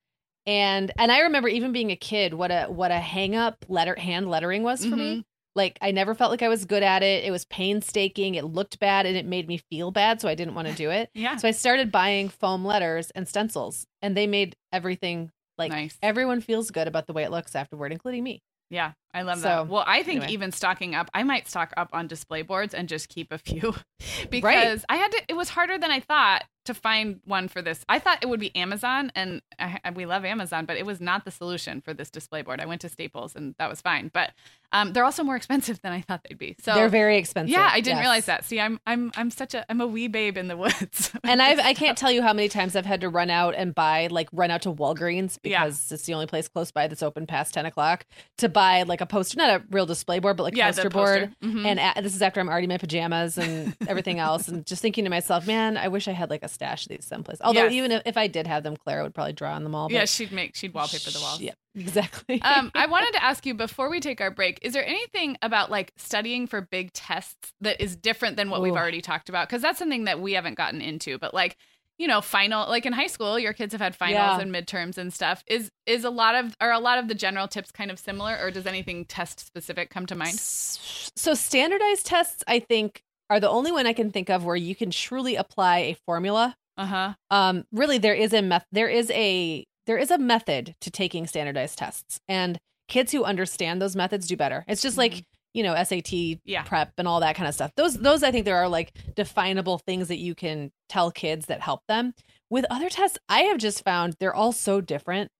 And 0.46 0.92
and 0.98 1.12
I 1.12 1.20
remember 1.20 1.48
even 1.48 1.72
being 1.72 1.92
a 1.92 1.96
kid, 1.96 2.34
what 2.34 2.52
a 2.52 2.66
what 2.66 2.92
a 2.92 3.00
hang 3.00 3.36
up 3.36 3.64
letter 3.70 3.96
hand 3.96 4.30
lettering 4.30 4.64
was 4.64 4.86
for 4.86 4.96
me. 4.96 5.24
Like 5.56 5.78
I 5.82 5.92
never 5.92 6.16
felt 6.16 6.32
like 6.32 6.42
I 6.42 6.50
was 6.50 6.66
good 6.66 6.82
at 6.84 7.04
it. 7.04 7.24
It 7.24 7.32
was 7.32 7.46
painstaking. 7.46 8.36
It 8.36 8.46
looked 8.46 8.80
bad 8.80 9.06
and 9.06 9.16
it 9.16 9.26
made 9.26 9.48
me 9.48 9.58
feel 9.70 9.92
bad, 9.92 10.20
so 10.20 10.28
I 10.28 10.36
didn't 10.36 10.56
want 10.56 10.68
to 10.68 10.74
do 10.74 10.90
it. 10.90 11.10
Yeah. 11.16 11.36
So 11.38 11.48
I 11.48 11.52
started 11.52 11.92
buying 11.92 12.28
foam 12.30 12.66
letters 12.66 13.12
and 13.12 13.28
stencils, 13.28 13.86
and 14.02 14.18
they 14.18 14.28
made 14.28 14.56
everything 14.74 15.32
like 15.58 15.72
Nice. 15.72 15.98
everyone 16.02 16.42
feels 16.42 16.72
good 16.72 16.88
about 16.88 17.06
the 17.08 17.14
way 17.14 17.24
it 17.24 17.32
looks 17.32 17.56
afterward, 17.56 17.92
including 17.92 18.24
me. 18.24 18.42
Yeah, 18.70 18.94
I 19.14 19.24
love 19.24 19.38
So, 19.40 19.44
that. 19.44 19.68
Well, 19.68 19.84
I 19.88 20.04
think 20.04 20.22
anyway. 20.22 20.34
even 20.34 20.52
stocking 20.52 20.96
up, 20.96 21.10
I 21.14 21.24
might 21.24 21.48
stock 21.48 21.74
up 21.78 21.90
on 21.94 22.08
display 22.08 22.42
boards 22.42 22.74
and 22.74 22.88
just 22.90 23.10
keep 23.10 23.32
a 23.32 23.38
few 23.38 23.74
because 24.30 24.86
I 24.90 24.96
had 24.98 25.12
to. 25.12 25.22
It 25.28 25.36
was 25.36 25.50
harder 25.50 25.78
than 25.78 25.92
I 25.92 26.00
thought 26.00 26.44
to 26.66 26.74
find 26.76 27.20
one 27.26 27.48
for 27.48 27.62
this. 27.62 27.84
I 27.90 27.98
thought 27.98 28.20
it 28.22 28.30
would 28.30 28.40
be 28.40 28.56
Amazon, 28.56 29.12
and 29.16 29.42
I, 29.60 29.80
I- 29.84 29.90
we 29.92 30.06
love 30.06 30.24
Amazon, 30.26 30.66
but 30.66 30.78
it 30.78 30.86
was 30.86 31.02
not 31.02 31.26
the 31.26 31.32
solution 31.32 31.82
for 31.82 31.94
this 31.94 32.10
display 32.12 32.42
board. 32.44 32.62
I 32.62 32.66
went 32.66 32.82
to 32.82 32.90
Staples, 32.90 33.36
and 33.36 33.56
that 33.58 33.68
was 33.70 33.82
fine, 33.82 34.12
but 34.14 34.32
um, 34.72 34.94
they're 34.94 35.04
also 35.04 35.24
more 35.24 35.36
expensive 35.42 35.82
than 35.82 35.92
I 35.92 36.02
thought 36.02 36.22
they'd 36.28 36.38
be. 36.38 36.56
So 36.62 36.74
They're 36.76 36.88
very 36.90 37.18
expensive. 37.18 37.50
yeah, 37.52 37.68
I 37.72 37.82
didn't 37.82 37.98
yes. 37.98 38.04
realize 38.04 38.26
that. 38.26 38.46
See, 38.46 38.60
I'm 38.60 38.80
I'm 38.86 39.12
I'm 39.16 39.32
such 39.32 39.54
a 39.54 39.66
I'm 39.70 39.82
a 39.82 39.88
wee 39.88 40.08
babe 40.08 40.38
in 40.38 40.48
the 40.48 40.56
woods. 40.58 41.12
and 41.24 41.42
I've 41.42 41.60
I 41.60 41.74
can't 41.74 41.98
tell 41.98 42.12
you 42.12 42.22
how 42.22 42.32
many 42.34 42.48
times 42.48 42.76
I've 42.76 42.86
had 42.86 43.02
to 43.02 43.10
run 43.10 43.30
out 43.30 43.56
and 43.56 43.74
buy 43.76 44.08
like 44.08 44.30
run 44.32 44.52
out 44.52 44.62
to 44.64 44.72
Walgreens 44.72 45.40
Yeah. 45.44 45.64
because 45.66 45.92
it's 45.92 46.04
the 46.06 46.14
only 46.14 46.28
place 46.28 46.48
close 46.48 46.72
by 46.72 46.88
that's 46.88 47.04
open 47.04 47.26
past 47.28 47.54
ten 47.54 47.66
o'clock 47.66 48.06
to 48.38 48.48
buy 48.50 48.84
like 48.84 49.01
a 49.02 49.06
poster, 49.06 49.38
not 49.38 49.50
a 49.50 49.64
real 49.72 49.86
display 49.86 50.20
board, 50.20 50.38
but 50.38 50.44
like 50.44 50.56
yeah, 50.56 50.68
poster 50.68 50.84
the 50.84 50.90
board. 50.90 51.36
poster. 51.42 51.58
Mhm. 51.58 51.66
And 51.66 51.80
a- 51.80 52.02
this 52.02 52.16
is 52.16 52.22
after 52.22 52.40
I'm 52.40 52.48
already 52.50 52.66
in 52.66 52.70
my 52.70 52.78
pajamas 52.78 53.38
and 53.38 53.76
everything 53.88 54.20
else, 54.20 54.48
and 54.48 54.66
just 54.66 54.82
thinking 54.82 55.04
to 55.04 55.10
myself, 55.10 55.46
man, 55.48 55.78
I 55.78 55.88
wish 55.88 56.08
I 56.08 56.12
had 56.12 56.30
like 56.30 56.44
a 56.44 56.48
stash 56.48 56.84
of 56.86 56.90
these 56.90 57.06
someplace. 57.06 57.38
Although 57.42 57.64
Yes. 57.64 57.74
even 57.74 57.92
if, 57.92 58.02
if 58.06 58.18
I 58.18 58.28
did 58.28 58.48
have 58.48 58.64
them, 58.64 58.78
Clara 58.78 59.04
would 59.04 59.14
probably 59.14 59.34
draw 59.34 59.54
on 59.54 59.64
them 59.64 59.76
all. 59.76 59.92
yeah, 59.92 60.06
she'd 60.06 60.32
make 60.32 60.56
she'd 60.56 60.74
wallpaper 60.74 61.12
the 61.12 61.20
walls. 61.20 61.42
Yeah, 61.42 61.54
exactly. 61.76 62.42
um, 62.42 62.72
I 62.76 62.86
wanted 62.88 63.12
to 63.14 63.24
ask 63.24 63.46
you 63.46 63.54
before 63.54 63.90
we 63.90 64.00
take 64.00 64.22
our 64.22 64.32
break, 64.32 64.60
is 64.62 64.74
there 64.74 64.86
anything 64.86 65.38
about 65.42 65.70
like 65.72 65.92
studying 65.98 66.48
for 66.48 66.62
big 66.62 66.94
tests 66.94 67.54
that 67.62 67.82
is 67.82 67.96
different 67.96 68.38
than 68.38 68.50
what 68.50 68.62
we've 68.62 68.74
already 68.76 69.02
talked 69.02 69.30
about? 69.30 69.48
Because 69.50 69.62
that's 69.62 69.80
something 69.80 70.06
that 70.06 70.20
we 70.20 70.34
haven't 70.34 70.56
gotten 70.56 70.82
into, 70.82 71.18
but 71.18 71.34
like, 71.34 71.58
you 72.02 72.08
know, 72.08 72.20
final 72.20 72.68
like 72.68 72.88
in 72.88 72.94
high 72.94 73.08
school, 73.08 73.38
your 73.38 73.54
kids 73.54 73.74
have 73.74 73.82
had 73.82 73.96
finals 73.96 74.38
Yeah. 74.38 74.40
and 74.42 74.52
midterms 74.52 74.98
and 74.98 75.14
stuff. 75.14 75.44
Is 75.46 75.70
is 75.86 76.04
a 76.04 76.10
lot 76.10 76.34
of 76.34 76.56
are 76.60 76.72
a 76.72 76.80
lot 76.80 76.98
of 76.98 77.08
the 77.08 77.14
general 77.14 77.48
tips 77.48 77.72
kind 77.72 77.92
of 77.92 78.00
similar, 78.00 78.38
or 78.42 78.50
does 78.50 78.66
anything 78.66 79.06
test 79.06 79.40
specific 79.40 79.92
come 79.92 80.08
to 80.08 80.16
mind? 80.16 80.40
So 80.40 81.34
standardized 81.36 82.06
tests, 82.08 82.44
I 82.48 82.60
think, 82.60 83.04
are 83.30 83.40
the 83.40 83.50
only 83.50 83.72
one 83.72 83.86
I 83.86 83.94
can 83.94 84.12
think 84.12 84.30
of 84.32 84.44
where 84.44 84.56
you 84.56 84.74
can 84.76 84.90
truly 84.90 85.36
apply 85.36 85.78
a 85.80 85.98
formula. 86.08 86.56
Uh 86.78 86.86
huh. 86.86 87.14
Um, 87.30 87.66
really, 87.72 88.00
there 88.00 88.16
is 88.16 88.34
a 88.34 88.42
meth- 88.42 88.66
there 88.72 88.90
is 88.90 89.12
a 89.12 89.64
there 89.86 89.98
is 89.98 90.10
a 90.10 90.18
method 90.18 90.76
to 90.82 90.90
taking 90.90 91.28
standardized 91.28 91.78
tests, 91.78 92.20
and 92.28 92.58
kids 92.88 93.12
who 93.12 93.24
understand 93.24 93.80
those 93.82 93.96
methods 93.96 94.28
do 94.28 94.36
better. 94.36 94.66
It's 94.68 94.82
just 94.82 94.98
like 94.98 95.24
you 95.54 95.64
know 95.64 95.76
SAT 95.84 96.14
Yeah. 96.46 96.64
prep 96.64 96.94
and 96.98 97.08
all 97.08 97.20
that 97.22 97.36
kind 97.36 97.48
of 97.48 97.54
stuff. 97.54 97.72
Those 97.76 97.96
those 97.96 98.24
I 98.24 98.32
think 98.32 98.46
there 98.46 98.58
are 98.58 98.68
like 98.70 98.94
definable 99.16 99.78
things 99.80 100.08
that 100.08 100.18
you 100.20 100.34
can 100.36 100.72
tell 100.90 101.12
kids 101.12 101.48
that 101.48 101.62
help 101.62 101.82
them. 101.88 102.14
With 102.50 102.66
other 102.70 102.90
tests, 102.90 103.18
I 103.30 103.42
have 103.44 103.58
just 103.58 103.84
found 103.84 104.16
they're 104.20 104.34
all 104.36 104.52
so 104.52 104.82
different 104.82 105.32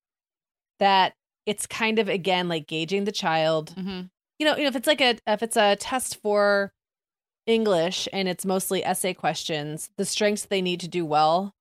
that 0.80 1.14
it's 1.46 1.66
kind 1.68 2.00
of 2.00 2.08
again 2.10 2.48
like 2.48 2.68
gauging 2.68 3.04
the 3.06 3.12
child 3.12 3.74
hmm 3.78 4.02
you 4.40 4.46
know, 4.46 4.56
you 4.58 4.64
know, 4.64 4.70
if 4.70 4.76
it's 4.76 4.88
like 4.88 5.02
a 5.02 5.18
if 5.28 5.44
it's 5.44 5.56
a 5.56 5.76
test 5.76 6.20
for 6.24 6.74
English 7.46 8.08
and 8.12 8.28
it's 8.28 8.44
mostly 8.46 8.84
essay 8.84 9.14
questions, 9.14 9.92
the 9.98 10.06
strengths 10.06 10.46
they 10.46 10.62
need 10.64 10.80
to 10.80 10.88
do 10.88 11.06
well 11.06 11.54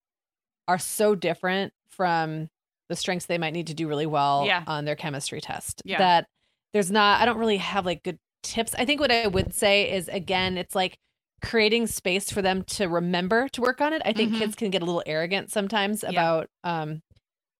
are 0.67 0.79
so 0.79 1.15
different 1.15 1.75
from 1.91 2.49
the 2.89 2.97
strengths 2.97 3.27
they 3.27 3.37
might 3.39 3.53
need 3.53 3.67
to 3.67 3.75
do 3.75 3.87
really 3.87 4.07
well 4.07 4.45
Yeah. 4.47 4.65
on 4.67 4.85
their 4.87 4.97
chemistry 4.97 5.41
test. 5.43 5.83
Yeah. 5.85 5.99
That 5.99 6.27
there's 6.73 6.91
not 6.91 7.21
I 7.21 7.27
don't 7.27 7.37
really 7.39 7.59
have 7.59 7.85
like 7.85 8.03
good 8.03 8.19
tips. 8.43 8.75
I 8.79 8.85
think 8.85 9.01
what 9.01 9.11
I 9.13 9.27
would 9.27 9.55
say 9.55 9.91
is 9.93 10.09
again, 10.09 10.57
it's 10.59 10.75
like 10.75 10.99
creating 11.43 11.87
space 11.87 12.31
for 12.31 12.43
them 12.43 12.63
to 12.65 12.87
remember 12.87 13.49
to 13.51 13.61
work 13.63 13.81
on 13.81 13.93
it. 13.93 14.03
I 14.05 14.13
think 14.13 14.33
Mhm. 14.35 14.39
kids 14.39 14.55
can 14.55 14.71
get 14.71 14.83
a 14.83 14.85
little 14.85 15.03
arrogant 15.07 15.51
sometimes 15.51 16.03
Yeah. 16.03 16.11
about 16.11 16.51
um 16.65 17.03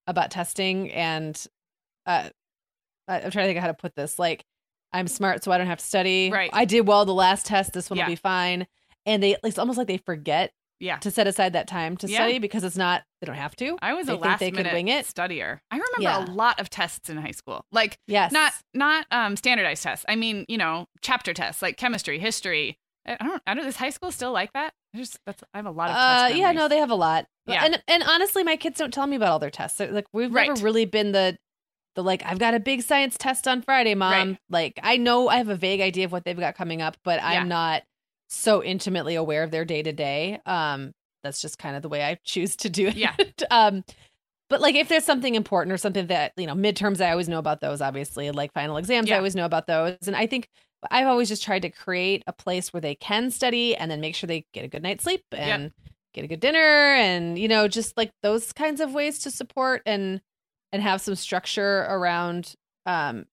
about 0.07 0.31
testing 0.31 0.91
and 0.93 1.43
uh 2.07 2.29
I'm 3.09 3.23
trying 3.31 3.45
to 3.45 3.49
think 3.49 3.57
of 3.57 3.63
how 3.63 3.69
to 3.69 3.75
put 3.75 3.97
this. 3.97 4.19
Like, 4.21 4.45
I'm 4.93 5.09
smart, 5.09 5.43
so 5.43 5.51
I 5.51 5.59
don't 5.59 5.67
have 5.67 5.79
to 5.81 5.85
study. 5.85 6.31
Right. 6.31 6.51
I 6.53 6.65
did 6.65 6.87
well 6.87 7.05
the 7.05 7.15
last 7.15 7.45
test. 7.47 7.73
This 7.73 7.91
one 7.91 7.97
Yeah. 7.97 8.05
will 8.05 8.13
be 8.13 8.17
fine. 8.17 8.69
And 9.05 9.21
they, 9.23 9.37
it's 9.43 9.59
almost 9.59 9.79
like 9.79 9.89
they 9.89 9.97
forget 9.97 10.53
Yeah. 10.81 10.97
to 10.99 11.11
set 11.11 11.27
aside 11.27 11.53
that 11.53 11.69
time 11.69 11.97
to 11.99 12.09
Yeah. 12.09 12.17
study 12.19 12.39
because 12.39 12.65
it's 12.65 12.77
not. 12.77 13.03
They 13.21 13.27
don't 13.27 13.37
have 13.37 13.55
to. 13.57 13.77
I 13.83 13.93
was 13.95 14.07
They 14.07 14.15
a 14.15 14.17
last 14.17 14.41
they 14.41 14.51
minute 14.51 14.73
wing 14.73 14.89
it. 14.89 15.07
studier. 15.07 15.61
I 15.71 15.77
remember 15.77 16.01
Yeah. 16.01 16.25
a 16.25 16.27
lot 16.33 16.59
of 16.59 16.71
tests 16.71 17.09
in 17.11 17.19
high 17.19 17.31
school. 17.33 17.65
Like 17.71 17.99
Yes. 18.07 18.33
not 18.33 18.53
not 18.75 19.07
um 19.11 19.37
standardized 19.37 19.83
tests. 19.83 20.05
I 20.09 20.17
mean, 20.17 20.45
you 20.49 20.59
know, 20.59 20.87
chapter 21.03 21.33
tests 21.35 21.63
like 21.63 21.77
chemistry, 21.77 22.19
history. 22.19 22.79
I 23.07 23.17
don't 23.17 23.43
I 23.47 23.55
don't 23.55 23.67
is 23.67 23.77
high 23.77 23.91
school 23.91 24.11
still 24.11 24.33
like 24.33 24.53
that? 24.55 24.73
I 24.95 24.99
just 24.99 25.19
that's 25.27 25.43
I 25.55 25.59
have 25.59 25.67
a 25.67 25.71
lot 25.71 25.91
of 25.91 25.97
Uh, 25.97 26.23
tests. 26.29 26.39
yeah, 26.39 26.53
no, 26.53 26.67
they 26.69 26.79
have 26.79 26.91
a 26.91 26.95
lot. 26.95 27.27
Yeah. 27.47 27.65
And 27.65 27.83
and 27.87 28.03
honestly, 28.03 28.43
my 28.43 28.57
kids 28.57 28.79
don't 28.79 28.93
tell 28.93 29.07
me 29.07 29.17
about 29.17 29.29
all 29.33 29.39
their 29.39 29.51
tests. 29.51 29.79
They're 29.79 29.91
Like 29.93 30.07
we've 30.13 30.33
Right. 30.33 30.49
never 30.49 30.63
really 30.65 30.85
been 30.87 31.13
the 31.13 31.37
the 31.97 32.03
like 32.05 32.23
I've 32.25 32.39
got 32.39 32.55
a 32.55 32.61
big 32.61 32.83
science 32.83 33.17
test 33.19 33.49
on 33.49 33.63
Friday, 33.63 33.95
mom. 33.95 34.13
Right. 34.31 34.39
Like 34.49 34.81
I 34.83 34.97
know 34.97 35.29
I 35.29 35.37
have 35.39 35.49
a 35.49 35.57
vague 35.57 35.81
idea 35.81 36.05
of 36.05 36.13
what 36.13 36.25
they've 36.25 36.39
got 36.39 36.55
coming 36.55 36.81
up, 36.81 36.97
but 37.05 37.21
Yeah. 37.21 37.29
I'm 37.41 37.49
not 37.49 37.83
so 38.31 38.63
intimately 38.63 39.17
aware 39.17 39.43
of 39.43 39.51
their 39.51 39.65
day 39.65 39.83
to 39.83 39.93
day. 39.93 40.41
Um, 40.47 40.93
that's 41.23 41.43
just 41.43 41.59
kind 41.59 41.77
of 41.77 41.83
the 41.83 41.89
way 41.89 42.03
I 42.03 42.19
choose 42.25 42.57
to 42.57 42.71
do 42.71 42.89
it. 42.89 42.97
Yeah. 42.97 43.15
um, 43.51 43.85
but 44.49 44.61
like 44.61 44.75
if 44.75 44.89
there's 44.89 45.05
something 45.05 45.35
important 45.35 45.73
or 45.73 45.77
something 45.77 46.09
that 46.09 46.33
you 46.37 46.47
know 46.47 46.55
midterms, 46.55 47.01
I 47.01 47.11
always 47.11 47.29
know 47.29 47.39
about 47.39 47.61
those. 47.61 47.81
Obviously, 47.81 48.31
like 48.31 48.53
final 48.53 48.79
exams, 48.79 49.11
I 49.11 49.17
always 49.17 49.37
know 49.37 49.45
about 49.45 49.67
those. 49.67 49.97
And 50.07 50.17
I 50.17 50.27
think 50.27 50.49
I've 50.91 51.07
always 51.07 51.29
just 51.29 51.43
tried 51.43 51.63
to 51.63 51.71
create 51.71 52.25
a 52.27 52.33
place 52.33 52.73
where 52.73 52.81
they 52.81 52.95
can 52.95 53.31
study 53.31 53.77
and 53.77 53.91
then 53.91 54.01
make 54.01 54.15
sure 54.15 54.27
they 54.27 54.47
get 54.53 54.65
a 54.65 54.69
good 54.69 54.83
night's 54.83 55.05
sleep 55.05 55.23
and 55.33 55.73
get 56.15 56.25
a 56.25 56.29
good 56.29 56.41
dinner 56.41 56.59
and 56.95 57.39
you 57.39 57.47
know 57.47 57.69
just 57.69 57.97
like 57.97 58.11
those 58.23 58.53
kinds 58.53 58.81
of 58.81 58.93
ways 58.93 59.21
to 59.21 59.31
support 59.31 59.83
and 59.87 60.21
and 60.73 60.83
have 60.83 61.01
some 61.01 61.15
structure 61.15 61.87
around 61.89 62.55
um 62.87 63.27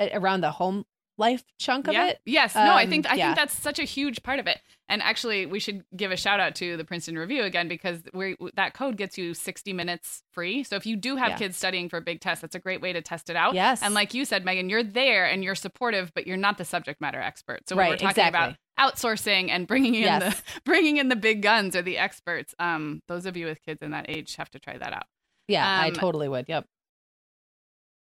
around 0.00 0.40
the 0.40 0.50
home 0.50 0.84
life 1.22 1.42
chunk 1.58 1.86
of 1.88 1.94
yeah. 1.94 2.08
it. 2.08 2.20
Yes. 2.26 2.54
No, 2.54 2.60
I 2.60 2.84
Um, 2.84 2.90
think 2.90 3.10
I 3.10 3.14
yeah. 3.14 3.26
think 3.28 3.36
that's 3.36 3.54
such 3.58 3.78
a 3.78 3.84
huge 3.84 4.22
part 4.22 4.38
of 4.40 4.46
it. 4.46 4.60
And 4.88 5.00
actually, 5.02 5.46
we 5.46 5.58
should 5.58 5.84
give 5.96 6.10
a 6.12 6.16
shout 6.16 6.38
out 6.40 6.54
to 6.56 6.76
the 6.76 6.84
Princeton 6.84 7.16
Review 7.16 7.44
again 7.44 7.66
because 7.68 8.00
we 8.12 8.36
that 8.56 8.74
code 8.74 8.96
gets 8.98 9.16
you 9.16 9.32
60 9.32 9.72
minutes 9.72 10.22
free. 10.32 10.64
So 10.64 10.76
if 10.76 10.84
you 10.84 10.96
do 10.96 11.16
have 11.16 11.30
Yeah. 11.30 11.38
kids 11.38 11.56
studying 11.56 11.88
for 11.88 11.96
a 11.96 12.02
big 12.02 12.20
test, 12.20 12.42
that's 12.42 12.54
a 12.54 12.58
great 12.58 12.80
way 12.82 12.92
to 12.92 13.00
test 13.00 13.30
it 13.30 13.36
out. 13.36 13.54
Yes. 13.54 13.82
And 13.82 13.94
like 13.94 14.12
you 14.12 14.24
said, 14.26 14.44
Meagan, 14.44 14.68
you're 14.68 14.82
there 14.82 15.24
and 15.24 15.42
you're 15.42 15.54
supportive, 15.54 16.12
but 16.14 16.26
you're 16.26 16.36
not 16.36 16.58
the 16.58 16.64
subject 16.64 17.00
matter 17.00 17.20
expert. 17.20 17.66
So 17.68 17.76
when 17.76 17.84
Right, 17.84 17.90
we're 17.92 18.08
talking 18.08 18.26
about 18.28 18.56
outsourcing 18.78 19.48
and 19.48 19.66
bringing 19.66 19.94
in 19.94 20.02
Yes. 20.02 20.40
the 20.40 20.60
bringing 20.64 20.96
in 20.98 21.08
the 21.08 21.16
big 21.16 21.40
guns 21.42 21.74
or 21.76 21.82
the 21.82 21.96
experts, 21.98 22.54
um, 22.58 23.02
those 23.08 23.24
of 23.26 23.36
you 23.36 23.46
with 23.46 23.62
kids 23.62 23.80
in 23.82 23.92
that 23.92 24.06
age 24.10 24.36
have 24.36 24.50
to 24.50 24.58
try 24.58 24.76
that 24.76 24.92
out. 24.92 25.06
Yeah, 25.48 25.66
I 25.66 25.88
Um, 25.88 25.94
totally 25.94 26.28
would. 26.28 26.46
Yep. 26.48 26.66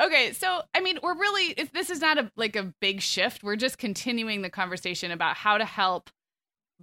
Okay, 0.00 0.32
so 0.32 0.62
I 0.74 0.80
mean, 0.80 0.98
we're 1.02 1.16
really 1.16 1.54
if 1.56 1.72
this 1.72 1.90
is 1.90 2.00
not 2.00 2.18
a 2.18 2.30
like 2.36 2.56
a 2.56 2.72
big 2.80 3.00
shift. 3.00 3.42
We're 3.42 3.56
just 3.56 3.78
continuing 3.78 4.42
the 4.42 4.50
conversation 4.50 5.10
about 5.10 5.36
how 5.36 5.58
to 5.58 5.64
help 5.64 6.10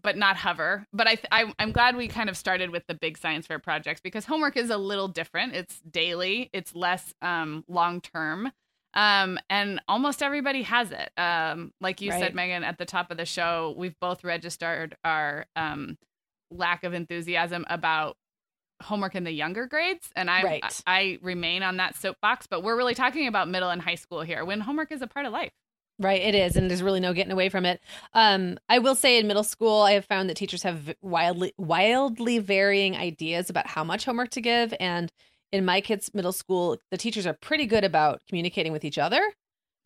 but 0.02 0.16
not 0.16 0.38
hover. 0.38 0.86
But 0.94 1.08
I, 1.08 1.16
th- 1.16 1.28
I 1.32 1.52
I'm 1.60 1.72
glad 1.72 1.96
we 1.96 2.08
kind 2.08 2.30
of 2.30 2.38
started 2.38 2.70
with 2.70 2.84
the 2.88 2.94
big 2.94 3.18
science 3.18 3.48
fair 3.48 3.60
projects 3.60 4.02
because 4.02 4.26
homework 4.26 4.56
is 4.58 4.70
a 4.70 4.78
little 4.78 5.08
different. 5.08 5.56
It's 5.56 5.80
daily. 5.90 6.50
It's 6.54 6.76
less 6.76 7.14
um, 7.22 7.64
long 7.68 8.02
term. 8.02 8.52
Um, 8.94 9.38
and 9.50 9.82
almost 9.88 10.24
everybody 10.24 10.64
has 10.64 10.92
it. 10.92 11.12
Um, 11.18 11.72
like 11.82 12.02
you 12.02 12.12
Right. 12.12 12.20
said, 12.20 12.36
Meagan, 12.36 12.64
at 12.64 12.78
the 12.78 12.86
top 12.86 13.12
of 13.12 13.18
the 13.18 13.26
show, 13.26 13.76
we've 13.78 14.00
both 14.00 14.24
registered 14.24 14.96
our 15.04 15.46
um, 15.56 15.98
lack 16.50 16.84
of 16.84 16.94
enthusiasm 16.94 17.66
about 17.70 18.18
homework 18.82 19.16
in 19.16 19.24
the 19.24 19.32
younger 19.32 19.66
grades, 19.66 20.10
and 20.16 20.30
I 20.30 20.44
Right. 20.44 20.82
I 20.86 21.20
remain 21.22 21.64
on 21.64 21.78
that 21.78 21.96
soapbox. 21.96 22.48
But 22.48 22.62
we're 22.64 22.78
really 22.78 22.96
talking 22.96 23.28
about 23.28 23.48
middle 23.48 23.70
and 23.70 23.82
high 23.82 23.96
school 23.96 24.22
here, 24.22 24.44
when 24.46 24.60
homework 24.62 24.92
is 24.92 25.02
a 25.02 25.08
part 25.08 25.26
of 25.26 25.32
life. 25.34 25.52
Right, 26.00 26.22
it 26.22 26.36
is, 26.36 26.56
and 26.56 26.70
there's 26.70 26.84
really 26.84 27.00
no 27.00 27.12
getting 27.14 27.32
away 27.32 27.50
from 27.50 27.66
it. 27.66 27.82
Um, 28.14 28.60
I 28.70 28.78
will 28.78 28.94
say, 28.94 29.18
in 29.18 29.26
middle 29.26 29.44
school, 29.44 29.82
I 29.82 29.94
have 29.94 30.06
found 30.06 30.30
that 30.30 30.38
teachers 30.38 30.62
have 30.62 30.94
wildly, 31.02 31.54
wildly 31.58 32.38
varying 32.38 32.96
ideas 32.96 33.50
about 33.50 33.66
how 33.66 33.84
much 33.84 34.06
homework 34.06 34.30
to 34.32 34.42
give. 34.42 34.76
And 34.80 35.12
in 35.52 35.66
my 35.66 35.82
kids' 35.82 36.14
middle 36.14 36.34
school, 36.34 36.78
the 36.92 36.98
teachers 36.98 37.26
are 37.26 37.34
pretty 37.34 37.66
good 37.66 37.84
about 37.84 38.22
communicating 38.30 38.72
with 38.74 38.86
each 38.86 39.00
other, 39.00 39.34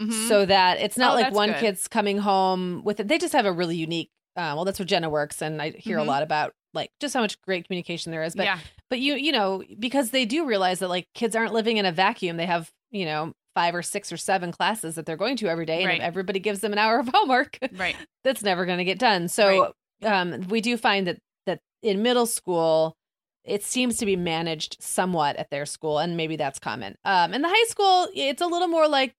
Mhm. 0.02 0.28
so 0.28 0.46
that 0.46 0.80
it's 0.82 0.98
not 0.98 1.14
Oh, 1.14 1.22
like 1.22 1.34
one 1.34 1.52
good. 1.52 1.60
kid's 1.62 1.88
coming 1.88 2.18
home 2.18 2.84
with 2.84 3.00
it. 3.00 3.08
They 3.08 3.18
just 3.18 3.32
have 3.34 3.46
a 3.46 3.52
really 3.54 3.78
unique. 3.78 4.10
Uh, 4.36 4.52
well, 4.56 4.66
that's 4.66 4.80
where 4.80 4.86
Jenna 4.86 5.10
works, 5.10 5.42
and 5.42 5.62
I 5.62 5.70
hear 5.72 5.96
Mhm. 5.98 6.02
a 6.02 6.04
lot 6.04 6.24
about 6.24 6.54
like 6.74 6.92
just 7.00 7.14
how 7.14 7.22
much 7.22 7.40
great 7.42 7.68
communication 7.68 8.12
there 8.12 8.24
is. 8.24 8.36
But 8.36 8.46
yeah, 8.46 8.60
but 8.90 9.00
you 9.00 9.16
you 9.16 9.32
know 9.32 9.64
because 9.80 10.12
they 10.12 10.26
do 10.26 10.46
realize 10.46 10.80
that 10.80 10.90
like 10.90 11.08
kids 11.14 11.36
aren't 11.36 11.54
living 11.54 11.78
in 11.78 11.86
a 11.86 11.92
vacuum 11.92 12.38
they 12.38 12.46
have 12.46 12.72
you 12.92 13.06
know 13.06 13.34
five 13.54 13.76
or 13.76 13.82
six 13.82 14.12
or 14.12 14.18
seven 14.18 14.52
classes 14.52 14.96
that 14.96 15.06
they're 15.06 15.18
going 15.18 15.36
to 15.38 15.48
every 15.50 15.66
day 15.66 15.80
and 15.80 15.88
Right. 15.88 15.98
if 16.00 16.04
everybody 16.04 16.40
gives 16.40 16.62
them 16.62 16.72
an 16.72 16.78
hour 16.80 17.00
of 17.00 17.10
homework 17.14 17.58
right. 17.74 17.96
that's 18.24 18.42
never 18.44 18.66
going 18.66 18.78
to 18.78 18.86
get 18.86 18.98
done 19.00 19.28
so 19.28 19.74
um 20.04 20.48
we 20.48 20.62
do 20.62 20.78
find 20.78 21.06
that 21.08 21.18
that 21.46 21.60
in 21.84 22.02
middle 22.02 22.26
school 22.26 22.96
it 23.44 23.64
seems 23.64 23.98
to 23.98 24.06
be 24.06 24.16
managed 24.16 24.78
somewhat 24.80 25.36
at 25.36 25.50
their 25.50 25.66
school 25.66 26.00
and 26.00 26.16
maybe 26.16 26.38
that's 26.38 26.60
common 26.60 26.96
um 27.04 27.34
in 27.34 27.42
the 27.42 27.50
high 27.50 27.68
school 27.68 28.08
it's 28.16 28.42
a 28.42 28.48
little 28.48 28.70
more 28.70 28.88
like 28.88 29.14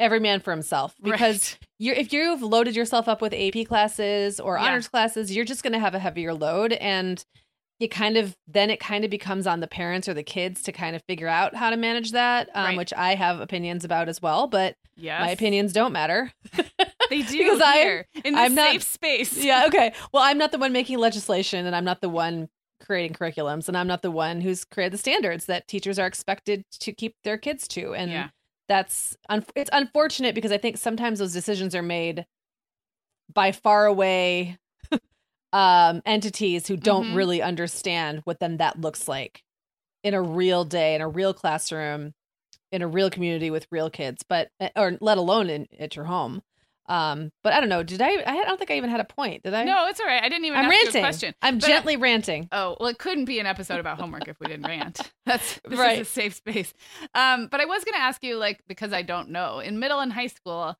every 0.00 0.18
man 0.20 0.40
for 0.40 0.50
himself 0.50 0.94
because 1.02 1.52
Right. 1.52 1.68
you're 1.78 1.94
if 1.94 2.12
you've 2.12 2.42
loaded 2.42 2.74
yourself 2.74 3.06
up 3.08 3.20
with 3.22 3.32
AP 3.32 3.64
classes 3.66 4.40
or 4.40 4.56
Yeah. 4.56 4.64
honors 4.64 4.88
classes, 4.88 5.34
you're 5.34 5.44
just 5.44 5.62
going 5.62 5.72
to 5.74 5.78
have 5.78 5.94
a 5.94 5.98
heavier 5.98 6.34
load 6.34 6.72
and 6.74 7.24
it 7.78 7.88
kind 7.90 8.16
of 8.18 8.36
then 8.46 8.68
it 8.70 8.78
kind 8.80 9.04
of 9.04 9.10
becomes 9.10 9.46
on 9.46 9.60
the 9.60 9.66
parents 9.66 10.06
or 10.08 10.12
the 10.14 10.22
kids 10.22 10.62
to 10.64 10.72
kind 10.72 10.94
of 10.96 11.02
figure 11.08 11.28
out 11.28 11.54
how 11.54 11.70
to 11.70 11.76
manage 11.76 12.10
that, 12.12 12.50
um, 12.54 12.64
Right. 12.64 12.76
which 12.76 12.92
I 12.94 13.14
have 13.14 13.40
opinions 13.40 13.84
about 13.84 14.08
as 14.08 14.20
well, 14.20 14.46
but 14.46 14.76
yes, 14.96 15.20
my 15.20 15.30
opinions 15.30 15.72
don't 15.72 15.92
matter. 15.92 16.32
They 17.10 17.22
do 17.22 17.38
Because 17.38 17.60
I- 17.60 17.76
here 17.78 18.06
in 18.24 18.34
the 18.34 18.40
I'm 18.40 18.54
not- 18.54 18.70
safe 18.72 18.82
space. 18.82 19.36
yeah, 19.44 19.64
okay. 19.68 19.92
Well, 20.12 20.22
I'm 20.22 20.38
not 20.38 20.52
the 20.52 20.58
one 20.58 20.72
making 20.72 20.98
legislation 20.98 21.66
and 21.66 21.74
I'm 21.74 21.84
not 21.84 22.00
the 22.02 22.08
one 22.08 22.48
creating 22.86 23.14
curriculums 23.14 23.66
and 23.68 23.76
I'm 23.76 23.86
not 23.86 24.02
the 24.02 24.10
one 24.10 24.40
who's 24.42 24.64
created 24.64 24.92
the 24.92 24.98
standards 24.98 25.46
that 25.46 25.66
teachers 25.68 25.98
are 25.98 26.06
expected 26.06 26.64
to 26.80 26.92
keep 26.92 27.16
their 27.24 27.36
kids 27.38 27.66
to 27.68 27.94
and 27.94 28.10
Yeah. 28.10 28.28
That's 28.70 29.18
un- 29.28 29.44
it's 29.56 29.70
unfortunate 29.74 30.34
because 30.34 30.52
I 30.52 30.58
think 30.58 30.78
sometimes 30.78 31.18
those 31.20 31.34
decisions 31.34 31.74
are 31.76 31.82
made 31.82 32.26
by 33.32 33.52
far 33.52 33.86
away 33.86 34.58
um 35.52 36.02
entities 36.06 36.66
who 36.66 36.76
don't 36.76 37.08
Mhm. 37.08 37.16
really 37.16 37.42
understand 37.42 38.20
what 38.24 38.40
then 38.40 38.58
that 38.58 38.80
looks 38.80 39.08
like 39.08 39.42
in 40.04 40.14
a 40.14 40.22
real 40.22 40.64
day 40.64 40.94
in 40.94 41.02
a 41.02 41.08
real 41.08 41.34
classroom 41.34 42.14
in 42.72 42.82
a 42.82 42.88
real 42.88 43.10
community 43.10 43.50
with 43.50 43.66
real 43.72 43.90
kids 43.90 44.24
but 44.28 44.50
eh, 44.60 44.70
or 44.76 44.98
let 45.00 45.18
alone 45.18 45.50
in 45.50 45.68
at 45.78 45.96
your 45.96 46.06
home 46.06 46.42
um 46.90 47.30
but 47.42 47.52
i 47.52 47.60
don't 47.60 47.68
know 47.68 47.82
did 47.82 48.02
i 48.02 48.08
i 48.26 48.44
don't 48.44 48.58
think 48.58 48.70
i 48.70 48.76
even 48.76 48.90
had 48.90 49.00
a 49.00 49.04
point 49.04 49.42
did 49.44 49.54
i 49.54 49.64
No, 49.64 49.86
it's 49.88 50.00
all 50.00 50.06
right. 50.06 50.22
I 50.22 50.28
didn't 50.28 50.44
even 50.44 50.58
i'm 50.58 50.64
ask 50.66 50.72
you 50.74 50.78
a 50.80 50.84
ranting 50.84 51.02
question. 51.02 51.34
i'm 51.40 51.58
But- 51.58 51.66
gently 51.68 51.96
ranting 51.96 52.48
Oh, 52.52 52.76
well, 52.78 52.88
it 52.88 52.98
couldn't 52.98 53.24
be 53.26 53.38
an 53.38 53.46
episode 53.46 53.80
about 53.80 53.98
homework 54.00 54.26
if 54.28 54.36
we 54.40 54.46
didn't 54.48 54.66
rant. 54.66 55.00
That's 55.26 55.60
this 55.66 55.78
Right. 55.78 56.00
is 56.00 56.08
a 56.08 56.10
safe 56.10 56.34
space. 56.34 56.74
Um, 57.14 57.46
but 57.50 57.60
I 57.60 57.64
was 57.64 57.84
going 57.84 57.94
to 57.94 58.00
ask 58.00 58.22
you, 58.24 58.36
like, 58.36 58.60
because 58.66 58.92
I 58.92 59.02
don't 59.02 59.30
know, 59.30 59.60
in 59.60 59.78
middle 59.78 60.00
and 60.00 60.12
high 60.12 60.26
school, 60.26 60.76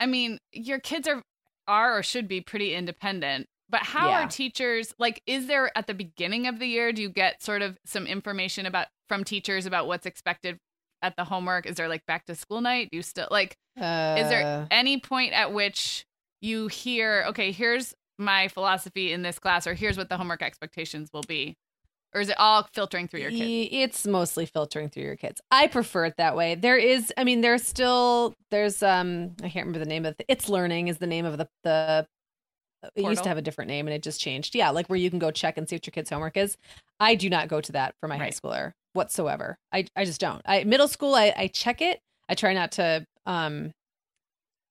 I 0.00 0.06
mean, 0.06 0.38
your 0.52 0.80
kids 0.80 1.06
are 1.06 1.22
are 1.68 1.96
or 1.98 2.02
should 2.02 2.26
be 2.28 2.40
pretty 2.40 2.74
independent. 2.74 3.46
But 3.70 3.82
how 3.82 4.08
Yeah. 4.10 4.24
are 4.24 4.28
teachers 4.28 4.92
like? 4.98 5.22
Is 5.26 5.46
there 5.46 5.70
at 5.78 5.86
the 5.86 5.94
beginning 5.94 6.46
of 6.48 6.58
the 6.58 6.66
year? 6.66 6.92
Do 6.92 7.00
you 7.02 7.08
get 7.08 7.42
sort 7.42 7.62
of 7.62 7.78
some 7.86 8.06
information 8.06 8.66
about 8.66 8.88
from 9.08 9.22
teachers 9.24 9.64
about 9.66 9.86
what's 9.86 10.06
expected 10.06 10.58
at 11.04 11.16
the 11.16 11.24
homework? 11.24 11.66
Is 11.66 11.76
there 11.76 11.88
like 11.88 12.04
back 12.06 12.26
to 12.26 12.34
school 12.34 12.60
night? 12.60 12.88
Do 12.90 12.96
you 12.96 13.02
still 13.02 13.28
like? 13.30 13.56
uh, 13.80 14.16
Is 14.18 14.28
there 14.28 14.66
any 14.70 14.98
point 14.98 15.32
at 15.32 15.52
which 15.52 16.06
you 16.40 16.68
hear, 16.68 17.24
okay, 17.28 17.52
here's 17.52 17.94
my 18.18 18.48
philosophy 18.48 19.12
in 19.12 19.22
this 19.22 19.38
class, 19.38 19.66
or 19.66 19.74
here's 19.74 19.96
what 19.96 20.08
the 20.08 20.16
homework 20.16 20.42
expectations 20.42 21.10
will 21.12 21.22
be? 21.22 21.56
Or 22.14 22.20
is 22.20 22.28
it 22.28 22.38
all 22.38 22.68
filtering 22.72 23.08
through 23.08 23.20
your 23.20 23.30
kids? 23.30 23.70
It's 23.72 24.06
mostly 24.06 24.46
filtering 24.46 24.88
through 24.88 25.02
your 25.02 25.16
kids. 25.16 25.40
I 25.50 25.66
prefer 25.66 26.04
it 26.04 26.14
that 26.18 26.36
way. 26.36 26.54
There 26.54 26.76
is, 26.76 27.12
I 27.18 27.24
mean, 27.24 27.40
there's 27.40 27.64
still 27.64 28.34
there's 28.50 28.82
um 28.84 29.32
I 29.42 29.48
can't 29.48 29.66
remember 29.66 29.80
the 29.80 29.86
name 29.86 30.06
of 30.06 30.14
it. 30.18 30.26
It's 30.28 30.48
Learning 30.48 30.86
is 30.88 30.98
the 30.98 31.08
name 31.08 31.24
of 31.24 31.38
the 31.38 31.48
the. 31.64 32.06
It 32.94 33.02
used 33.02 33.22
to 33.22 33.28
have 33.28 33.38
a 33.38 33.42
different 33.42 33.68
name 33.68 33.86
and 33.86 33.94
it 33.94 34.02
just 34.02 34.20
changed. 34.20 34.54
Yeah, 34.54 34.70
like 34.70 34.86
where 34.88 34.98
you 34.98 35.10
can 35.10 35.18
go 35.18 35.30
check 35.30 35.56
and 35.58 35.68
see 35.68 35.76
what 35.76 35.86
your 35.86 35.92
kid's 35.92 36.10
homework 36.10 36.36
is. 36.36 36.56
I 37.00 37.14
do 37.14 37.28
not 37.30 37.48
go 37.48 37.60
to 37.60 37.72
that 37.72 37.94
for 38.00 38.08
my 38.08 38.16
high 38.18 38.30
schooler 38.30 38.72
whatsoever. 38.92 39.56
I 39.72 39.86
I 39.96 40.04
just 40.04 40.20
don't. 40.20 40.42
I 40.46 40.64
middle 40.64 40.88
school 40.88 41.14
I 41.14 41.32
I 41.36 41.46
check 41.48 41.80
it. 41.82 42.00
I 42.28 42.34
try 42.34 42.52
not 42.54 42.72
to 42.72 43.06
um. 43.26 43.72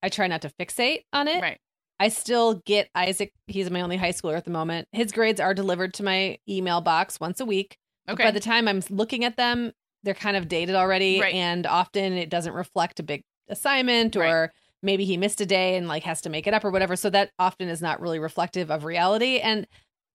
I 0.01 0.09
try 0.09 0.27
not 0.27 0.41
to 0.41 0.49
fixate 0.59 1.03
on 1.13 1.27
it. 1.27 1.41
Right. 1.41 1.57
I 1.99 2.09
still 2.09 2.55
get 2.65 2.89
Isaac. 2.93 3.31
He's 3.47 3.71
my 3.71 3.81
only 3.81 3.95
high 3.97 4.11
schooler 4.11 4.35
at 4.35 4.43
the 4.43 4.51
moment. 4.51 4.87
His 4.91 5.11
grades 5.13 5.39
are 5.39 5.53
delivered 5.53 5.93
to 5.95 6.03
my 6.03 6.37
email 6.49 6.81
box 6.81 7.19
once 7.19 7.39
a 7.39 7.45
week. 7.45 7.77
But 8.05 8.13
Okay. 8.13 8.23
By 8.25 8.31
the 8.31 8.41
time 8.41 8.67
I'm 8.67 8.81
looking 8.89 9.23
at 9.23 9.37
them, 9.37 9.71
they're 10.03 10.13
kind 10.13 10.35
of 10.35 10.49
dated 10.49 10.75
already, 10.75 11.21
Right. 11.21 11.33
and 11.33 11.65
often 11.65 12.13
it 12.13 12.29
doesn't 12.29 12.51
reflect 12.51 12.99
a 12.99 13.03
big 13.03 13.21
assignment, 13.47 14.17
or 14.17 14.21
Right. 14.41 14.49
Maybe 14.83 15.05
he 15.05 15.17
missed 15.17 15.41
a 15.41 15.45
day 15.45 15.75
and 15.77 15.87
like 15.87 16.03
has 16.03 16.21
to 16.21 16.29
make 16.29 16.45
it 16.45 16.53
up 16.53 16.63
or 16.63 16.69
whatever. 16.71 16.95
So 16.95 17.09
that 17.09 17.31
often 17.39 17.69
is 17.69 17.81
not 17.81 17.99
really 18.01 18.19
reflective 18.19 18.69
of 18.69 18.83
reality. 18.83 19.39
And 19.39 19.65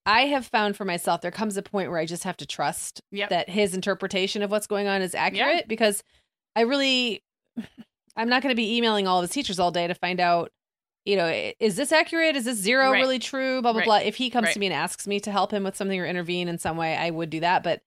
I 0.07 0.23
have 0.27 0.47
found 0.47 0.77
for 0.77 0.85
myself 0.85 1.21
there 1.23 1.31
comes 1.31 1.57
a 1.57 1.62
point 1.62 1.91
where 1.91 1.99
I 1.99 2.07
just 2.07 2.25
have 2.25 2.37
to 2.39 2.47
trust 2.47 3.01
Yep. 3.11 3.31
that 3.31 3.49
his 3.51 3.75
interpretation 3.75 4.43
of 4.43 4.51
what's 4.51 4.66
going 4.66 4.87
on 4.87 5.03
is 5.03 5.14
accurate 5.14 5.66
because 5.69 6.03
I 6.55 6.62
really 6.62 7.23
I'm 8.16 8.29
not 8.29 8.43
going 8.43 8.53
to 8.53 8.57
be 8.57 8.77
emailing 8.77 9.07
all 9.07 9.19
of 9.19 9.23
his 9.25 9.31
teachers 9.31 9.59
all 9.59 9.71
day 9.71 9.87
to 9.87 9.95
find 9.95 10.21
out 10.21 10.51
you 11.05 11.16
know 11.16 11.53
is 11.61 11.77
this 11.77 11.93
accurate 11.93 12.37
is 12.37 12.45
this 12.45 12.59
zero 12.59 12.91
Right. 12.93 13.01
really 13.01 13.19
true 13.19 13.62
blah 13.62 13.73
blah 13.73 13.81
Right. 13.81 13.85
blah 13.87 13.97
if 13.99 14.16
he 14.16 14.29
comes 14.31 14.47
Right. 14.47 14.53
to 14.55 14.59
me 14.61 14.66
and 14.66 14.75
asks 14.75 15.07
me 15.07 15.21
to 15.21 15.31
help 15.31 15.53
him 15.53 15.64
with 15.64 15.77
something 15.77 15.99
or 15.99 16.07
intervene 16.07 16.49
in 16.49 16.59
some 16.59 16.77
way 16.77 16.97
I 16.97 17.11
would 17.11 17.31
do 17.31 17.41
that 17.41 17.62
but 17.62 17.81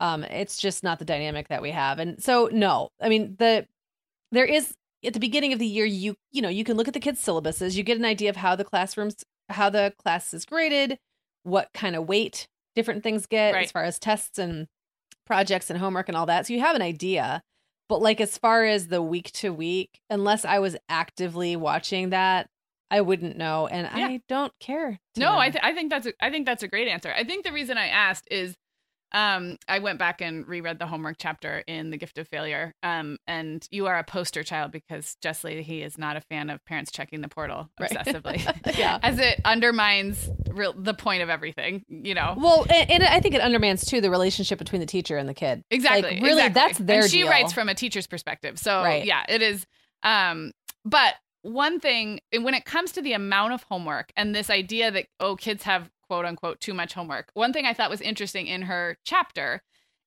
um 0.00 0.24
it's 0.24 0.58
just 0.58 0.82
not 0.82 0.98
the 0.98 1.04
dynamic 1.04 1.48
that 1.48 1.62
we 1.62 1.70
have 1.70 1.98
and 1.98 2.22
so 2.22 2.48
no 2.52 2.88
I 3.00 3.08
mean 3.08 3.36
the 3.38 3.66
there 4.32 4.44
is 4.44 4.74
at 5.06 5.12
the 5.14 5.20
beginning 5.20 5.52
of 5.52 5.58
the 5.58 5.66
year 5.66 5.84
you 5.86 6.16
you 6.32 6.42
know 6.42 6.48
you 6.48 6.64
can 6.64 6.76
look 6.76 6.88
at 6.88 6.94
the 6.94 7.00
kids 7.00 7.24
syllabuses 7.24 7.76
you 7.76 7.82
get 7.82 7.96
an 7.98 8.04
idea 8.04 8.28
of 8.30 8.36
how 8.36 8.56
the 8.56 8.64
classrooms 8.64 9.24
how 9.48 9.70
the 9.70 9.92
class 10.02 10.34
is 10.34 10.44
graded 10.44 10.98
what 11.44 11.68
kind 11.72 11.94
of 11.96 12.06
weight 12.08 12.48
different 12.74 13.02
things 13.02 13.26
get 13.26 13.54
Right. 13.54 13.64
as 13.66 13.72
far 13.72 13.84
as 13.84 13.98
tests 13.98 14.38
and 14.38 14.66
projects 15.26 15.70
and 15.70 15.78
homework 15.78 16.08
and 16.08 16.16
all 16.16 16.26
that 16.26 16.46
so 16.46 16.52
you 16.52 16.60
have 16.60 16.76
an 16.76 16.82
idea 16.82 17.42
but 17.88 18.02
like 18.02 18.20
as 18.20 18.36
far 18.38 18.64
as 18.64 18.88
the 18.88 19.00
week 19.02 19.30
to 19.32 19.50
week 19.52 20.00
unless 20.10 20.44
i 20.44 20.58
was 20.58 20.76
actively 20.88 21.56
watching 21.56 22.10
that 22.10 22.48
i 22.90 23.00
wouldn't 23.00 23.36
know 23.36 23.66
and 23.66 23.88
Yeah. 23.96 24.06
i 24.08 24.20
don't 24.28 24.52
care 24.60 24.98
No, 25.16 25.36
I 25.38 25.50
th- 25.50 25.64
I 25.64 25.72
think 25.72 25.90
that's 25.90 26.06
a, 26.06 26.12
I 26.20 26.30
think 26.30 26.46
that's 26.46 26.62
a 26.62 26.68
great 26.68 26.88
answer. 26.88 27.12
I 27.16 27.24
think 27.24 27.44
the 27.44 27.52
reason 27.52 27.78
I 27.78 27.86
asked 27.88 28.28
is 28.30 28.54
um 29.16 29.56
I 29.66 29.78
went 29.78 29.98
back 29.98 30.20
and 30.20 30.46
reread 30.46 30.78
the 30.78 30.86
homework 30.86 31.16
chapter 31.18 31.64
in 31.66 31.90
The 31.90 31.96
Gift 31.96 32.18
of 32.18 32.28
Failure. 32.28 32.74
Um 32.82 33.16
and 33.26 33.66
you 33.70 33.86
are 33.86 33.98
a 33.98 34.04
poster 34.04 34.42
child 34.44 34.70
because 34.72 35.16
Jess 35.22 35.42
Lahey 35.42 35.84
is 35.84 35.96
not 35.98 36.16
a 36.16 36.20
fan 36.20 36.50
of 36.50 36.64
parents 36.66 36.92
checking 36.92 37.22
the 37.22 37.28
portal 37.28 37.68
Right. 37.80 37.90
obsessively. 37.90 38.76
Yeah. 38.78 38.98
As 39.02 39.18
it 39.18 39.40
undermines 39.44 40.28
real 40.50 40.74
the 40.76 40.94
point 40.94 41.22
of 41.22 41.30
everything, 41.30 41.82
you 41.88 42.14
know. 42.14 42.34
well 42.38 42.66
and, 42.68 42.90
and 42.90 43.02
i 43.04 43.18
think 43.20 43.34
it 43.34 43.40
undermines 43.40 43.84
too 43.84 44.00
the 44.00 44.10
relationship 44.10 44.58
between 44.58 44.80
the 44.80 44.86
teacher 44.86 45.16
and 45.16 45.28
the 45.28 45.34
kid 45.34 45.62
Exactly. 45.70 46.02
like, 46.02 46.22
really 46.22 46.42
exactly. 46.46 46.54
that's 46.54 46.78
their 46.78 47.00
and 47.02 47.10
she 47.10 47.18
deal. 47.22 47.28
writes 47.28 47.52
from 47.52 47.68
a 47.68 47.74
teacher's 47.74 48.06
perspective. 48.06 48.58
So 48.58 48.82
Right. 48.82 49.04
yeah, 49.04 49.24
it 49.28 49.40
is 49.42 49.66
um 50.02 50.52
but 50.84 51.14
one 51.42 51.78
thing 51.80 52.20
when 52.40 52.54
it 52.54 52.64
comes 52.64 52.92
to 52.92 53.02
the 53.02 53.12
amount 53.12 53.52
of 53.54 53.62
homework 53.64 54.10
and 54.16 54.34
this 54.34 54.50
idea 54.50 54.90
that 54.90 55.06
oh 55.20 55.36
kids 55.36 55.62
have 55.62 55.90
quote 56.08 56.24
unquote 56.24 56.60
too 56.60 56.74
much 56.74 56.94
homework. 56.94 57.30
One 57.34 57.52
thing 57.52 57.66
I 57.66 57.74
thought 57.74 57.90
was 57.90 58.00
interesting 58.00 58.46
in 58.46 58.62
her 58.62 58.96
chapter 59.04 59.62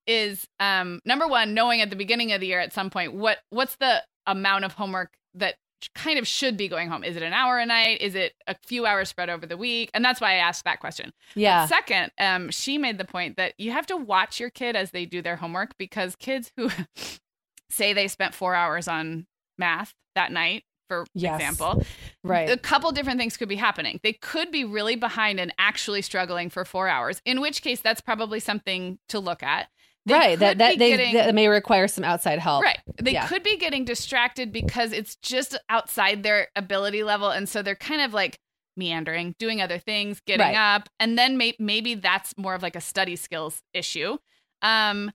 is 0.07 0.47
um 0.59 0.99
number 1.05 1.27
one, 1.27 1.53
knowing 1.53 1.81
at 1.81 1.89
the 1.89 1.95
beginning 1.95 2.31
of 2.31 2.41
the 2.41 2.47
year 2.47 2.59
at 2.59 2.73
some 2.73 2.89
point 2.89 3.13
what 3.13 3.39
what's 3.49 3.75
the 3.75 4.03
amount 4.25 4.65
of 4.65 4.73
homework 4.73 5.13
that 5.35 5.55
kind 5.95 6.19
of 6.19 6.27
should 6.27 6.57
be 6.57 6.67
going 6.67 6.89
home. 6.89 7.03
Is 7.03 7.15
it 7.15 7.23
an 7.23 7.33
hour 7.33 7.57
a 7.57 7.65
night? 7.65 8.01
Is 8.01 8.15
it 8.15 8.33
a 8.47 8.55
few 8.65 8.85
hours 8.85 9.09
spread 9.09 9.29
over 9.29 9.45
the 9.45 9.57
week? 9.57 9.89
And 9.93 10.03
that's 10.03 10.19
why 10.19 10.33
I 10.33 10.37
asked 10.37 10.65
that 10.65 10.79
question. 10.79 11.13
Yeah. 11.35 11.63
But 11.63 11.69
second, 11.69 12.11
um, 12.19 12.51
she 12.51 12.77
made 12.77 12.97
the 12.97 13.05
point 13.05 13.37
that 13.37 13.53
you 13.57 13.71
have 13.71 13.85
to 13.87 13.97
watch 13.97 14.39
your 14.39 14.49
kid 14.49 14.75
as 14.75 14.91
they 14.91 15.05
do 15.05 15.21
their 15.21 15.37
homework 15.37 15.77
because 15.77 16.15
kids 16.15 16.51
who 16.57 16.69
say 17.69 17.93
they 17.93 18.07
spent 18.07 18.35
four 18.35 18.55
hours 18.55 18.87
on 18.87 19.25
math 19.57 19.93
that 20.15 20.31
night, 20.31 20.63
for 20.89 21.05
Yes. 21.13 21.39
example, 21.39 21.85
right. 22.23 22.49
a 22.49 22.57
couple 22.57 22.91
different 22.91 23.19
things 23.19 23.37
could 23.37 23.47
be 23.47 23.55
happening. 23.55 23.99
They 24.03 24.13
could 24.13 24.51
be 24.51 24.65
really 24.65 24.95
behind 24.97 25.39
and 25.39 25.53
actually 25.57 26.01
struggling 26.01 26.49
for 26.49 26.65
four 26.65 26.89
hours, 26.89 27.21
in 27.23 27.39
which 27.39 27.61
case 27.61 27.79
that's 27.79 28.01
probably 28.01 28.41
something 28.41 28.99
to 29.07 29.19
look 29.19 29.41
at. 29.43 29.69
They 30.05 30.13
right. 30.15 30.39
That 30.39 30.57
that 30.57 30.79
they 30.79 30.89
getting- 30.89 31.13
that 31.13 31.35
may 31.35 31.47
require 31.47 31.87
some 31.87 32.03
outside 32.03 32.39
help. 32.39 32.63
Right. 32.63 32.79
They 33.01 33.13
Yeah. 33.13 33.27
could 33.27 33.43
be 33.43 33.57
getting 33.57 33.85
distracted 33.85 34.51
because 34.51 34.91
it's 34.91 35.15
just 35.17 35.57
outside 35.69 36.23
their 36.23 36.47
ability 36.55 37.03
level. 37.03 37.29
And 37.29 37.47
so 37.47 37.61
they're 37.61 37.75
kind 37.75 38.01
of 38.01 38.13
like 38.13 38.39
meandering, 38.75 39.35
doing 39.39 39.61
other 39.61 39.77
things, 39.77 40.19
getting 40.25 40.45
Right. 40.55 40.75
up. 40.75 40.89
And 40.99 41.17
then 41.17 41.37
may- 41.37 41.55
maybe 41.59 41.93
that's 41.95 42.33
more 42.37 42.55
of 42.55 42.63
like 42.63 42.75
a 42.75 42.81
study 42.81 43.15
skills 43.17 43.61
issue. 43.73 44.17
Um, 44.61 45.11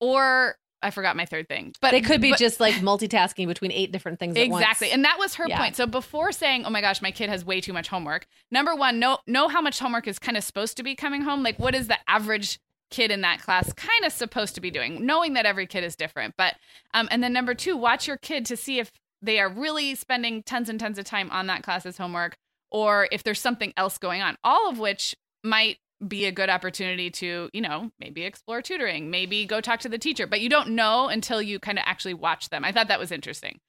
or 0.00 0.56
I 0.84 0.90
forgot 0.90 1.16
my 1.16 1.24
third 1.24 1.48
thing. 1.48 1.72
But 1.80 1.90
they 1.92 2.00
could 2.00 2.20
be 2.20 2.30
but- 2.30 2.38
just 2.38 2.60
like 2.60 2.74
multitasking 2.74 3.46
between 3.46 3.72
eight 3.72 3.90
different 3.90 4.18
things 4.18 4.36
at 4.36 4.48
once. 4.48 4.62
Exactly. 4.62 4.90
And 4.90 5.04
that 5.04 5.18
was 5.18 5.34
her 5.36 5.46
Yeah. 5.48 5.58
point. 5.58 5.76
So 5.76 5.86
before 5.86 6.30
saying, 6.30 6.64
"Oh 6.66 6.70
my 6.70 6.80
gosh, 6.80 7.00
my 7.02 7.10
kid 7.10 7.28
has 7.30 7.44
way 7.44 7.60
too 7.60 7.72
much 7.72 7.88
homework." 7.88 8.26
Number 8.50 8.74
1, 8.74 8.98
know 8.98 9.18
know 9.26 9.48
how 9.48 9.60
much 9.60 9.78
homework 9.78 10.06
is 10.06 10.18
kind 10.18 10.36
of 10.36 10.44
supposed 10.44 10.76
to 10.76 10.82
be 10.82 10.94
coming 10.94 11.22
home. 11.22 11.42
Like 11.42 11.58
what 11.58 11.74
is 11.74 11.88
the 11.88 11.98
average 12.08 12.58
kid 12.90 13.10
in 13.10 13.22
that 13.22 13.40
class 13.40 13.72
kind 13.72 14.04
of 14.04 14.12
supposed 14.12 14.54
to 14.54 14.60
be 14.60 14.70
doing, 14.70 15.04
knowing 15.04 15.32
that 15.32 15.46
every 15.46 15.66
kid 15.66 15.82
is 15.82 15.96
different. 15.96 16.34
But 16.36 16.54
um 16.92 17.08
and 17.10 17.22
then 17.24 17.32
number 17.32 17.54
2, 17.54 17.76
watch 17.76 18.06
your 18.06 18.18
kid 18.18 18.44
to 18.46 18.56
see 18.56 18.78
if 18.78 18.92
they 19.22 19.40
are 19.40 19.48
really 19.48 19.94
spending 19.94 20.42
tons 20.42 20.68
and 20.68 20.78
tons 20.78 20.98
of 20.98 21.04
time 21.06 21.30
on 21.30 21.46
that 21.46 21.62
class's 21.62 21.96
homework 21.96 22.36
or 22.70 23.08
if 23.10 23.22
there's 23.22 23.40
something 23.40 23.72
else 23.76 23.96
going 23.98 24.20
on. 24.20 24.36
All 24.44 24.68
of 24.68 24.78
which 24.78 25.14
might 25.42 25.78
be 26.06 26.26
a 26.26 26.32
good 26.32 26.50
opportunity 26.50 27.10
to, 27.10 27.48
you 27.52 27.60
know, 27.60 27.90
maybe 27.98 28.24
explore 28.24 28.62
tutoring, 28.62 29.10
maybe 29.10 29.46
go 29.46 29.60
talk 29.60 29.80
to 29.80 29.88
the 29.88 29.98
teacher, 29.98 30.26
but 30.26 30.40
you 30.40 30.48
don't 30.48 30.70
know 30.70 31.08
until 31.08 31.40
you 31.40 31.58
kind 31.58 31.78
of 31.78 31.84
actually 31.86 32.14
watch 32.14 32.50
them. 32.50 32.64
I 32.64 32.72
thought 32.72 32.88
that 32.88 32.98
was 32.98 33.12
interesting. 33.12 33.60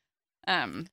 Um, 0.48 0.88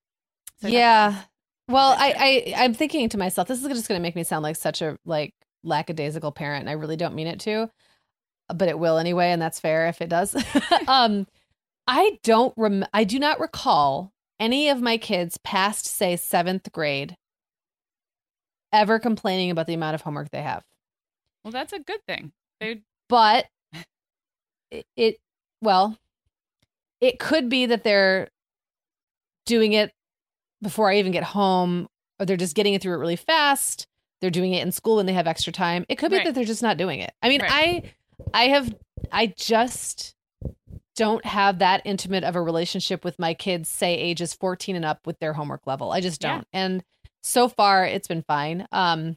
so 0.61 0.69
yeah. 0.69 1.23
Well, 1.69 1.95
I, 1.99 2.53
I 2.57 2.65
I'm 2.65 2.75
thinking 2.75 3.09
to 3.11 3.19
myself, 3.19 3.49
this 3.49 3.63
is 3.63 3.69
just 3.69 3.89
going 3.89 3.99
to 3.99 4.03
make 4.03 4.17
me 4.17 4.25
sound 4.25 4.43
like 4.43 4.57
such 4.57 4.83
a 4.83 4.99
like 5.05 5.35
lackadaisical 5.65 6.33
parent, 6.33 6.61
and 6.63 6.71
I 6.71 6.75
really 6.75 6.97
don't 6.97 7.15
mean 7.15 7.27
it 7.27 7.41
to, 7.41 7.71
but 8.53 8.69
it 8.69 8.79
will 8.79 8.99
anyway, 8.99 9.31
and 9.31 9.41
that's 9.41 9.61
fair 9.61 9.89
if 9.89 10.01
it 10.01 10.09
does. 10.09 10.35
um, 10.89 11.27
I 11.87 12.19
don't 12.23 12.53
rem- 12.57 12.87
I 12.93 13.05
do 13.05 13.19
not 13.19 13.41
recall 13.41 14.13
any 14.39 14.69
of 14.69 14.81
my 14.81 14.99
kids 14.99 15.39
past 15.39 15.87
say 15.87 16.17
seventh 16.17 16.71
grade 16.73 17.17
ever 18.73 18.99
complaining 18.99 19.51
about 19.51 19.67
the 19.67 19.75
amount 19.75 19.95
of 19.95 20.03
homework 20.03 20.31
they 20.31 20.43
have. 20.43 20.65
Well, 21.45 21.53
that's 21.53 21.73
a 21.73 21.81
good 21.81 22.01
thing. 22.07 22.33
They 22.61 22.83
but 23.09 23.47
it, 24.71 24.87
it 24.97 25.17
well 25.61 25.99
it 27.01 27.19
could 27.19 27.49
be 27.49 27.67
that 27.67 27.85
they're 27.85 28.29
doing 29.45 29.73
it 29.73 29.93
before 30.63 30.91
i 30.91 30.99
even 30.99 31.13
get 31.13 31.25
home 31.25 31.89
or 32.19 32.27
they're 32.27 32.37
just 32.37 32.55
getting 32.55 32.75
it 32.75 32.81
through 32.81 32.95
it 32.95 32.99
really 32.99 33.17
fast 33.17 33.87
they're 34.21 34.31
doing 34.31 34.53
it 34.55 34.63
in 34.63 34.73
school 34.73 34.97
when 34.97 35.07
they 35.07 35.13
have 35.13 35.27
extra 35.27 35.53
time 35.53 35.85
it 35.89 35.97
could 35.97 36.11
be 36.11 36.19
Right. 36.19 36.27
that 36.27 36.35
they're 36.35 36.45
just 36.45 36.63
not 36.63 36.77
doing 36.79 37.01
it 37.01 37.13
i 37.23 37.29
mean 37.29 37.43
Right. 37.43 37.93
i 38.35 38.45
i 38.45 38.49
have 38.49 38.73
i 39.11 39.27
just 39.37 40.15
don't 40.95 41.25
have 41.25 41.59
that 41.59 41.83
intimate 41.85 42.23
of 42.25 42.37
a 42.37 42.43
relationship 42.43 43.05
with 43.05 43.19
my 43.19 43.35
kids 43.35 43.69
say 43.69 43.95
ages 43.95 44.33
14 44.35 44.77
and 44.77 44.85
up 44.85 45.07
with 45.07 45.19
their 45.19 45.33
homework 45.33 45.67
level 45.67 45.91
i 45.91 46.01
just 46.01 46.21
don't 46.21 46.47
and 46.53 46.85
so 47.23 47.49
far 47.49 47.85
it's 47.85 48.09
been 48.09 48.23
fine 48.23 48.67
um 48.73 49.17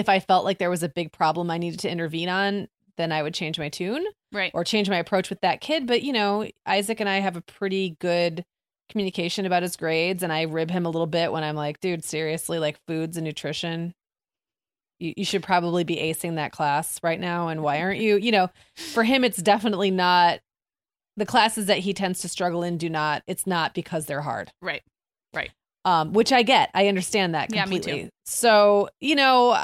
if 0.00 0.08
i 0.08 0.18
felt 0.18 0.44
like 0.44 0.58
there 0.58 0.70
was 0.70 0.82
a 0.82 0.88
big 0.88 1.12
problem 1.12 1.50
i 1.50 1.58
needed 1.58 1.78
to 1.78 1.90
intervene 1.90 2.28
on 2.28 2.66
then 2.96 3.12
i 3.12 3.22
would 3.22 3.34
change 3.34 3.58
my 3.58 3.68
tune 3.68 4.04
right. 4.32 4.50
or 4.54 4.64
change 4.64 4.88
my 4.88 4.96
approach 4.96 5.30
with 5.30 5.40
that 5.40 5.60
kid. 5.60 5.86
But 5.86 6.02
you 6.02 6.12
know, 6.12 6.48
Isaac 6.66 7.00
and 7.00 7.08
I 7.08 7.20
have 7.20 7.36
a 7.36 7.42
pretty 7.42 7.96
good 8.00 8.44
communication 8.88 9.46
about 9.46 9.62
his 9.62 9.76
grades, 9.76 10.22
and 10.22 10.32
I 10.32 10.42
rib 10.42 10.70
him 10.70 10.86
a 10.86 10.90
little 10.90 11.06
bit 11.06 11.32
when 11.32 11.44
I'm 11.44 11.56
like, 11.56 11.80
dude, 11.80 12.04
seriously, 12.04 12.58
like 12.58 12.78
foods 12.86 13.16
and 13.16 13.24
nutrition. 13.24 13.94
You, 14.98 15.14
you 15.16 15.24
should 15.24 15.42
probably 15.42 15.84
be 15.84 15.96
acing 15.96 16.36
that 16.36 16.52
class 16.52 17.00
right 17.02 17.20
now. 17.20 17.48
And 17.48 17.62
why 17.62 17.80
aren't 17.80 18.00
you? 18.00 18.16
You 18.16 18.32
know, 18.32 18.50
for 18.76 19.04
him, 19.04 19.24
it's 19.24 19.38
definitely 19.38 19.90
not 19.90 20.40
the 21.16 21.26
classes 21.26 21.66
that 21.66 21.78
he 21.78 21.92
tends 21.92 22.20
to 22.20 22.28
struggle 22.28 22.62
in 22.62 22.78
do 22.78 22.88
not, 22.88 23.22
it's 23.26 23.46
not 23.46 23.74
because 23.74 24.06
they're 24.06 24.22
hard. 24.22 24.50
Right. 24.62 24.82
Right. 25.34 25.50
Um, 25.84 26.12
which 26.12 26.32
I 26.32 26.42
get. 26.42 26.70
I 26.74 26.88
understand 26.88 27.34
that 27.34 27.54
Yeah, 27.54 27.64
me 27.64 27.78
too. 27.78 27.82
completely. 27.82 28.10
So, 28.24 28.88
you 29.00 29.16
know, 29.16 29.56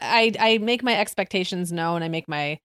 I, 0.00 0.32
I 0.38 0.58
make 0.58 0.82
my 0.82 0.98
expectations 0.98 1.72
known. 1.72 2.02
I 2.02 2.08
make 2.08 2.28
my 2.28 2.60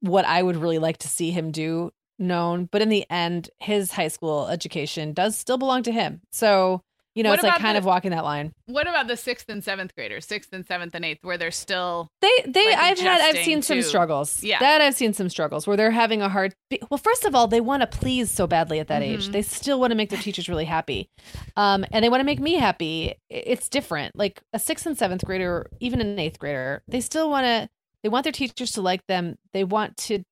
what 0.00 0.24
I 0.24 0.42
would 0.42 0.56
really 0.56 0.78
like 0.78 0.98
to 0.98 1.08
see 1.08 1.30
him 1.30 1.50
do 1.50 1.90
known. 2.18 2.66
But 2.70 2.82
in 2.82 2.88
the 2.88 3.08
end, 3.10 3.50
his 3.60 3.92
high 3.92 4.08
school 4.08 4.48
education 4.48 5.12
does 5.12 5.36
still 5.36 5.58
belong 5.58 5.82
to 5.84 5.92
him. 5.92 6.20
So, 6.30 6.82
you 7.14 7.22
know, 7.22 7.30
What 7.30 7.38
it's 7.38 7.44
like 7.44 7.58
kind 7.60 7.74
the- 7.76 7.78
of 7.78 7.84
walking 7.84 8.10
that 8.10 8.24
line. 8.24 8.52
What 8.66 8.88
about 8.88 9.06
the 9.06 9.16
sixth 9.16 9.48
and 9.48 9.62
seventh 9.62 9.94
graders, 9.94 10.26
sixth 10.26 10.52
and 10.52 10.66
seventh 10.66 10.94
and 10.94 11.04
eighth, 11.04 11.22
where 11.22 11.38
they're 11.38 11.50
still 11.50 12.08
They 12.20 12.30
they 12.46 12.64
Like 12.66 12.78
I've 12.78 12.98
had 12.98 13.20
I've 13.20 13.44
seen 13.44 13.62
some 13.62 13.82
struggles. 13.82 14.42
Yeah. 14.42 14.58
That 14.60 14.80
I've 14.80 14.94
seen 14.94 15.12
some 15.12 15.28
struggles 15.28 15.66
where 15.66 15.76
they're 15.76 15.90
having 15.90 16.22
a 16.22 16.28
hard 16.28 16.54
well, 16.90 16.98
first 16.98 17.24
of 17.24 17.34
all, 17.34 17.46
they 17.46 17.60
want 17.60 17.82
to 17.82 17.86
please 17.86 18.30
so 18.30 18.46
badly 18.46 18.80
at 18.80 18.88
that 18.88 19.02
age. 19.02 19.28
Mhm. 19.28 19.32
They 19.32 19.42
still 19.42 19.78
want 19.80 19.92
to 19.92 19.94
make 19.96 20.10
their 20.10 20.18
teachers 20.20 20.48
really 20.48 20.64
happy. 20.64 21.08
Um 21.56 21.84
and 21.92 22.04
they 22.04 22.08
want 22.08 22.20
to 22.20 22.24
make 22.24 22.40
me 22.40 22.54
happy. 22.54 23.14
It's 23.30 23.68
different. 23.68 24.16
Like 24.16 24.42
a 24.52 24.58
sixth 24.58 24.86
and 24.86 24.96
seventh 24.98 25.24
grader, 25.24 25.68
even 25.80 26.00
an 26.00 26.18
eighth 26.18 26.38
grader, 26.38 26.82
they 26.88 27.00
still 27.00 27.30
want 27.30 27.44
to 27.44 27.68
they 28.02 28.08
want 28.10 28.24
their 28.24 28.32
teachers 28.32 28.72
to 28.72 28.82
like 28.82 29.06
them. 29.06 29.36
They 29.52 29.64
want 29.64 29.96
to 30.08 30.24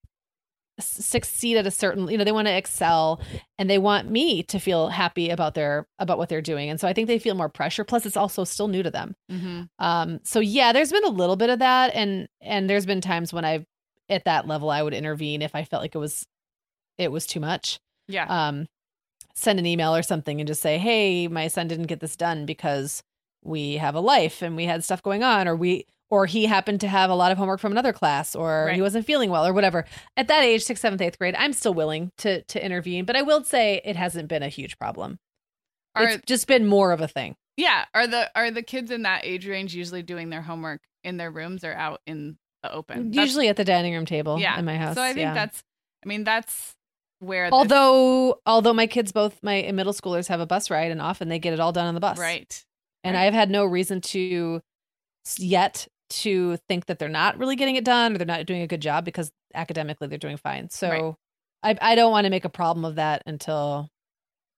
succeed 0.81 1.57
at 1.57 1.67
a 1.67 1.71
certain 1.71 2.09
you 2.09 2.17
know 2.17 2.25
they 2.25 2.33
want 2.33 2.49
to 2.49 2.57
excel 2.57 3.21
and 3.59 3.69
they 3.69 3.79
want 3.79 4.11
me 4.11 4.43
to 4.45 4.59
feel 4.59 4.89
happy 4.89 5.29
about 5.31 5.55
their 5.55 5.87
about 5.99 6.19
what 6.19 6.29
they're 6.29 6.41
doing. 6.41 6.71
And 6.71 6.81
so 6.81 6.89
i 6.89 6.93
think 6.93 7.07
they 7.09 7.19
feel 7.19 7.35
more 7.35 7.49
pressure. 7.49 7.85
Plus 7.85 8.07
it's 8.07 8.17
also 8.17 8.45
still 8.45 8.69
new 8.69 8.83
to 8.83 8.91
them. 8.91 9.15
Mhm. 9.31 9.69
um, 9.79 10.21
so 10.25 10.41
yeah, 10.41 10.73
there's 10.73 10.91
been 10.93 11.05
a 11.05 11.09
little 11.11 11.37
bit 11.37 11.51
of 11.51 11.59
that, 11.59 11.95
and 11.95 12.29
and 12.41 12.69
there's 12.71 12.87
been 12.87 13.01
times 13.01 13.33
when 13.33 13.45
I've 13.45 13.67
at 14.09 14.25
that 14.25 14.47
level 14.47 14.71
I 14.71 14.83
would 14.83 14.95
intervene 14.95 15.43
if 15.43 15.55
I 15.55 15.65
felt 15.65 15.83
like 15.83 15.95
it 15.95 15.99
was 15.99 16.27
it 16.99 17.11
was 17.13 17.27
too 17.27 17.41
much. 17.41 17.79
yeah, 18.09 18.27
Um, 18.29 18.67
send 19.35 19.59
an 19.59 19.67
email 19.67 19.95
or 19.95 20.03
something 20.03 20.41
and 20.41 20.47
just 20.47 20.61
say, 20.61 20.77
hey, 20.79 21.27
my 21.29 21.49
son 21.49 21.67
didn't 21.69 21.87
get 21.87 22.01
this 22.01 22.17
done 22.17 22.45
because 22.45 23.03
we 23.43 23.75
have 23.79 23.95
a 23.95 24.01
life 24.01 24.43
and 24.43 24.57
we 24.57 24.67
had 24.67 24.85
stuff 24.85 25.03
going 25.03 25.23
on, 25.23 25.49
or 25.49 25.57
we 25.57 25.87
or 26.13 26.27
he 26.27 26.45
happened 26.45 26.79
to 26.83 26.89
have 26.89 27.09
a 27.09 27.15
lot 27.15 27.33
of 27.33 27.39
homework 27.39 27.59
from 27.59 27.73
another 27.73 27.91
class, 27.95 28.37
or 28.37 28.67
Right. 28.67 28.75
he 28.75 28.83
wasn't 28.83 29.07
feeling 29.07 29.31
well, 29.31 29.47
or 29.47 29.55
whatever. 29.55 29.87
At 30.15 30.29
that 30.29 30.45
age, 30.45 30.63
sixth, 30.63 30.83
seventh, 30.83 31.01
eighth 31.01 31.19
grade, 31.19 31.35
I'm 31.39 31.55
still 31.55 31.73
willing 31.73 32.11
to 32.19 32.43
to 32.43 32.63
intervene, 32.65 33.07
but 33.07 33.17
I 33.17 33.23
will 33.23 33.43
say 33.45 33.81
it 33.83 33.97
hasn't 33.97 34.29
been 34.29 34.43
a 34.43 34.51
huge 34.51 34.79
problem. 34.79 35.19
are 35.95 36.05
it's 36.05 36.23
just 36.27 36.47
been 36.47 36.67
more 36.67 36.93
of 36.93 37.01
a 37.01 37.09
thing. 37.09 37.35
yeah 37.57 37.85
are 37.95 38.07
the 38.07 38.31
are 38.35 38.51
the 38.51 38.63
kids 38.63 38.91
in 38.91 39.03
that 39.03 39.25
age 39.25 39.47
range 39.49 39.75
usually 39.75 40.03
doing 40.03 40.29
their 40.31 40.43
homework 40.43 40.81
in 41.03 41.17
their 41.17 41.31
rooms 41.31 41.65
or 41.65 41.73
out 41.73 42.01
in 42.07 42.37
the 42.63 42.71
open? 42.71 43.11
That's- 43.11 43.27
Usually 43.27 43.49
at 43.49 43.57
the 43.57 43.65
dining 43.65 43.95
room 43.95 44.05
table 44.07 44.39
yeah, 44.39 44.59
in 44.59 44.65
my 44.67 44.77
house. 44.77 44.95
So 44.97 45.03
I 45.03 45.09
think 45.15 45.21
yeah. 45.21 45.35
that's, 45.35 45.63
I 46.05 46.09
mean, 46.09 46.25
that's 46.25 46.75
where 47.21 47.49
although 47.53 48.39
although 48.45 48.75
my 48.75 48.87
kids 48.87 49.13
both 49.13 49.39
my 49.43 49.71
middle 49.73 49.93
schoolers 49.95 50.29
have 50.29 50.41
a 50.41 50.47
bus 50.47 50.71
ride 50.71 50.91
and 50.91 51.01
often 51.01 51.29
they 51.29 51.39
get 51.39 51.53
it 51.55 51.61
all 51.61 51.73
done 51.73 51.87
on 51.87 51.95
the 51.95 52.01
bus 52.01 52.19
right, 52.19 52.65
and 53.05 53.15
right. 53.15 53.27
i've 53.27 53.33
had 53.35 53.49
no 53.49 53.65
reason 53.65 54.01
to 54.01 54.61
yet 55.39 55.87
to 56.13 56.57
think 56.69 56.87
that 56.87 56.99
they're 56.99 57.09
not 57.09 57.39
really 57.39 57.57
getting 57.57 57.77
it 57.77 57.85
done 57.85 58.15
or 58.15 58.19
they're 58.19 58.27
not 58.27 58.47
doing 58.47 58.63
a 58.63 58.67
good 58.67 58.81
job 58.83 59.05
because 59.05 59.33
academically 59.55 60.07
they're 60.09 60.19
doing 60.19 60.37
fine 60.37 60.71
so 60.71 61.17
i 61.63 61.77
i 61.81 61.95
don't 61.95 62.13
want 62.13 62.25
to 62.25 62.31
make 62.31 62.45
a 62.45 62.49
problem 62.49 62.85
of 62.85 62.95
that 62.97 63.23
until 63.27 63.91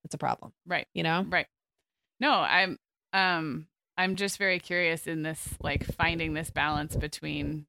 it's 0.04 0.14
a 0.14 0.18
problem 0.18 0.52
right. 0.66 0.86
you 0.94 1.02
know 1.02 1.24
Right. 1.28 1.46
No, 2.20 2.32
I'm 2.32 2.78
um 3.12 3.66
I'm 3.96 4.16
just 4.16 4.38
very 4.38 4.58
curious 4.58 5.06
in 5.06 5.22
this 5.22 5.48
like 5.60 5.84
finding 5.84 6.34
this 6.34 6.50
balance 6.50 6.94
between 6.96 7.66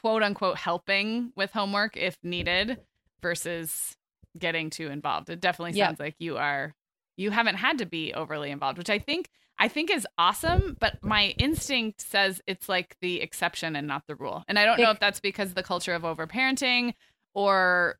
quote 0.00 0.22
unquote 0.22 0.56
helping 0.56 1.32
with 1.36 1.50
homework 1.52 1.96
if 1.96 2.16
needed 2.22 2.78
versus 3.22 3.96
getting 4.38 4.70
too 4.70 4.88
involved. 4.88 5.30
It 5.30 5.40
definitely 5.40 5.72
Yeah. 5.78 5.88
sounds 5.88 6.00
like 6.00 6.16
you 6.18 6.36
are 6.36 6.74
you 7.16 7.30
haven't 7.30 7.56
had 7.56 7.78
to 7.78 7.86
be 7.86 8.12
overly 8.12 8.50
involved, 8.50 8.78
which 8.78 8.90
I 8.90 8.98
think 8.98 9.30
I 9.58 9.68
think 9.68 9.90
is 9.90 10.06
awesome, 10.18 10.76
but 10.80 10.98
my 11.02 11.34
instinct 11.38 12.00
says 12.00 12.40
it's 12.46 12.68
like 12.68 12.96
the 13.00 13.20
exception 13.20 13.76
and 13.76 13.86
not 13.86 14.02
the 14.08 14.16
rule. 14.16 14.44
And 14.48 14.58
I 14.58 14.64
don't 14.64 14.80
know 14.80 14.90
if 14.90 14.98
that's 14.98 15.20
because 15.20 15.50
of 15.50 15.54
the 15.54 15.62
culture 15.62 15.94
of 15.94 16.02
overparenting 16.02 16.94
or 17.34 17.96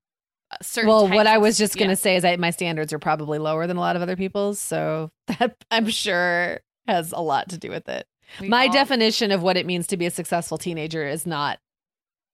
certain 0.63 0.89
well 0.89 1.09
what 1.09 1.27
i 1.27 1.37
was 1.37 1.59
just 1.59 1.75
yeah. 1.75 1.85
gonna 1.85 1.97
say 1.97 2.15
is 2.15 2.23
that 2.23 2.39
my 2.39 2.51
standards 2.51 2.93
are 2.93 2.99
probably 3.01 3.39
lower 3.41 3.67
than 3.67 3.77
a 3.77 3.81
lot 3.81 3.97
of 3.97 4.03
other 4.03 4.15
people's 4.15 4.61
so 4.61 5.11
that 5.27 5.57
i'm 5.73 5.89
sure 5.89 6.61
has 6.87 7.11
a 7.11 7.19
lot 7.21 7.49
to 7.49 7.59
do 7.59 7.71
with 7.71 7.89
it 7.89 8.07
We 8.41 8.49
my 8.49 8.67
all- 8.67 8.73
definition 8.73 9.33
of 9.33 9.43
what 9.43 9.57
it 9.57 9.67
means 9.67 9.89
to 9.89 9.97
be 9.97 10.07
a 10.07 10.11
successful 10.13 10.57
teenager 10.57 11.05
is 11.09 11.27
not 11.27 11.59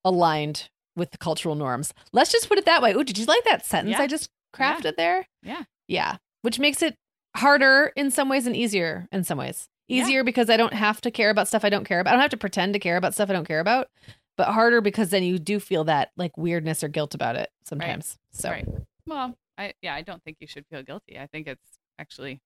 aligned 0.04 0.68
with 0.96 1.10
the 1.12 1.18
cultural 1.18 1.54
norms. 1.54 1.94
Let's 2.12 2.32
just 2.32 2.48
put 2.48 2.58
it 2.58 2.64
that 2.66 2.82
way. 2.82 2.94
Oh, 2.94 3.02
did 3.02 3.18
you 3.18 3.24
like 3.24 3.44
that 3.44 3.64
sentence 3.64 3.96
Yeah. 3.96 4.02
I 4.02 4.06
just 4.06 4.28
crafted 4.54 4.96
there? 4.96 5.26
Yeah. 5.42 5.62
Yeah. 5.88 6.16
Which 6.42 6.58
makes 6.58 6.82
it 6.82 6.96
harder 7.36 7.92
in 7.96 8.10
some 8.10 8.28
ways 8.28 8.46
and 8.46 8.56
easier 8.56 9.08
in 9.12 9.24
some 9.24 9.38
ways. 9.38 9.68
Yeah. 9.88 10.02
Easier 10.02 10.24
because 10.24 10.48
I 10.50 10.56
don't 10.56 10.72
have 10.74 11.00
to 11.02 11.10
care 11.10 11.30
about 11.30 11.48
stuff 11.48 11.64
I 11.64 11.68
don't 11.70 11.84
care 11.84 12.00
about. 12.00 12.10
I 12.10 12.14
don't 12.14 12.20
have 12.22 12.30
to 12.30 12.36
pretend 12.36 12.74
to 12.74 12.78
care 12.78 12.96
about 12.96 13.14
stuff 13.14 13.28
I 13.30 13.32
don't 13.32 13.46
care 13.48 13.60
about. 13.60 13.88
But 14.36 14.48
harder 14.48 14.80
because 14.80 15.10
then 15.10 15.22
you 15.22 15.38
do 15.38 15.58
feel 15.60 15.84
that 15.84 16.12
like 16.16 16.36
weirdness 16.38 16.82
or 16.84 16.88
guilt 16.88 17.14
about 17.14 17.36
it 17.36 17.50
sometimes. 17.64 18.16
So 18.32 18.50
Right. 18.50 18.66
Well, 19.06 19.36
I 19.58 19.74
yeah, 19.82 19.94
I 19.94 20.02
don't 20.02 20.22
think 20.22 20.36
you 20.40 20.46
should 20.46 20.64
feel 20.70 20.82
guilty. 20.82 21.18
I 21.18 21.26
think 21.26 21.46
it's 21.46 21.78
actually 21.98 22.40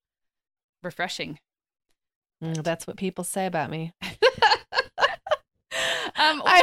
refreshing. 0.83 1.39
mm, 2.43 2.63
that's 2.65 2.87
what 2.87 2.97
people 2.97 3.23
say 3.25 3.47
about 3.47 3.71
me. 3.71 3.93
Um, 6.17 6.43
I 6.47 6.63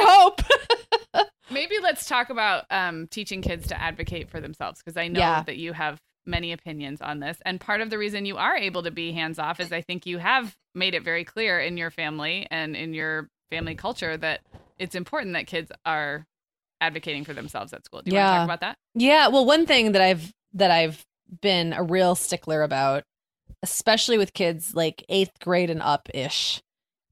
hope. 1.14 1.28
maybe 1.52 1.76
let's 1.84 2.06
talk 2.08 2.30
about 2.30 2.66
um, 2.72 3.08
teaching 3.08 3.42
kids 3.42 3.68
to 3.68 3.80
advocate 3.82 4.30
for 4.30 4.40
themselves 4.40 4.80
because 4.80 4.96
I 4.98 5.08
know 5.10 5.20
Yeah. 5.20 5.44
that 5.44 5.58
you 5.58 5.74
have 5.74 6.00
many 6.32 6.52
opinions 6.52 7.00
on 7.02 7.20
this. 7.20 7.38
And 7.46 7.62
part 7.62 7.82
of 7.82 7.92
the 7.92 8.00
reason 8.00 8.26
you 8.26 8.38
are 8.38 8.56
able 8.56 8.82
to 8.84 8.90
be 8.92 9.12
hands 9.12 9.38
off 9.38 9.60
is 9.60 9.72
I 9.72 9.82
think 9.82 10.08
you 10.08 10.18
have 10.18 10.56
made 10.74 10.96
it 10.96 11.04
very 11.04 11.24
clear 11.24 11.60
in 11.60 11.78
your 11.78 11.92
family 11.92 12.48
and 12.50 12.76
in 12.76 12.96
your 12.96 13.28
family 13.52 13.76
culture 13.76 14.18
that 14.18 14.40
it's 14.80 14.96
important 14.96 15.34
that 15.34 15.46
kids 15.46 15.72
are 15.86 16.26
advocating 16.80 17.24
for 17.24 17.34
themselves 17.34 17.74
at 17.74 17.86
school. 17.86 18.02
Do 18.02 18.10
you 18.10 18.16
want 18.16 18.26
to 18.28 18.32
Yeah. 18.32 18.38
talk 18.40 18.46
about 18.46 18.62
that? 18.62 18.78
Yeah, 18.96 19.28
well, 19.28 19.46
one 19.46 19.68
thing 19.68 19.92
that 19.92 20.02
I've 20.02 20.34
that 20.54 20.72
I've 20.72 21.06
been 21.42 21.72
a 21.74 21.84
real 21.84 22.16
stickler 22.16 22.64
about, 22.64 23.04
especially 23.62 24.18
with 24.18 24.34
kids 24.34 24.74
like 24.74 25.06
eighth 25.08 25.40
grade 25.40 25.70
and 25.70 25.82
up 25.82 26.10
ish, 26.14 26.62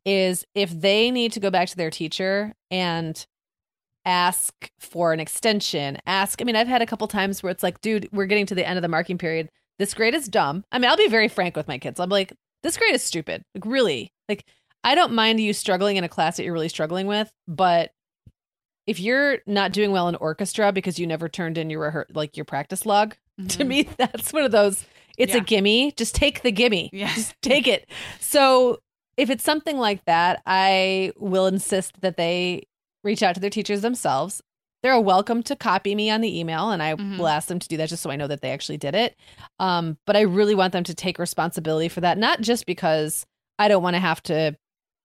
is 0.06 0.46
if 0.56 0.72
they 0.72 1.12
need 1.12 1.32
to 1.34 1.40
go 1.40 1.50
back 1.52 1.70
to 1.70 1.78
their 1.78 1.92
teacher 1.92 2.54
and 2.72 3.26
ask 4.10 4.72
for 4.80 5.14
an 5.14 5.20
extension, 5.20 5.98
ask. 6.08 6.42
I 6.42 6.44
mean, 6.46 6.56
I've 6.56 6.68
had 6.68 6.82
a 6.82 6.86
couple 6.88 7.08
times 7.08 7.44
where 7.44 7.52
it's 7.52 7.62
like, 7.64 7.80
dude, 7.82 8.10
we're 8.12 8.26
getting 8.26 8.48
to 8.48 8.56
the 8.56 8.68
end 8.68 8.78
of 8.78 8.82
the 8.82 8.88
marking 8.88 9.18
period. 9.18 9.50
This 9.78 9.94
grade 9.94 10.16
is 10.16 10.28
dumb. 10.28 10.66
I 10.72 10.80
mean, 10.80 10.90
I'll 10.90 10.98
be 10.98 11.08
very 11.08 11.28
frank 11.28 11.56
with 11.56 11.68
my 11.68 11.78
kids. 11.78 12.00
I'm 12.00 12.10
like, 12.10 12.34
this 12.64 12.76
grade 12.78 12.96
is 12.96 13.04
stupid. 13.04 13.44
Like, 13.56 13.66
really? 13.66 14.12
Like, 14.28 14.46
I 14.84 14.96
don't 14.96 15.14
mind 15.14 15.40
you 15.40 15.54
struggling 15.54 15.98
in 15.98 16.04
a 16.04 16.10
class 16.10 16.38
that 16.38 16.44
you're 16.44 16.54
really 16.54 16.70
struggling 16.70 17.06
with, 17.08 17.32
but 17.48 17.92
if 18.88 19.00
you're 19.00 19.40
not 19.46 19.72
doing 19.72 19.92
well 19.92 20.08
in 20.10 20.16
orchestra 20.16 20.72
because 20.72 20.98
you 20.98 21.06
never 21.06 21.30
turned 21.30 21.58
in 21.58 21.70
your 21.70 21.92
rehe- 21.92 22.16
like 22.16 22.36
your 22.36 22.46
practice 22.46 22.86
log, 22.86 23.16
to 23.50 23.64
Mhm. 23.64 23.68
me 23.68 23.90
that's 23.98 24.34
one 24.34 24.44
of 24.44 24.52
those. 24.52 24.84
It's 25.18 25.36
a 25.36 25.42
gimme. 25.42 25.92
Just 25.98 26.16
take 26.16 26.42
the 26.44 26.52
gimme. 26.52 26.90
Yeah. 26.94 27.14
Just 27.14 27.36
take 27.42 27.68
it. 27.68 27.90
So 28.22 28.80
if 29.18 29.30
it's 29.30 29.44
something 29.44 29.78
like 29.78 30.04
that, 30.06 30.42
I 30.46 31.12
will 31.18 31.46
insist 31.46 32.00
that 32.02 32.16
they 32.16 32.64
reach 33.04 33.24
out 33.24 33.36
to 33.36 33.42
their 33.42 33.50
teachers 33.50 33.82
themselves. 33.82 34.42
They're 34.82 35.00
welcome 35.00 35.44
to 35.44 35.56
copy 35.56 35.94
me 35.94 36.10
on 36.10 36.22
the 36.22 36.40
email, 36.40 36.70
and 36.72 36.82
I 36.82 36.96
Mhm. 36.96 37.18
will 37.18 37.28
ask 37.28 37.48
them 37.50 37.60
to 37.60 37.68
do 37.68 37.76
that 37.78 37.90
just 37.90 38.02
so 38.02 38.10
I 38.10 38.16
know 38.16 38.28
that 38.28 38.42
they 38.42 38.52
actually 38.52 38.78
did 38.78 38.96
it. 38.96 39.18
Um, 39.60 39.98
but 40.06 40.16
I 40.16 40.22
really 40.22 40.56
want 40.56 40.72
them 40.72 40.86
to 40.86 40.94
take 40.94 41.20
responsibility 41.20 41.90
for 41.90 42.00
that, 42.02 42.18
not 42.18 42.40
just 42.42 42.66
because 42.66 43.26
I 43.58 43.68
don't 43.68 43.84
want 43.84 43.96
to 43.96 44.00
have 44.00 44.24
to 44.24 44.56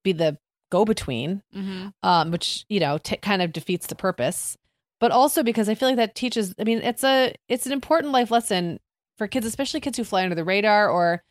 be 0.05 0.13
the 0.13 0.39
go 0.71 0.85
between, 0.85 1.43
Mhm. 1.55 1.93
um, 2.03 2.31
which 2.31 2.65
you 2.69 2.79
know 2.81 2.99
t- 2.99 3.17
kind 3.17 3.43
of 3.43 3.53
defeats 3.53 3.87
the 3.89 3.95
purpose. 3.97 4.57
But 5.01 5.11
also 5.11 5.43
because 5.43 5.69
I 5.69 5.75
feel 5.75 5.89
like 5.89 5.97
that 5.97 6.15
teaches. 6.15 6.55
I 6.59 6.65
mean, 6.65 6.79
it's 6.79 7.03
a 7.03 7.35
it's 7.49 7.67
an 7.67 7.73
important 7.73 8.13
life 8.13 8.31
lesson 8.31 8.79
for 9.19 9.27
kids, 9.27 9.45
especially 9.47 9.81
kids 9.81 9.99
who 9.99 10.05
fly 10.05 10.23
under 10.23 10.35
the 10.37 10.45
radar 10.45 10.89
or 10.89 11.23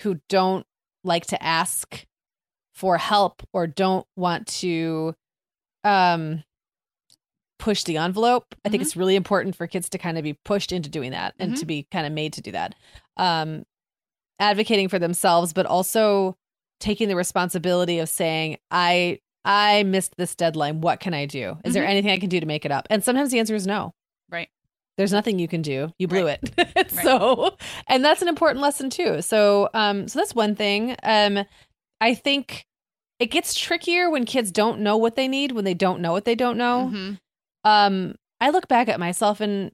who 0.00 0.20
don't 0.28 0.66
like 1.04 1.26
to 1.26 1.42
ask 1.42 2.06
for 2.74 2.98
help 2.98 3.42
or 3.52 3.66
don't 3.66 4.06
want 4.14 4.46
to 4.46 5.14
um 5.84 6.42
push 7.58 7.82
the 7.84 7.96
envelope. 7.96 8.54
I 8.64 8.68
think 8.68 8.82
Mhm. 8.82 8.86
it's 8.86 8.96
really 8.96 9.16
important 9.16 9.56
for 9.56 9.66
kids 9.66 9.88
to 9.90 9.98
kind 9.98 10.16
of 10.16 10.22
be 10.24 10.34
pushed 10.44 10.70
into 10.70 10.88
doing 10.88 11.10
that 11.10 11.34
and 11.40 11.54
Mhm. 11.54 11.58
to 11.60 11.66
be 11.66 11.86
kind 11.90 12.06
of 12.06 12.12
made 12.12 12.32
to 12.34 12.40
do 12.40 12.52
that. 12.52 12.74
Um 13.16 13.64
advocating 14.40 14.88
for 14.88 14.98
themselves 15.00 15.52
but 15.52 15.66
also 15.66 16.36
taking 16.78 17.08
the 17.08 17.16
responsibility 17.16 17.98
of 17.98 18.08
saying 18.08 18.58
I 18.70 19.18
I 19.44 19.82
missed 19.84 20.14
this 20.16 20.34
deadline. 20.36 20.80
What 20.82 21.00
can 21.00 21.14
I 21.14 21.26
do? 21.26 21.58
Is 21.64 21.74
there 21.74 21.84
Mhm. 21.84 21.88
anything 21.88 22.10
I 22.12 22.18
can 22.18 22.28
do 22.28 22.38
to 22.38 22.46
make 22.46 22.64
it 22.64 22.70
up? 22.70 22.86
And 22.90 23.02
sometimes 23.02 23.30
the 23.32 23.38
answer 23.40 23.54
is 23.54 23.66
no. 23.66 23.94
Right. 24.30 24.48
There's 24.96 25.12
nothing 25.12 25.38
you 25.38 25.48
can 25.48 25.62
do. 25.62 25.92
You 25.98 26.06
blew 26.06 26.26
Right. 26.26 26.38
it. 26.56 26.90
so, 26.90 27.56
and 27.88 28.04
that's 28.04 28.20
an 28.22 28.28
important 28.28 28.60
lesson 28.60 28.90
too. 28.90 29.20
So, 29.22 29.68
um 29.74 30.06
so 30.06 30.20
that's 30.20 30.34
one 30.34 30.54
thing. 30.54 30.94
Um 31.02 31.44
I 32.00 32.14
think 32.14 32.66
it 33.18 33.26
gets 33.30 33.54
trickier 33.58 34.08
when 34.10 34.24
kids 34.24 34.52
don't 34.52 34.80
know 34.80 34.96
what 34.96 35.16
they 35.16 35.26
need, 35.28 35.52
when 35.52 35.64
they 35.64 35.74
don't 35.74 36.00
know 36.00 36.12
what 36.12 36.24
they 36.24 36.34
don't 36.34 36.56
know 36.58 36.90
Mhm. 36.92 37.18
um 37.64 38.14
i 38.40 38.50
look 38.50 38.68
back 38.68 38.88
at 38.88 39.00
myself 39.00 39.40
in 39.40 39.72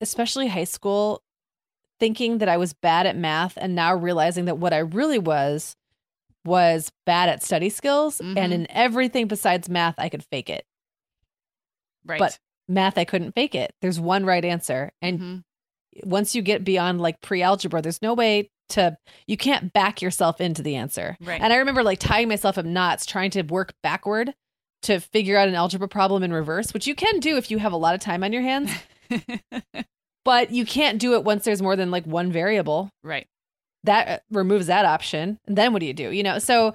especially 0.00 0.48
high 0.48 0.64
school 0.64 1.22
thinking 2.00 2.38
that 2.38 2.48
i 2.48 2.56
was 2.56 2.72
bad 2.72 3.06
at 3.06 3.16
math 3.16 3.56
and 3.56 3.74
now 3.74 3.94
realizing 3.94 4.44
that 4.46 4.58
what 4.58 4.72
i 4.72 4.78
really 4.78 5.18
was 5.18 5.74
was 6.44 6.90
bad 7.04 7.28
at 7.28 7.42
study 7.42 7.68
skills 7.68 8.18
Mhm. 8.22 8.38
and 8.38 8.52
in 8.54 8.66
everything 8.70 9.26
besides 9.28 9.68
math 9.68 9.94
i 9.98 10.08
could 10.08 10.24
fake 10.24 10.48
it 10.48 10.64
Right. 12.06 12.18
But- 12.18 12.38
math 12.70 12.96
i 12.98 13.04
couldn't 13.04 13.32
fake 13.32 13.54
it 13.54 13.74
there's 13.82 13.98
one 14.00 14.24
right 14.26 14.44
answer 14.44 14.92
and 15.02 15.18
Mhm. 15.20 15.44
once 16.04 16.34
you 16.34 16.42
get 16.42 16.64
beyond 16.64 17.00
like 17.00 17.20
pre-algebra 17.20 17.80
there's 17.82 18.00
no 18.02 18.14
way 18.14 18.50
to 18.70 18.96
you 19.26 19.36
can't 19.36 19.72
back 19.72 20.00
yourself 20.02 20.40
into 20.40 20.62
the 20.62 20.76
answer. 20.76 21.16
Right. 21.20 21.40
and 21.40 21.52
i 21.52 21.56
remember 21.56 21.82
like 21.82 21.98
tying 21.98 22.28
myself 22.28 22.58
up 22.58 22.64
knots 22.64 23.06
trying 23.06 23.30
to 23.32 23.42
work 23.42 23.74
backward 23.82 24.34
to 24.82 25.00
figure 25.00 25.36
out 25.36 25.48
an 25.48 25.54
algebra 25.54 25.88
problem 25.88 26.22
in 26.22 26.32
reverse 26.32 26.72
which 26.72 26.86
you 26.86 26.94
can 26.94 27.18
do 27.20 27.36
if 27.36 27.50
you 27.50 27.58
have 27.58 27.72
a 27.72 27.76
lot 27.76 27.94
of 27.94 28.00
time 28.00 28.22
on 28.24 28.32
your 28.32 28.42
hands. 28.42 28.70
But 30.24 30.50
you 30.50 30.66
can't 30.66 30.98
do 30.98 31.14
it 31.14 31.24
once 31.24 31.44
there's 31.46 31.62
more 31.62 31.74
than 31.74 31.90
like 31.90 32.04
one 32.04 32.30
variable. 32.30 32.90
Right. 33.02 33.26
that 33.84 34.08
uh, 34.08 34.18
removes 34.30 34.66
that 34.66 34.84
option. 34.84 35.38
And 35.46 35.56
then 35.56 35.72
what 35.72 35.78
do 35.80 35.86
you 35.86 35.94
do? 35.94 36.10
You 36.10 36.22
know 36.22 36.38
so 36.38 36.74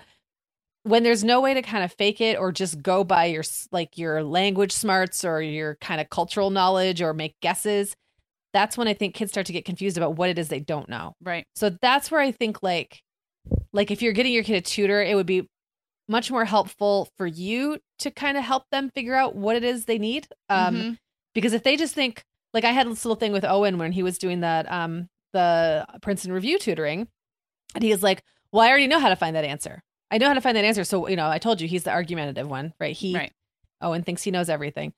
when 0.84 1.04
there's 1.04 1.24
no 1.24 1.40
way 1.40 1.54
to 1.54 1.62
kind 1.62 1.84
of 1.84 1.94
fake 1.94 2.20
it 2.20 2.38
or 2.40 2.52
just 2.52 2.82
go 2.82 3.04
by 3.04 3.26
your 3.26 3.44
like 3.72 3.98
your 3.98 4.24
language 4.24 4.72
smarts 4.72 5.24
or 5.24 5.42
your 5.42 5.76
kind 5.76 6.02
of 6.02 6.10
cultural 6.10 6.50
knowledge 6.50 7.02
or 7.02 7.14
make 7.14 7.40
guesses 7.42 7.96
that's 8.54 8.78
when 8.78 8.88
i 8.88 8.94
think 8.94 9.14
kids 9.16 9.32
start 9.32 9.46
to 9.48 9.54
get 9.54 9.66
confused 9.66 9.98
about 9.98 10.16
what 10.16 10.30
it 10.30 10.38
is 10.40 10.48
they 10.50 10.60
don't 10.60 10.88
know 10.90 11.14
Right. 11.22 11.46
so 11.56 11.70
that's 11.82 12.10
where 12.12 12.22
i 12.22 12.32
think 12.32 12.62
like 12.64 13.02
like 13.74 13.92
if 13.92 14.02
you're 14.02 14.14
getting 14.14 14.34
your 14.34 14.44
kid 14.44 14.56
a 14.56 14.62
tutor 14.62 15.02
it 15.02 15.16
would 15.16 15.26
be 15.26 15.48
much 16.08 16.30
more 16.32 16.46
helpful 16.46 17.10
for 17.18 17.26
you 17.26 17.80
to 18.00 18.12
kind 18.12 18.38
of 18.38 18.44
help 18.44 18.64
them 18.72 18.90
figure 18.90 19.16
out 19.16 19.36
what 19.36 19.56
it 19.56 19.64
is 19.64 19.86
they 19.86 19.98
need 19.98 20.28
um 20.50 20.76
Mhm. 20.76 20.98
because 21.34 21.54
if 21.54 21.64
they 21.64 21.76
just 21.78 21.96
think 21.96 22.24
like 22.54 22.66
I 22.66 22.72
had 22.72 22.86
this 22.88 23.04
little 23.04 23.16
thing 23.16 23.32
with 23.32 23.44
Owen 23.46 23.80
when 23.80 23.92
he 23.94 24.04
was 24.04 24.18
doing 24.20 24.42
that 24.42 24.72
um 24.72 25.08
the 25.32 25.88
Princeton 26.04 26.32
review 26.32 26.60
tutoring 26.60 27.08
and 27.74 27.84
he 27.84 27.90
was 27.90 28.04
like, 28.04 28.22
"Well, 28.52 28.62
I 28.64 28.70
already 28.70 28.86
know 28.86 29.00
how 29.00 29.10
to 29.10 29.16
find 29.16 29.36
that 29.36 29.44
answer. 29.44 29.82
I 30.12 30.20
know 30.20 30.28
how 30.28 30.36
to 30.36 30.42
find 30.42 30.56
that 30.56 30.64
answer. 30.64 30.84
So, 30.84 31.08
you 31.08 31.16
know, 31.16 31.28
I 31.28 31.40
told 31.40 31.60
you 31.60 31.68
he's 31.68 31.82
the 31.86 31.90
argumentative 31.92 32.48
one, 32.48 32.72
right? 32.80 32.96
He 32.96 33.16
Right. 33.16 33.32
Owen 33.82 34.04
thinks 34.04 34.22
he 34.22 34.30
knows 34.30 34.48
everything." 34.50 34.94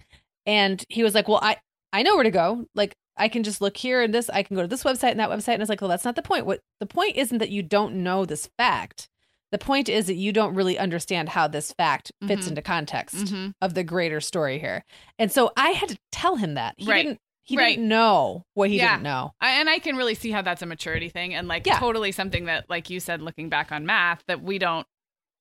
And 0.46 0.84
he 0.90 1.02
was 1.04 1.16
like, 1.16 1.30
"Well, 1.30 1.40
I 1.42 1.56
I 1.94 2.04
know 2.04 2.16
where 2.16 2.26
to 2.26 2.32
go. 2.32 2.66
Like 2.76 2.98
I 3.18 3.28
can 3.28 3.44
just 3.44 3.62
look 3.62 3.78
here 3.78 4.02
and 4.02 4.14
this 4.14 4.30
I 4.30 4.44
can 4.44 4.56
go 4.56 4.62
to 4.62 4.68
this 4.68 4.84
website 4.84 5.12
and 5.12 5.20
that 5.20 5.30
website." 5.30 5.54
And 5.54 5.62
it's 5.62 5.70
like, 5.70 5.82
"Well, 5.82 5.90
that's 5.90 6.06
not 6.06 6.16
the 6.16 6.22
point. 6.22 6.46
What 6.46 6.62
the 6.80 6.86
point 6.86 7.16
isn't 7.16 7.38
that 7.40 7.50
you 7.50 7.64
don't 7.64 7.96
know 8.04 8.26
this 8.26 8.50
fact. 8.58 9.10
The 9.52 9.58
point 9.60 9.88
is 9.88 10.08
that 10.08 10.16
you 10.16 10.34
don't 10.34 10.56
really 10.56 10.78
understand 10.78 11.30
how 11.30 11.48
this 11.48 11.72
fact 11.74 12.12
fits 12.28 12.46
Mhm. 12.46 12.50
into 12.50 12.62
context 12.62 13.16
Mhm. 13.16 13.54
of 13.62 13.74
the 13.74 13.84
greater 13.84 14.20
story 14.20 14.60
here. 14.60 14.84
And 15.18 15.32
so 15.32 15.52
I 15.56 15.70
had 15.70 15.90
to 15.90 15.98
tell 16.12 16.36
him 16.38 16.56
that. 16.56 16.76
He 16.78 16.90
Right. 16.90 17.04
didn't 17.04 17.20
he 17.48 17.58
Right. 17.58 17.76
didn't 17.76 17.88
know 17.88 18.44
what 18.56 18.72
he 18.72 18.78
Yeah. 18.78 18.94
didn't 18.94 19.04
know. 19.04 19.34
I, 19.40 19.60
and 19.60 19.70
I 19.70 19.78
can 19.78 19.96
really 19.96 20.16
see 20.16 20.32
how 20.32 20.42
that's 20.42 20.64
a 20.64 20.66
maturity 20.66 21.10
thing 21.10 21.36
and 21.36 21.48
like 21.48 21.68
Yeah. 21.68 21.78
totally 21.78 22.12
something 22.12 22.46
that 22.46 22.68
like 22.72 22.90
you 22.90 23.00
said 23.00 23.22
looking 23.22 23.50
back 23.50 23.72
on 23.72 23.86
math 23.86 24.24
that 24.28 24.42
we 24.42 24.58
don't 24.58 24.88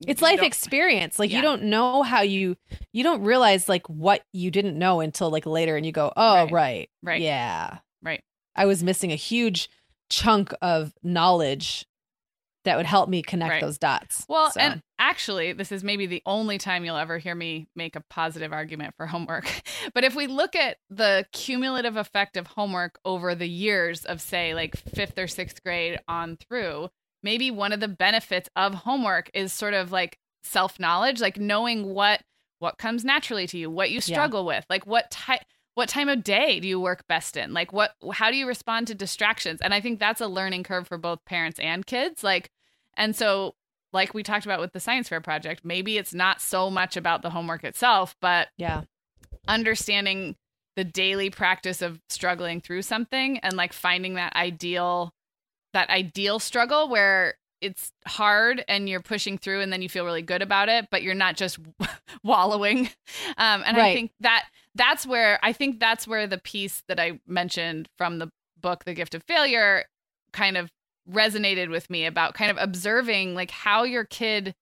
It's 0.06 0.22
life 0.22 0.42
experience. 0.42 1.18
Like 1.18 1.30
Yeah. 1.30 1.36
you 1.36 1.42
don't 1.42 1.64
know 1.64 2.02
how 2.02 2.22
you 2.22 2.56
you 2.92 3.02
don't 3.02 3.22
realize 3.22 3.68
like 3.68 3.86
what 3.88 4.22
you 4.32 4.50
didn't 4.50 4.78
know 4.78 5.00
until 5.00 5.30
like 5.30 5.46
later 5.46 5.76
and 5.76 5.84
you 5.86 5.92
go, 5.92 6.12
"Oh, 6.16 6.44
Right. 6.44 6.52
right. 6.52 6.90
Right. 7.02 7.20
Yeah. 7.22 7.78
Right. 8.02 8.22
I 8.56 8.66
was 8.66 8.82
missing 8.82 9.12
a 9.12 9.16
huge 9.16 9.68
chunk 10.10 10.52
of 10.62 10.92
knowledge 11.02 11.86
that 12.64 12.76
would 12.78 12.86
help 12.86 13.08
me 13.10 13.20
connect 13.22 13.50
Right. 13.50 13.60
those 13.60 13.78
dots." 13.78 14.24
Well, 14.28 14.50
So, 14.50 14.60
and 14.60 14.82
actually, 14.98 15.52
this 15.52 15.70
is 15.72 15.84
maybe 15.84 16.06
the 16.06 16.22
only 16.24 16.56
time 16.58 16.84
you'll 16.84 16.96
ever 16.96 17.18
hear 17.18 17.34
me 17.34 17.66
make 17.76 17.94
a 17.96 18.00
positive 18.08 18.52
argument 18.52 18.94
for 18.96 19.06
homework. 19.06 19.46
but 19.94 20.02
if 20.04 20.14
we 20.14 20.26
look 20.26 20.54
at 20.56 20.78
the 20.88 21.26
cumulative 21.32 21.96
effect 21.96 22.36
of 22.36 22.46
homework 22.46 22.98
over 23.04 23.34
the 23.34 23.48
years 23.48 24.04
of, 24.04 24.20
say, 24.20 24.54
like 24.54 24.76
fifth 24.76 25.18
or 25.18 25.26
sixth 25.26 25.62
grade 25.62 25.98
on 26.08 26.36
through, 26.36 26.88
maybe 27.24 27.50
one 27.50 27.72
of 27.72 27.80
the 27.80 27.88
benefits 27.88 28.48
of 28.54 28.74
homework 28.74 29.30
is 29.34 29.52
sort 29.52 29.74
of 29.74 29.90
like 29.90 30.18
self 30.44 30.78
knowledge, 30.78 31.20
like 31.20 31.38
knowing 31.38 31.92
what 31.94 32.22
what 32.60 32.78
comes 32.78 33.04
naturally 33.04 33.46
to 33.48 33.58
you, 33.58 33.68
what 33.68 33.90
you 33.90 33.96
Yeah. 33.96 34.00
struggle 34.00 34.44
with, 34.46 34.64
like 34.70 34.86
what 34.86 35.10
type. 35.10 35.40
What 35.76 35.88
time 35.88 36.08
of 36.08 36.22
day 36.22 36.60
do 36.60 36.68
you 36.68 36.78
work 36.78 37.04
best 37.08 37.36
in? 37.36 37.52
Like 37.52 37.72
what 37.72 37.96
how 38.12 38.30
do 38.30 38.36
you 38.36 38.46
respond 38.46 38.86
to 38.86 38.94
distractions? 38.94 39.60
And 39.60 39.74
I 39.74 39.80
think 39.80 39.98
that's 39.98 40.20
a 40.20 40.28
learning 40.28 40.62
curve 40.62 40.86
for 40.86 40.96
both 40.98 41.24
parents 41.24 41.58
and 41.58 41.84
kids. 41.84 42.22
Like 42.22 42.52
and 42.96 43.16
so 43.16 43.56
like 43.92 44.14
we 44.14 44.22
talked 44.22 44.44
about 44.44 44.60
with 44.60 44.72
the 44.72 44.78
science 44.78 45.08
fair 45.08 45.20
project, 45.20 45.64
maybe 45.64 45.98
it's 45.98 46.14
not 46.14 46.40
so 46.40 46.70
much 46.70 46.96
about 46.96 47.22
the 47.22 47.30
homework 47.30 47.64
itself, 47.64 48.14
but 48.20 48.50
yeah. 48.56 48.82
understanding 49.48 50.36
the 50.76 50.84
daily 50.84 51.28
practice 51.30 51.82
of 51.82 52.00
struggling 52.08 52.60
through 52.60 52.82
something 52.82 53.38
and 53.38 53.56
like 53.56 53.72
finding 53.72 54.14
that 54.14 54.34
ideal 54.36 55.12
that 55.74 55.90
ideal 55.90 56.38
struggle 56.38 56.88
where 56.88 57.34
it's 57.60 57.92
hard 58.06 58.64
and 58.68 58.88
you're 58.88 59.00
pushing 59.00 59.38
through 59.38 59.60
and 59.60 59.72
then 59.72 59.80
you 59.80 59.88
feel 59.88 60.04
really 60.04 60.22
good 60.22 60.42
about 60.42 60.68
it 60.68 60.88
but 60.90 61.02
you're 61.02 61.14
not 61.14 61.36
just 61.36 61.58
wallowing. 62.24 62.88
Um, 63.36 63.62
and 63.66 63.76
i 63.76 63.94
think 63.94 64.12
that 64.20 64.44
that's 64.74 65.06
where 65.06 65.38
i 65.42 65.52
think 65.52 65.78
that's 65.78 66.06
where 66.06 66.26
the 66.26 66.38
piece 66.38 66.82
that 66.88 66.98
i 66.98 67.20
mentioned 67.26 67.88
from 67.96 68.18
the 68.18 68.30
book 68.60 68.84
the 68.84 68.94
gift 68.94 69.14
of 69.14 69.22
failure 69.24 69.84
kind 70.32 70.56
of 70.56 70.70
resonated 71.10 71.70
with 71.70 71.90
me 71.90 72.06
about 72.06 72.34
kind 72.34 72.50
of 72.50 72.56
observing 72.58 73.34
like 73.34 73.50
how 73.50 73.84
your 73.84 74.04
kid 74.04 74.54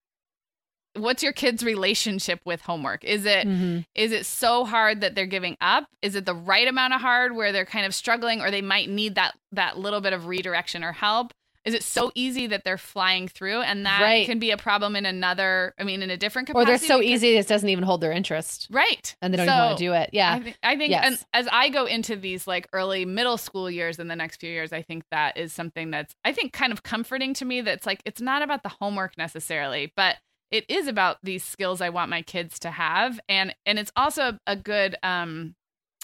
what's 0.95 1.23
your 1.23 1.33
kid's 1.33 1.63
relationship 1.63 2.39
with 2.45 2.61
homework 2.61 3.03
is 3.03 3.25
it 3.25 3.47
Mhm. 3.47 3.85
is 3.95 4.11
it 4.11 4.25
so 4.25 4.63
hard 4.65 5.01
that 5.01 5.15
they're 5.15 5.25
giving 5.25 5.57
up 5.59 5.87
is 6.01 6.15
it 6.15 6.25
the 6.25 6.35
right 6.35 6.67
amount 6.67 6.93
of 6.93 7.01
hard 7.01 7.35
where 7.35 7.51
they're 7.51 7.65
kind 7.65 7.85
of 7.85 7.95
struggling 7.95 8.41
or 8.41 8.51
they 8.51 8.61
might 8.61 8.89
need 8.89 9.15
that 9.15 9.33
that 9.51 9.77
little 9.77 10.01
bit 10.01 10.13
of 10.13 10.27
redirection 10.27 10.83
or 10.83 10.91
help 10.91 11.33
is 11.65 11.73
it 11.73 11.81
so 11.81 12.11
easy 12.13 12.45
that 12.45 12.65
they're 12.65 12.77
flying 12.77 13.25
through 13.25 13.61
and 13.61 13.85
that 13.85 14.01
Right. 14.01 14.25
can 14.25 14.37
be 14.37 14.51
a 14.51 14.57
problem 14.57 14.95
in 14.95 15.05
another 15.07 15.73
i 15.79 15.83
mean 15.83 16.03
in 16.03 16.11
a 16.11 16.17
different 16.17 16.47
capacity 16.47 16.61
Or 16.61 16.77
they're 16.77 16.87
so 16.87 16.99
because- 16.99 17.11
easy 17.11 17.37
it 17.37 17.47
doesn't 17.47 17.69
even 17.69 17.83
hold 17.85 18.01
their 18.01 18.11
interest 18.11 18.67
right 18.69 19.15
and 19.21 19.33
they 19.33 19.37
don't 19.37 19.47
So, 19.47 19.51
even 19.53 19.65
want 19.65 19.77
to 19.79 19.83
do 19.83 19.93
it. 19.93 20.09
Yeah. 20.13 20.33
I, 20.35 20.39
th- 20.39 20.55
I 20.61 20.75
think 20.77 20.91
Yes. 20.91 21.05
and 21.07 21.19
as 21.33 21.47
I 21.51 21.69
go 21.69 21.85
into 21.85 22.15
these 22.15 22.45
like 22.45 22.67
early 22.73 23.05
middle 23.05 23.37
school 23.37 23.67
years 23.71 23.97
in 23.97 24.09
the 24.09 24.15
next 24.15 24.41
few 24.41 24.49
years, 24.51 24.71
I 24.73 24.81
think 24.83 25.05
that 25.09 25.37
is 25.37 25.53
something 25.53 25.89
that's 25.89 26.13
I 26.23 26.33
think 26.33 26.53
kind 26.53 26.71
of 26.71 26.83
comforting 26.83 27.33
to 27.35 27.45
me 27.45 27.61
that's 27.61 27.85
like 27.87 28.01
it's 28.05 28.21
not 28.21 28.41
about 28.43 28.61
the 28.61 28.69
homework 28.69 29.17
necessarily, 29.17 29.91
but 29.95 30.17
it 30.53 30.63
is 30.69 30.87
about 30.87 31.17
these 31.23 31.43
skills 31.43 31.81
I 31.81 31.89
want 31.89 32.09
my 32.11 32.21
kids 32.21 32.59
to 32.59 32.69
have 32.71 33.19
and 33.27 33.53
and 33.65 33.79
it's 33.79 33.91
also 33.95 34.37
a 34.47 34.55
good 34.55 34.95
um 35.03 35.55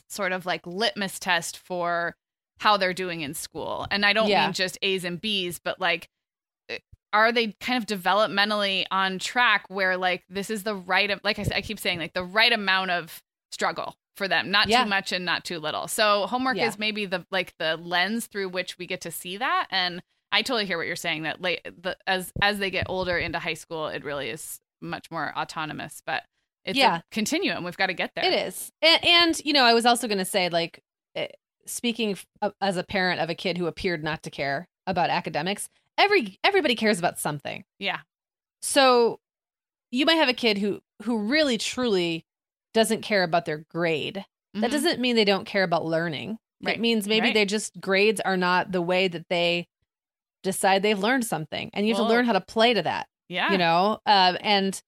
sort 0.09 0.31
of 0.31 0.45
like 0.45 0.65
litmus 0.65 1.19
test 1.19 1.55
for 1.57 2.15
how 2.59 2.75
they're 2.75 2.93
doing 2.93 3.21
in 3.21 3.33
school. 3.33 3.85
And 3.91 4.05
I 4.05 4.11
don't 4.11 4.27
Yeah. 4.27 4.45
mean 4.45 4.53
just 4.53 4.77
A's 4.81 5.05
and 5.05 5.21
B's, 5.21 5.59
but 5.63 5.79
like 5.79 6.09
eh, 6.67 6.79
are 7.13 7.31
they 7.31 7.55
kind 7.61 7.77
of 7.81 7.85
developmentally 7.87 8.85
on 8.91 9.19
track 9.19 9.65
where 9.69 9.95
like 9.97 10.23
this 10.29 10.49
is 10.49 10.63
the 10.63 10.75
right 10.75 11.09
of 11.11 11.21
like 11.23 11.37
I 11.39 11.61
keep 11.61 11.79
saying 11.79 11.99
like 11.99 12.13
the 12.13 12.23
right 12.23 12.51
amount 12.51 12.91
of 12.91 13.21
struggle 13.51 13.95
for 14.17 14.27
them 14.27 14.51
not 14.51 14.67
Yeah. 14.67 14.83
too 14.83 14.89
much 14.89 15.11
and 15.11 15.23
not 15.25 15.45
too 15.45 15.59
little 15.59 15.87
so 15.87 16.25
homework 16.27 16.57
Yeah. 16.57 16.67
is 16.67 16.77
maybe 16.77 17.05
the 17.05 17.25
like 17.31 17.53
the 17.59 17.77
lens 17.77 18.25
through 18.27 18.49
which 18.49 18.77
we 18.77 18.85
get 18.87 18.99
to 19.01 19.11
see 19.11 19.37
that 19.37 19.67
and 19.71 20.01
i 20.31 20.41
totally 20.41 20.65
hear 20.65 20.77
what 20.77 20.87
you're 20.87 20.95
saying 20.95 21.23
that 21.23 21.41
late 21.41 21.61
the 21.81 21.97
as 22.07 22.31
as 22.41 22.59
they 22.59 22.69
get 22.69 22.85
older 22.89 23.17
into 23.17 23.39
high 23.39 23.53
school 23.53 23.87
it 23.87 24.03
really 24.03 24.29
is 24.29 24.59
much 24.81 25.09
more 25.11 25.33
autonomous 25.37 26.01
but 26.05 26.23
it's 26.65 26.77
Yeah. 26.77 26.97
a 26.97 27.01
continuum 27.11 27.63
we've 27.63 27.77
got 27.77 27.87
to 27.87 27.93
get 27.93 28.11
there 28.15 28.25
It 28.25 28.33
is. 28.47 28.69
And, 28.81 29.03
and 29.05 29.41
you 29.45 29.53
know, 29.53 29.63
I 29.63 29.73
was 29.73 29.85
also 29.85 30.07
going 30.09 30.17
to 30.19 30.25
say, 30.25 30.49
like, 30.49 30.83
eh, 31.15 31.27
speaking 31.65 32.17
of- 32.41 32.53
as 32.59 32.75
a 32.77 32.83
parent 32.83 33.21
of 33.21 33.29
a 33.29 33.33
kid 33.33 33.57
who 33.57 33.65
appeared 33.65 34.03
not 34.03 34.23
to 34.23 34.29
care 34.29 34.67
about 34.85 35.09
academics, 35.09 35.69
every 35.97 36.37
everybody 36.43 36.75
cares 36.75 36.99
about 36.99 37.17
something. 37.17 37.63
yeah 37.79 37.99
So 38.61 39.19
you 39.91 40.05
might 40.05 40.15
have 40.15 40.29
a 40.29 40.33
kid 40.33 40.57
who 40.57 40.81
who 41.03 41.17
really 41.17 41.57
truly 41.57 42.25
doesn't 42.73 43.01
care 43.01 43.23
about 43.23 43.45
their 43.45 43.59
grade. 43.71 44.25
That 44.53 44.67
Mhm. 44.69 44.71
doesn't 44.71 44.99
mean 44.99 45.15
they 45.15 45.25
don't 45.25 45.45
care 45.45 45.63
about 45.63 45.85
learning. 45.85 46.37
Right. 46.61 46.75
It 46.75 46.81
means 46.81 47.07
maybe 47.07 47.27
Right. 47.27 47.33
they 47.33 47.45
just 47.45 47.79
grades 47.79 48.19
are 48.21 48.37
not 48.37 48.73
the 48.73 48.81
way 48.81 49.07
that 49.07 49.29
they 49.29 49.67
decide 50.43 50.81
they've 50.83 50.97
learned 50.99 51.25
something, 51.25 51.69
and 51.73 51.85
you 51.87 51.93
have 51.93 51.99
Well, 52.01 52.09
to 52.09 52.13
learn 52.15 52.25
how 52.25 52.33
to 52.33 52.41
play 52.41 52.73
to 52.73 52.81
that. 52.83 53.07
yeah 53.27 53.51
You 53.51 53.57
know, 53.57 53.99
um, 54.05 54.37
and 54.41 54.81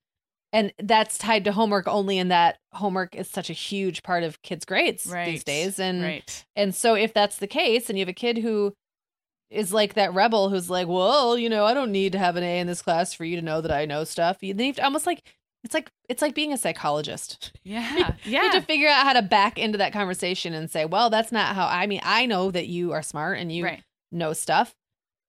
and 0.53 0.73
that's 0.79 1.17
tied 1.17 1.45
to 1.45 1.51
homework 1.53 1.87
only 1.87 2.17
in 2.17 2.27
that 2.27 2.57
homework 2.73 3.15
is 3.15 3.29
such 3.29 3.49
a 3.49 3.53
huge 3.53 4.03
part 4.03 4.23
of 4.23 4.41
kids' 4.41 4.65
grades 4.65 5.03
these 5.05 5.43
days, 5.43 5.79
and 5.79 6.01
right 6.03 6.45
and 6.55 6.73
so 6.75 6.95
if 6.95 7.13
that's 7.13 7.37
the 7.37 7.47
case, 7.47 7.89
and 7.89 7.97
you 7.97 8.01
have 8.03 8.09
a 8.09 8.13
kid 8.13 8.37
who 8.39 8.73
is 9.49 9.73
like 9.73 9.95
that 9.95 10.13
rebel 10.13 10.49
who's 10.49 10.69
like, 10.69 10.87
well, 10.87 11.37
you 11.37 11.49
know, 11.49 11.65
I 11.65 11.73
don't 11.73 11.91
need 11.91 12.13
to 12.13 12.17
have 12.19 12.37
an 12.37 12.43
A 12.43 12.59
in 12.59 12.67
this 12.67 12.81
class 12.81 13.13
for 13.13 13.25
you 13.25 13.35
to 13.35 13.41
know 13.41 13.59
that 13.61 13.71
I 13.71 13.85
know 13.85 14.05
stuff. 14.05 14.37
You 14.41 14.53
need 14.53 14.77
to 14.77 14.83
almost 14.83 15.05
like 15.05 15.21
it's 15.63 15.73
like 15.73 15.91
it's 16.09 16.21
like 16.21 16.33
being 16.33 16.53
a 16.53 16.57
psychologist. 16.57 17.51
yeah 17.63 17.95
Yeah. 17.97 18.13
You 18.25 18.41
have 18.41 18.53
to 18.53 18.61
figure 18.61 18.87
out 18.87 19.03
how 19.05 19.13
to 19.13 19.21
back 19.21 19.59
into 19.59 19.77
that 19.77 19.91
conversation 19.93 20.53
and 20.53 20.71
say, 20.71 20.85
well, 20.85 21.09
that's 21.09 21.31
not 21.31 21.53
how 21.55 21.67
I 21.67 21.85
mean, 21.87 21.99
I 22.03 22.25
know 22.25 22.49
that 22.51 22.67
you 22.67 22.93
are 22.93 23.01
smart 23.01 23.37
and 23.39 23.51
you 23.51 23.65
right 23.65 23.83
know 24.11 24.33
stuff, 24.33 24.73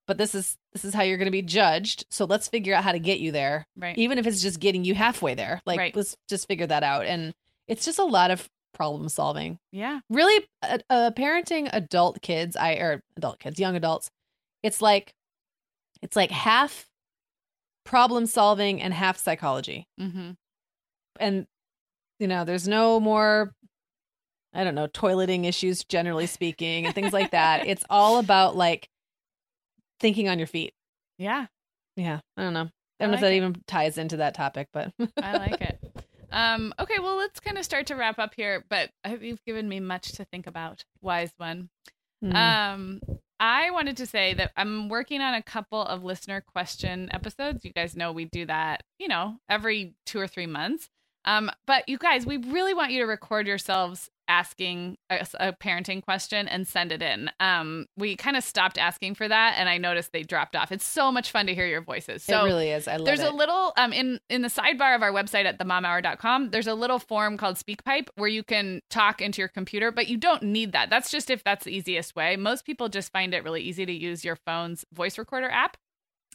but 0.06 0.18
this 0.18 0.34
is 0.34 0.56
this 0.72 0.84
is 0.84 0.94
how 0.94 1.02
you're 1.02 1.18
going 1.18 1.26
to 1.26 1.30
be 1.32 1.42
judged. 1.42 2.06
So 2.10 2.24
let's 2.24 2.48
figure 2.48 2.74
out 2.74 2.84
how 2.84 2.92
to 2.92 2.98
get 2.98 3.20
you 3.20 3.32
there, 3.32 3.66
right 3.76 3.96
even 3.96 4.18
if 4.18 4.26
it's 4.26 4.42
just 4.42 4.60
getting 4.60 4.84
you 4.84 4.94
halfway 4.94 5.34
there. 5.34 5.60
Like 5.66 5.78
Right. 5.78 5.96
let's 5.96 6.16
just 6.28 6.48
figure 6.48 6.66
that 6.66 6.82
out. 6.82 7.06
And 7.06 7.34
it's 7.68 7.84
just 7.84 7.98
a 7.98 8.04
lot 8.04 8.30
of 8.30 8.48
problem 8.72 9.08
solving 9.08 9.58
yeah 9.70 10.00
really 10.08 10.46
uh, 10.62 10.78
uh, 10.88 11.10
parenting 11.10 11.68
adult 11.72 12.20
kids 12.22 12.56
i 12.56 12.72
or 12.74 13.02
adult 13.16 13.38
kids 13.38 13.60
young 13.60 13.76
adults 13.76 14.10
it's 14.62 14.80
like 14.80 15.14
it's 16.00 16.16
like 16.16 16.30
half 16.30 16.86
problem 17.84 18.26
solving 18.26 18.80
and 18.80 18.94
half 18.94 19.18
psychology 19.18 19.86
mm-hmm. 20.00 20.30
and 21.20 21.46
you 22.18 22.26
know 22.26 22.44
there's 22.44 22.66
no 22.66 22.98
more 22.98 23.52
i 24.54 24.64
don't 24.64 24.74
know 24.74 24.88
toileting 24.88 25.44
issues 25.44 25.84
generally 25.84 26.26
speaking 26.26 26.86
and 26.86 26.94
things 26.94 27.12
like 27.12 27.32
that 27.32 27.66
it's 27.66 27.84
all 27.90 28.18
about 28.18 28.56
like 28.56 28.88
thinking 30.02 30.28
on 30.28 30.38
your 30.38 30.46
feet 30.46 30.74
yeah 31.18 31.46
yeah 31.96 32.20
i 32.36 32.42
don't 32.42 32.52
know 32.52 32.68
i 33.00 33.04
I 33.04 33.06
don't 33.06 33.10
know 33.10 33.14
like 33.14 33.14
if 33.16 33.20
that 33.22 33.32
it. 33.32 33.36
even 33.36 33.56
ties 33.66 33.96
into 33.98 34.18
that 34.18 34.34
topic 34.34 34.68
but 34.72 34.92
I 35.22 35.36
like 35.38 35.60
it. 35.60 35.78
Um, 36.30 36.72
okay, 36.78 36.98
well, 36.98 37.16
let's 37.16 37.40
kind 37.40 37.58
of 37.58 37.64
start 37.64 37.88
to 37.88 37.94
wrap 37.94 38.18
up 38.18 38.32
here, 38.34 38.64
but 38.70 38.90
I- 39.04 39.10
hope 39.10 39.20
you've 39.22 39.44
given 39.44 39.68
me 39.68 39.80
much 39.80 40.12
to 40.12 40.24
think 40.24 40.46
about, 40.46 40.82
wise 41.02 41.30
one. 41.36 41.68
Mm. 42.24 42.34
Um, 42.34 43.00
I 43.38 43.70
wanted 43.70 43.98
to 43.98 44.06
say 44.06 44.32
that 44.34 44.50
I'm 44.56 44.88
working 44.88 45.20
on 45.20 45.34
a 45.34 45.42
couple 45.42 45.82
of 45.82 46.04
listener 46.04 46.40
question 46.40 47.10
episodes. 47.12 47.66
You 47.66 47.72
guys 47.74 47.94
know 47.96 48.12
we 48.12 48.24
do 48.24 48.46
that, 48.46 48.82
you 48.98 49.08
know, 49.08 49.36
every 49.50 49.94
two 50.06 50.18
or 50.20 50.26
three 50.26 50.46
months. 50.46 50.88
Um, 51.26 51.50
but 51.66 51.86
you 51.88 51.98
guys, 51.98 52.24
we 52.24 52.38
really 52.38 52.72
want 52.72 52.92
you 52.92 53.00
to 53.00 53.06
record 53.06 53.46
yourselves 53.46 54.08
asking 54.28 54.96
a, 55.10 55.26
a 55.40 55.52
parenting 55.52 56.02
question 56.02 56.48
and 56.48 56.66
send 56.66 56.92
it 56.92 57.02
in. 57.02 57.30
Um, 57.40 57.86
we 57.96 58.16
kind 58.16 58.36
of 58.36 58.44
stopped 58.44 58.78
asking 58.78 59.14
for 59.14 59.28
that, 59.28 59.54
and 59.58 59.68
I 59.68 59.78
noticed 59.78 60.12
they 60.12 60.22
dropped 60.22 60.56
off. 60.56 60.72
It's 60.72 60.86
so 60.86 61.10
much 61.10 61.30
fun 61.30 61.46
to 61.46 61.54
hear 61.54 61.66
your 61.66 61.82
voices. 61.82 62.22
So 62.22 62.42
it 62.42 62.44
really 62.44 62.70
is 62.70 62.88
i 62.88 62.96
love 62.96 63.06
there's 63.06 63.20
it 63.20 63.22
There's 63.22 63.32
a 63.32 63.36
little 63.36 63.72
um 63.76 63.92
in 63.92 64.20
in 64.28 64.42
the 64.42 64.48
sidebar 64.48 64.94
of 64.94 65.02
our 65.02 65.12
website 65.12 65.44
at 65.44 65.58
themomhour.com 65.58 66.50
there's 66.50 66.66
a 66.66 66.74
little 66.74 66.98
form 66.98 67.36
called 67.36 67.56
speakpipe 67.56 68.08
where 68.16 68.28
you 68.28 68.42
can 68.42 68.80
talk 68.90 69.20
into 69.20 69.40
your 69.40 69.48
computer 69.48 69.90
but 69.90 70.08
you 70.08 70.16
don't 70.16 70.42
need 70.42 70.72
that 70.72 70.90
that's 70.90 71.10
just 71.10 71.30
if 71.30 71.42
that's 71.44 71.64
the 71.64 71.74
easiest 71.74 72.14
way 72.14 72.36
most 72.36 72.64
people 72.64 72.88
just 72.88 73.12
find 73.12 73.34
it 73.34 73.44
really 73.44 73.62
easy 73.62 73.86
to 73.86 73.92
use 73.92 74.24
your 74.24 74.36
phone's 74.36 74.84
voice 74.92 75.18
recorder 75.18 75.48
app 75.48 75.76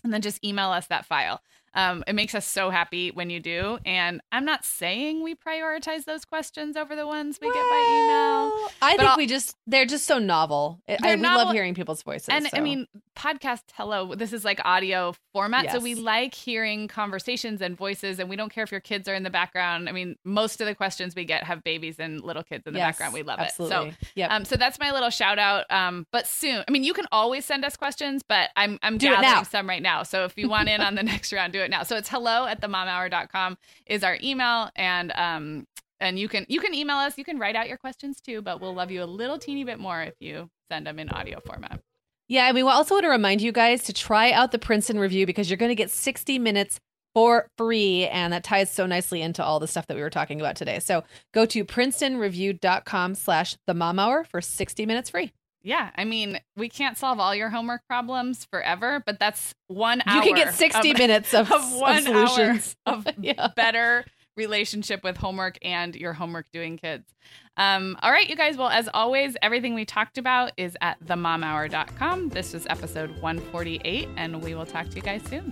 and 0.04 0.14
then 0.14 0.22
just 0.22 0.44
email 0.44 0.70
us 0.70 0.88
that 0.88 1.06
file 1.06 1.42
um, 1.74 2.04
it 2.08 2.14
makes 2.14 2.34
us 2.36 2.46
so 2.46 2.70
happy 2.70 3.12
when 3.12 3.30
you 3.30 3.40
do 3.40 3.78
and 3.86 4.22
i'm 4.32 4.46
not 4.46 4.66
saying 4.66 5.22
we 5.24 5.36
prioritize 5.36 6.06
those 6.06 6.26
questions 6.26 6.76
over 6.78 6.96
the 6.96 7.06
ones 7.08 7.38
we 7.42 7.48
get 7.48 7.56
by 7.56 7.62
email 7.62 8.70
I 8.82 8.96
think 8.98 9.10
I'll- 9.10 9.18
we 9.18 9.26
just 9.28 9.56
they're 9.66 9.86
just 9.86 10.06
so 10.06 10.18
novel. 10.20 10.82
I- 10.88 10.98
They're 11.02 11.18
we 11.18 11.24
love 11.24 11.52
hearing 11.54 11.74
people's 11.74 12.04
voices. 12.04 12.30
and 12.30 12.48
I 12.54 12.60
mean, 12.62 12.88
podcast 13.18 13.62
hello, 13.74 14.16
this 14.16 14.32
is 14.34 14.46
like 14.46 14.62
audio 14.64 15.14
format. 15.34 15.72
So 15.72 15.80
we 15.80 15.96
like 15.96 16.34
hearing 16.34 16.88
conversations 16.88 17.62
and 17.62 17.76
voices, 17.76 18.20
and 18.20 18.30
we 18.30 18.36
don't 18.36 18.50
care 18.52 18.64
if 18.64 18.72
your 18.72 18.80
kids 18.82 19.08
are 19.10 19.14
in 19.16 19.24
the 19.24 19.30
background. 19.30 19.90
I 19.90 19.92
mean, 19.92 20.16
most 20.24 20.62
of 20.62 20.68
the 20.68 20.76
questions 20.76 21.16
we 21.16 21.26
get 21.26 21.44
have 21.44 21.64
babies 21.64 21.96
and 22.00 22.22
little 22.22 22.44
kids 22.44 22.66
in 22.68 22.74
the 22.74 22.80
Yes, 22.80 22.90
background. 22.90 23.14
We 23.14 23.24
love 23.24 23.40
absolutely. 23.40 23.90
it. 23.90 23.96
Yep. 24.16 24.30
So 24.30 24.36
um, 24.36 24.46
so 24.46 24.56
that's 24.58 24.80
my 24.80 24.92
little 24.92 25.10
shout 25.10 25.40
out. 25.40 25.70
Um, 25.72 26.06
but 26.12 26.28
soon, 26.28 26.64
I 26.68 26.72
mean, 26.72 26.84
you 26.84 26.94
can 26.94 27.06
always 27.12 27.44
send 27.46 27.66
us 27.66 27.76
questions, 27.76 28.24
but 28.28 28.52
I'm 28.56 28.78
I'm 28.84 28.98
Do 28.98 29.10
gathering 29.10 29.46
some 29.46 29.68
right 29.68 29.82
now. 29.82 30.04
So 30.04 30.24
if 30.26 30.38
you 30.38 30.48
want 30.50 30.70
in 30.70 30.82
on 30.82 30.96
the 30.96 31.04
next 31.14 31.34
round, 31.34 31.52
do 31.54 31.60
it 31.60 31.67
now. 31.70 31.84
So 31.84 31.96
it's 31.96 32.10
hello 32.10 32.46
at 32.46 32.62
themomhour.com 32.62 33.58
is 33.86 34.04
our 34.04 34.18
email. 34.22 34.70
And 34.76 35.12
um 35.16 35.68
and 36.00 36.20
you 36.20 36.28
can 36.28 36.46
you 36.48 36.60
can 36.60 36.74
email 36.74 36.98
us, 36.98 37.18
you 37.18 37.24
can 37.24 37.40
write 37.40 37.56
out 37.56 37.68
your 37.68 37.78
questions 37.78 38.22
too, 38.22 38.42
but 38.42 38.62
we'll 38.62 38.76
love 38.76 38.92
you 38.92 39.04
a 39.04 39.06
little 39.06 39.40
teeny 39.40 39.64
bit 39.64 39.80
more 39.80 40.02
if 40.02 40.14
you 40.20 40.50
send 40.70 40.86
them 40.86 41.00
in 41.00 41.10
audio 41.10 41.40
format. 41.40 41.82
Yeah, 42.28 42.48
and 42.48 42.56
we 42.56 42.62
also 42.62 42.96
want 42.96 43.06
to 43.06 43.10
remind 43.10 43.42
you 43.42 43.54
guys 43.54 43.84
to 43.84 43.94
try 43.94 44.32
out 44.32 44.52
the 44.52 44.60
Princeton 44.60 45.00
review 45.00 45.26
because 45.26 45.50
you're 45.50 45.58
going 45.58 45.70
to 45.70 45.76
get 45.76 45.90
60 45.90 46.40
minutes 46.40 46.78
for 47.14 47.48
free. 47.58 48.06
And 48.08 48.34
that 48.34 48.44
ties 48.44 48.70
so 48.70 48.86
nicely 48.86 49.22
into 49.22 49.44
all 49.44 49.60
the 49.62 49.68
stuff 49.68 49.88
that 49.88 49.96
we 49.96 50.04
were 50.04 50.10
talking 50.10 50.42
about 50.42 50.58
today. 50.58 50.80
So 50.80 51.04
go 51.34 51.46
to 51.46 51.64
princetonreview.com 51.64 53.16
slash 53.16 53.56
the 53.66 53.74
mom 53.74 53.98
hour 53.98 54.26
for 54.26 54.42
60 54.42 54.86
minutes 54.86 55.10
free. 55.10 55.32
Yeah, 55.68 55.90
I 55.98 56.06
mean, 56.06 56.40
we 56.56 56.70
can't 56.70 56.98
solve 56.98 57.20
all 57.20 57.36
your 57.36 57.50
homework 57.50 57.82
problems 57.90 58.46
forever, 58.46 59.04
but 59.06 59.20
that's 59.20 59.54
one 59.68 60.02
hour. 60.06 60.16
You 60.24 60.34
can 60.34 60.46
get 60.46 60.54
60 60.54 60.92
of, 60.92 60.98
minutes 61.00 61.34
of, 61.34 61.52
of 61.52 61.62
of 61.62 61.74
one 61.74 62.04
solutions. 62.04 62.78
hour 62.88 62.96
of 62.96 63.08
Yeah. 63.22 63.50
better 63.54 64.06
relationship 64.38 65.04
with 65.04 65.18
homework 65.18 65.58
and 65.62 65.94
your 65.94 66.14
homework 66.14 66.46
doing 66.54 66.78
kids. 66.78 67.04
Um, 67.58 67.98
all 68.02 68.12
right, 68.12 68.30
you 68.30 68.38
guys. 68.38 68.56
Well, 68.56 68.70
as 68.70 68.88
always, 68.94 69.36
everything 69.42 69.74
we 69.74 69.84
talked 69.84 70.18
about 70.18 70.54
is 70.56 70.78
at 70.80 71.04
themomhour.com. 71.06 72.30
This 72.30 72.54
was 72.54 72.66
episode 72.70 73.10
148, 73.22 74.08
and 74.16 74.42
we 74.42 74.56
will 74.56 74.66
talk 74.66 74.88
to 74.88 74.96
you 74.96 75.02
guys 75.02 75.22
soon. 75.24 75.52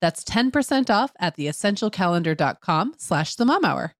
That's 0.00 0.24
10% 0.24 0.90
off 0.90 1.12
at 1.18 1.36
theessentialcalendar.com 1.36 2.94
slash 2.98 3.34
the 3.34 3.44
mom 3.44 3.64
hour. 3.64 3.94